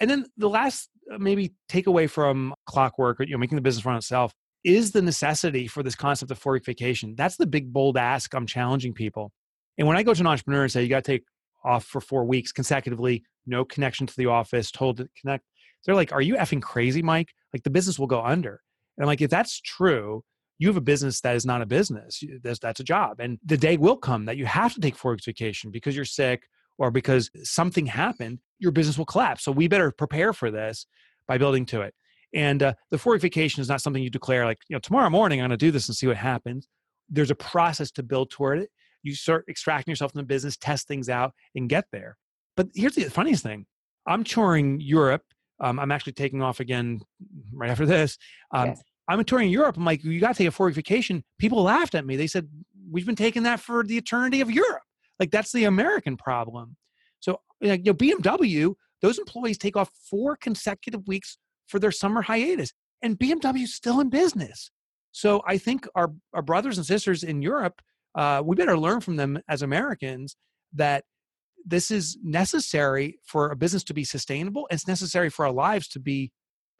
And 0.00 0.10
then 0.10 0.26
the 0.36 0.48
last 0.48 0.90
uh, 1.12 1.18
maybe 1.18 1.54
takeaway 1.70 2.10
from 2.10 2.54
clockwork, 2.66 3.20
or 3.20 3.24
you 3.24 3.32
know, 3.32 3.38
making 3.38 3.56
the 3.56 3.62
business 3.62 3.86
run 3.86 3.96
itself, 3.96 4.34
is 4.64 4.90
the 4.90 5.02
necessity 5.02 5.68
for 5.68 5.84
this 5.84 5.94
concept 5.94 6.32
of 6.32 6.38
four 6.38 6.54
week 6.54 6.64
vacation. 6.64 7.14
That's 7.16 7.36
the 7.36 7.46
big 7.46 7.72
bold 7.72 7.96
ask 7.96 8.34
I'm 8.34 8.46
challenging 8.46 8.94
people. 8.94 9.30
And 9.78 9.86
when 9.86 9.96
I 9.96 10.02
go 10.02 10.14
to 10.14 10.20
an 10.20 10.26
entrepreneur 10.26 10.62
and 10.62 10.72
say, 10.72 10.82
you 10.82 10.88
got 10.88 11.04
to 11.04 11.12
take 11.12 11.24
off 11.64 11.84
for 11.84 12.00
four 12.00 12.24
weeks 12.24 12.52
consecutively, 12.52 13.24
no 13.46 13.64
connection 13.64 14.06
to 14.06 14.16
the 14.16 14.26
office, 14.26 14.70
told 14.70 14.98
to 14.98 15.08
connect, 15.20 15.44
they're 15.84 15.94
like, 15.94 16.12
are 16.12 16.22
you 16.22 16.36
effing 16.36 16.62
crazy, 16.62 17.02
Mike? 17.02 17.30
Like 17.52 17.62
the 17.62 17.70
business 17.70 17.98
will 17.98 18.06
go 18.06 18.22
under. 18.22 18.60
And 18.96 19.04
I'm 19.04 19.06
like, 19.06 19.20
if 19.20 19.30
that's 19.30 19.60
true, 19.60 20.22
you 20.58 20.68
have 20.68 20.76
a 20.76 20.82
business 20.82 21.20
that 21.22 21.34
is 21.34 21.44
not 21.44 21.62
a 21.62 21.66
business. 21.66 22.22
That's, 22.42 22.60
that's 22.60 22.80
a 22.80 22.84
job. 22.84 23.18
And 23.18 23.38
the 23.44 23.56
day 23.56 23.76
will 23.76 23.96
come 23.96 24.26
that 24.26 24.36
you 24.36 24.46
have 24.46 24.74
to 24.74 24.80
take 24.80 24.96
four 24.96 25.12
weeks 25.12 25.24
vacation 25.24 25.70
because 25.70 25.96
you're 25.96 26.04
sick 26.04 26.44
or 26.78 26.90
because 26.90 27.30
something 27.42 27.86
happened, 27.86 28.38
your 28.58 28.70
business 28.70 28.96
will 28.96 29.06
collapse. 29.06 29.44
So 29.44 29.52
we 29.52 29.66
better 29.66 29.90
prepare 29.90 30.32
for 30.32 30.50
this 30.50 30.86
by 31.26 31.38
building 31.38 31.66
to 31.66 31.80
it. 31.80 31.94
And 32.34 32.62
uh, 32.62 32.74
the 32.90 32.98
four 32.98 33.14
week 33.14 33.22
vacation 33.22 33.60
is 33.60 33.68
not 33.68 33.80
something 33.80 34.02
you 34.02 34.10
declare 34.10 34.44
like, 34.44 34.58
you 34.68 34.74
know, 34.74 34.80
tomorrow 34.80 35.10
morning 35.10 35.40
I'm 35.40 35.48
going 35.48 35.58
to 35.58 35.66
do 35.66 35.70
this 35.70 35.88
and 35.88 35.96
see 35.96 36.06
what 36.06 36.16
happens. 36.16 36.68
There's 37.10 37.30
a 37.30 37.34
process 37.34 37.90
to 37.92 38.02
build 38.02 38.30
toward 38.30 38.60
it 38.60 38.70
you 39.02 39.14
start 39.14 39.44
extracting 39.48 39.92
yourself 39.92 40.12
from 40.12 40.20
the 40.20 40.26
business, 40.26 40.56
test 40.56 40.88
things 40.88 41.08
out, 41.08 41.32
and 41.54 41.68
get 41.68 41.84
there. 41.92 42.16
But 42.56 42.68
here's 42.74 42.94
the 42.94 43.04
funniest 43.04 43.42
thing 43.42 43.66
I'm 44.06 44.24
touring 44.24 44.80
Europe. 44.80 45.22
Um, 45.60 45.78
I'm 45.78 45.92
actually 45.92 46.14
taking 46.14 46.42
off 46.42 46.60
again 46.60 47.00
right 47.52 47.70
after 47.70 47.86
this. 47.86 48.18
Um, 48.52 48.70
yes. 48.70 48.82
I'm 49.08 49.24
touring 49.24 49.50
Europe. 49.50 49.76
I'm 49.76 49.84
like, 49.84 50.02
you 50.04 50.20
got 50.20 50.28
to 50.28 50.34
take 50.34 50.48
a 50.48 50.52
four 50.52 50.66
week 50.66 50.74
vacation. 50.74 51.24
People 51.38 51.62
laughed 51.62 51.94
at 51.94 52.06
me. 52.06 52.16
They 52.16 52.26
said, 52.26 52.48
we've 52.90 53.06
been 53.06 53.16
taking 53.16 53.42
that 53.44 53.60
for 53.60 53.84
the 53.84 53.96
eternity 53.96 54.40
of 54.40 54.50
Europe. 54.50 54.82
Like, 55.18 55.30
that's 55.30 55.52
the 55.52 55.64
American 55.64 56.16
problem. 56.16 56.76
So, 57.20 57.40
you 57.60 57.68
know, 57.68 57.94
BMW, 57.94 58.74
those 59.00 59.18
employees 59.18 59.58
take 59.58 59.76
off 59.76 59.90
four 60.10 60.36
consecutive 60.36 61.06
weeks 61.06 61.38
for 61.68 61.78
their 61.78 61.92
summer 61.92 62.22
hiatus, 62.22 62.72
and 63.02 63.18
BMW 63.18 63.64
is 63.64 63.74
still 63.74 64.00
in 64.00 64.08
business. 64.08 64.70
So, 65.12 65.42
I 65.46 65.58
think 65.58 65.86
our, 65.94 66.12
our 66.32 66.42
brothers 66.42 66.78
and 66.78 66.86
sisters 66.86 67.22
in 67.22 67.42
Europe 67.42 67.82
uh, 68.14 68.42
we 68.44 68.56
better 68.56 68.78
learn 68.78 69.00
from 69.00 69.16
them 69.16 69.40
as 69.48 69.62
Americans 69.62 70.36
that 70.74 71.04
this 71.64 71.90
is 71.90 72.18
necessary 72.22 73.18
for 73.24 73.50
a 73.50 73.56
business 73.56 73.84
to 73.84 73.94
be 73.94 74.04
sustainable. 74.04 74.66
It's 74.70 74.88
necessary 74.88 75.30
for 75.30 75.46
our 75.46 75.52
lives 75.52 75.88
to 75.88 76.00
be 76.00 76.32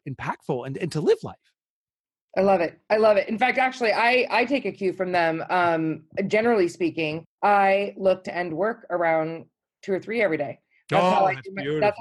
impactful 0.07 0.65
and, 0.65 0.77
and 0.77 0.91
to 0.91 1.01
live 1.01 1.17
life. 1.23 1.35
I 2.35 2.41
love 2.41 2.61
it. 2.61 2.79
I 2.89 2.97
love 2.97 3.17
it. 3.17 3.29
In 3.29 3.37
fact, 3.37 3.59
actually, 3.59 3.93
I 3.93 4.27
I 4.31 4.45
take 4.45 4.65
a 4.65 4.71
cue 4.71 4.91
from 4.91 5.11
them. 5.11 5.43
Um, 5.51 6.03
generally 6.27 6.67
speaking, 6.67 7.25
I 7.43 7.93
look 7.95 8.23
to 8.23 8.35
end 8.35 8.51
work 8.51 8.87
around 8.89 9.45
two 9.83 9.93
or 9.93 9.99
three 9.99 10.21
every 10.21 10.37
day. 10.37 10.59
That's 10.89 11.03
oh, 11.03 11.09
how 11.11 11.25
I 11.25 11.35
that's, 11.35 11.47
do 11.47 11.53
my, 11.53 11.79
that's 11.79 11.97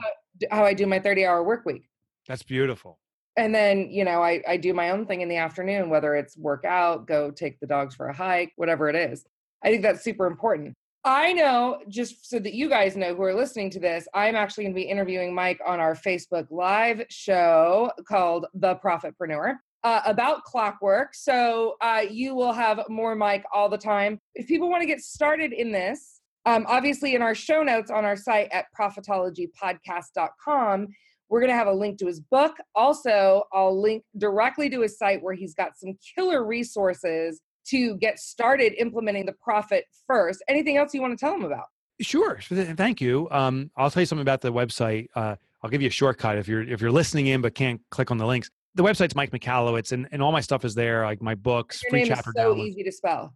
how, 0.51 0.57
how 0.57 0.65
I 0.65 0.73
do 0.73 0.87
my 0.87 0.99
thirty 0.99 1.27
hour 1.27 1.43
work 1.43 1.67
week. 1.67 1.87
That's 2.27 2.43
beautiful 2.43 2.99
and 3.37 3.55
then 3.55 3.91
you 3.91 4.05
know 4.05 4.23
I, 4.23 4.43
I 4.47 4.57
do 4.57 4.75
my 4.75 4.91
own 4.91 5.07
thing 5.07 5.21
in 5.21 5.29
the 5.29 5.37
afternoon 5.37 5.91
whether 5.91 6.15
it's 6.15 6.37
work 6.37 6.65
out 6.65 7.07
go 7.07 7.31
take 7.31 7.61
the 7.61 7.67
dogs 7.67 7.95
for 7.95 8.09
a 8.09 8.15
hike 8.15 8.53
whatever 8.57 8.89
it 8.89 8.97
is. 8.97 9.25
I 9.65 9.69
think 9.69 9.83
that's 9.83 10.03
super 10.03 10.27
important. 10.27 10.75
I 11.05 11.33
know 11.33 11.81
just 11.89 12.29
so 12.29 12.39
that 12.39 12.55
you 12.55 12.69
guys 12.69 12.97
know 12.97 13.15
who 13.15 13.23
are 13.23 13.35
listening 13.35 13.71
to 13.71 13.81
this 13.81 14.07
i'm 14.15 14.37
actually 14.37 14.65
going 14.65 14.75
to 14.75 14.81
be 14.81 14.83
interviewing 14.83 15.35
mike 15.35 15.61
on 15.67 15.81
our 15.81 15.95
facebook 15.95 16.47
live 16.51 17.05
show 17.09 17.91
called 18.07 18.47
the 18.55 18.77
profitpreneur 18.77 19.57
uh, 19.85 20.01
about 20.07 20.45
clockwork. 20.45 21.13
So 21.13 21.75
uh, 21.81 22.03
you 22.09 22.37
will 22.37 22.53
have 22.53 22.81
more 22.89 23.17
mike 23.17 23.45
all 23.53 23.69
the 23.69 23.77
time. 23.77 24.21
If 24.37 24.47
people 24.47 24.71
want 24.71 24.81
to 24.81 24.87
get 24.87 25.01
started 25.01 25.53
in 25.53 25.73
this 25.73 26.21
um, 26.45 26.67
obviously 26.69 27.15
in 27.15 27.23
our 27.23 27.37
show 27.37 27.63
notes 27.63 27.91
on 27.91 28.05
our 28.05 28.17
site 28.17 28.49
at 28.51 28.67
profitologypodcast.com 28.79 30.89
we're 31.33 31.41
going 31.41 31.51
to 31.51 31.57
have 31.57 31.67
a 31.67 31.73
link 31.73 31.99
to 31.99 32.07
his 32.07 32.21
book. 32.21 32.59
Also, 32.75 33.45
I'll 33.55 33.81
link 33.81 34.05
directly 34.19 34.69
to 34.69 34.83
his 34.83 34.99
site 34.99 35.23
where 35.23 35.33
he's 35.33 35.55
got 35.55 35.79
some 35.79 35.97
killer 36.15 36.45
resources 36.45 37.41
to 37.69 37.97
get 37.97 38.19
started 38.19 38.75
implementing 38.79 39.25
the 39.25 39.33
profit 39.33 39.87
first. 40.07 40.45
Anything 40.47 40.77
else 40.77 40.93
you 40.93 41.01
want 41.01 41.19
to 41.19 41.25
tell 41.25 41.33
them 41.33 41.45
about? 41.47 41.65
Sure. 42.03 42.39
Thank 42.43 43.01
you. 43.01 43.29
Um, 43.31 43.71
I'll 43.79 43.91
tell 43.91 44.03
you 44.03 44.07
something 44.07 44.21
about 44.21 44.43
the 44.43 44.53
website. 44.53 45.07
Uh, 45.15 45.37
I'll 45.63 45.71
give 45.71 45.81
you 45.81 45.89
a 45.89 45.91
shortcut 45.91 46.37
if 46.37 46.47
you're 46.47 46.69
if 46.69 46.83
you're 46.83 46.93
listening 46.93 47.29
in 47.29 47.41
but 47.41 47.55
can't 47.55 47.81
click 47.91 48.11
on 48.11 48.19
the 48.19 48.27
links. 48.27 48.51
The 48.75 48.83
website's 48.83 49.15
Mike 49.15 49.31
Michalowicz, 49.31 49.93
and, 49.93 50.09
and 50.13 50.23
all 50.23 50.33
my 50.33 50.41
stuff 50.41 50.67
is 50.67 50.75
there, 50.75 51.05
like 51.07 51.23
my 51.23 51.35
books, 51.35 51.83
Your 51.83 51.91
free 51.91 52.01
name 52.01 52.09
chapter 52.09 52.31
is 52.31 52.43
so 52.43 52.57
easy 52.57 52.83
to 52.83 52.93
spell. 52.93 53.35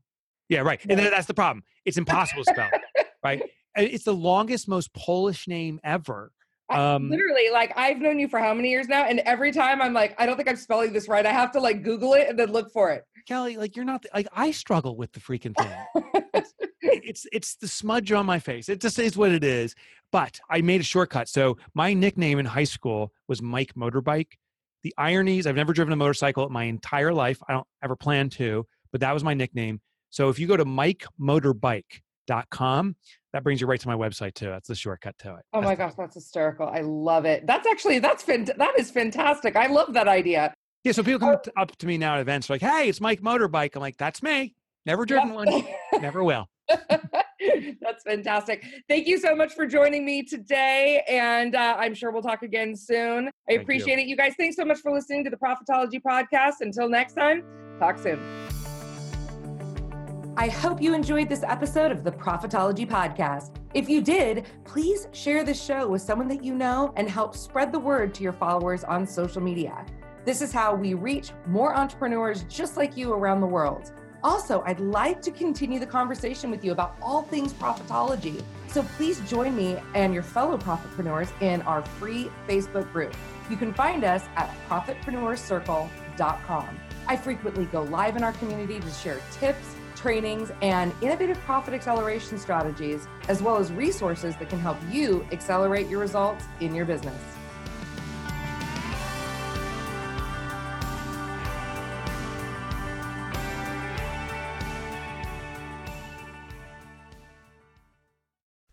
Yeah, 0.50 0.60
right. 0.60 0.80
And 0.86 0.98
that's 0.98 1.26
the 1.26 1.34
problem. 1.34 1.62
It's 1.86 1.96
impossible 1.96 2.44
to 2.44 2.50
spell. 2.52 2.70
right. 3.24 3.42
It's 3.78 4.04
the 4.04 4.14
longest, 4.14 4.68
most 4.68 4.90
Polish 4.94 5.46
name 5.46 5.78
ever. 5.84 6.32
Um, 6.68 7.08
literally, 7.10 7.50
like 7.52 7.72
I've 7.76 7.98
known 7.98 8.18
you 8.18 8.28
for 8.28 8.38
how 8.38 8.52
many 8.52 8.70
years 8.70 8.88
now, 8.88 9.04
and 9.04 9.20
every 9.20 9.52
time 9.52 9.80
I'm 9.80 9.92
like, 9.92 10.14
I 10.18 10.26
don't 10.26 10.36
think 10.36 10.48
I'm 10.48 10.56
spelling 10.56 10.92
this 10.92 11.08
right. 11.08 11.24
I 11.24 11.32
have 11.32 11.52
to 11.52 11.60
like 11.60 11.82
Google 11.82 12.14
it 12.14 12.28
and 12.28 12.38
then 12.38 12.50
look 12.50 12.72
for 12.72 12.90
it. 12.90 13.04
Kelly, 13.26 13.56
like 13.56 13.76
you're 13.76 13.84
not 13.84 14.04
like 14.14 14.28
I 14.32 14.50
struggle 14.50 14.96
with 14.96 15.12
the 15.12 15.20
freaking 15.20 15.56
thing. 15.56 16.22
it's, 16.34 16.54
it's 16.82 17.26
it's 17.32 17.56
the 17.56 17.68
smudge 17.68 18.12
on 18.12 18.26
my 18.26 18.38
face. 18.38 18.68
It 18.68 18.80
just 18.80 18.98
is 18.98 19.16
what 19.16 19.32
it 19.32 19.44
is. 19.44 19.74
But 20.12 20.40
I 20.50 20.60
made 20.60 20.80
a 20.80 20.84
shortcut. 20.84 21.28
So 21.28 21.56
my 21.74 21.92
nickname 21.92 22.38
in 22.38 22.46
high 22.46 22.64
school 22.64 23.12
was 23.28 23.42
Mike 23.42 23.74
Motorbike. 23.74 24.32
The 24.82 24.94
ironies, 24.98 25.46
I've 25.46 25.56
never 25.56 25.72
driven 25.72 25.92
a 25.92 25.96
motorcycle 25.96 26.48
my 26.48 26.64
entire 26.64 27.12
life. 27.12 27.38
I 27.48 27.52
don't 27.52 27.66
ever 27.82 27.96
plan 27.96 28.30
to, 28.30 28.66
but 28.92 29.00
that 29.00 29.12
was 29.12 29.24
my 29.24 29.34
nickname. 29.34 29.80
So 30.10 30.28
if 30.28 30.38
you 30.38 30.46
go 30.46 30.56
to 30.56 30.64
Mike 30.64 31.04
Motorbike 31.20 32.02
com. 32.50 32.96
That 33.32 33.42
brings 33.42 33.60
you 33.60 33.66
right 33.66 33.80
to 33.80 33.88
my 33.88 33.94
website 33.94 34.34
too. 34.34 34.46
That's 34.46 34.68
the 34.68 34.74
shortcut 34.74 35.16
to 35.18 35.34
it. 35.34 35.44
Oh 35.52 35.60
my 35.60 35.74
gosh, 35.74 35.92
that's 35.96 36.14
hysterical. 36.14 36.68
I 36.68 36.80
love 36.80 37.24
it. 37.24 37.46
That's 37.46 37.66
actually 37.66 37.98
that's 37.98 38.24
fant- 38.24 38.56
that 38.56 38.78
is 38.78 38.90
fantastic. 38.90 39.56
I 39.56 39.66
love 39.66 39.92
that 39.94 40.08
idea. 40.08 40.54
Yeah, 40.84 40.92
so 40.92 41.02
people 41.02 41.18
come 41.18 41.36
oh. 41.44 41.60
up 41.60 41.76
to 41.76 41.86
me 41.86 41.98
now 41.98 42.14
at 42.14 42.20
events 42.20 42.48
like, 42.48 42.60
"Hey, 42.60 42.88
it's 42.88 43.00
Mike 43.00 43.20
Motorbike." 43.20 43.74
I'm 43.74 43.80
like, 43.80 43.96
"That's 43.96 44.22
me. 44.22 44.54
Never 44.84 45.04
driven 45.04 45.34
one. 45.34 45.48
Never 46.00 46.22
will." 46.22 46.48
That's 47.80 48.02
fantastic. 48.04 48.64
Thank 48.88 49.06
you 49.06 49.18
so 49.18 49.34
much 49.34 49.52
for 49.52 49.66
joining 49.66 50.04
me 50.04 50.22
today. 50.22 51.04
And 51.08 51.54
uh, 51.54 51.76
I'm 51.78 51.94
sure 51.94 52.10
we'll 52.10 52.22
talk 52.22 52.42
again 52.42 52.74
soon. 52.74 53.28
I 53.28 53.30
Thank 53.48 53.62
appreciate 53.62 53.98
it. 53.98 54.06
You 54.06 54.16
guys, 54.16 54.34
thanks 54.38 54.56
so 54.56 54.64
much 54.64 54.78
for 54.78 54.92
listening 54.92 55.24
to 55.24 55.30
the 55.30 55.36
Profitology 55.36 56.00
Podcast. 56.02 56.60
Until 56.60 56.88
next 56.88 57.14
time, 57.14 57.44
talk 57.78 57.98
soon. 57.98 58.65
I 60.38 60.48
hope 60.48 60.82
you 60.82 60.92
enjoyed 60.92 61.30
this 61.30 61.42
episode 61.42 61.90
of 61.90 62.04
the 62.04 62.12
Profitology 62.12 62.86
Podcast. 62.86 63.52
If 63.72 63.88
you 63.88 64.02
did, 64.02 64.44
please 64.64 65.08
share 65.12 65.44
this 65.44 65.64
show 65.64 65.88
with 65.88 66.02
someone 66.02 66.28
that 66.28 66.44
you 66.44 66.54
know 66.54 66.92
and 66.96 67.08
help 67.08 67.34
spread 67.34 67.72
the 67.72 67.78
word 67.78 68.12
to 68.16 68.22
your 68.22 68.34
followers 68.34 68.84
on 68.84 69.06
social 69.06 69.40
media. 69.40 69.86
This 70.26 70.42
is 70.42 70.52
how 70.52 70.74
we 70.74 70.92
reach 70.92 71.30
more 71.46 71.74
entrepreneurs 71.74 72.42
just 72.50 72.76
like 72.76 72.98
you 72.98 73.14
around 73.14 73.40
the 73.40 73.46
world. 73.46 73.94
Also, 74.22 74.62
I'd 74.66 74.78
like 74.78 75.22
to 75.22 75.30
continue 75.30 75.78
the 75.78 75.86
conversation 75.86 76.50
with 76.50 76.62
you 76.62 76.72
about 76.72 76.98
all 77.00 77.22
things 77.22 77.54
profitology. 77.54 78.44
So 78.68 78.82
please 78.98 79.20
join 79.20 79.56
me 79.56 79.78
and 79.94 80.12
your 80.12 80.22
fellow 80.22 80.58
profitpreneurs 80.58 81.30
in 81.40 81.62
our 81.62 81.80
free 81.80 82.30
Facebook 82.46 82.92
group. 82.92 83.16
You 83.48 83.56
can 83.56 83.72
find 83.72 84.04
us 84.04 84.24
at 84.36 84.54
profitpreneurscircle.com. 84.68 86.80
I 87.08 87.16
frequently 87.16 87.66
go 87.66 87.84
live 87.84 88.16
in 88.16 88.24
our 88.24 88.32
community 88.32 88.80
to 88.80 88.90
share 88.90 89.20
tips, 89.30 89.75
trainings, 90.06 90.52
and 90.62 90.94
innovative 91.02 91.36
profit 91.38 91.74
acceleration 91.74 92.38
strategies, 92.38 93.08
as 93.26 93.42
well 93.42 93.56
as 93.56 93.72
resources 93.72 94.36
that 94.36 94.48
can 94.48 94.60
help 94.60 94.76
you 94.88 95.26
accelerate 95.32 95.88
your 95.88 95.98
results 95.98 96.44
in 96.60 96.76
your 96.76 96.84
business. 96.84 97.20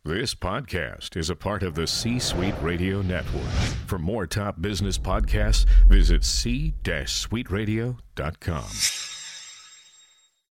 This 0.05 0.36
podcast 0.36 1.17
is 1.17 1.31
a 1.31 1.36
part 1.36 1.63
of 1.63 1.73
the 1.73 1.88
C 1.88 2.19
Suite 2.19 2.53
Radio 2.61 3.01
Network. 3.01 3.49
For 3.88 3.97
more 3.97 4.27
top 4.27 4.61
business 4.61 4.99
podcasts, 4.99 5.65
visit 5.88 6.23
c-suiteradio.com. 6.23 9.12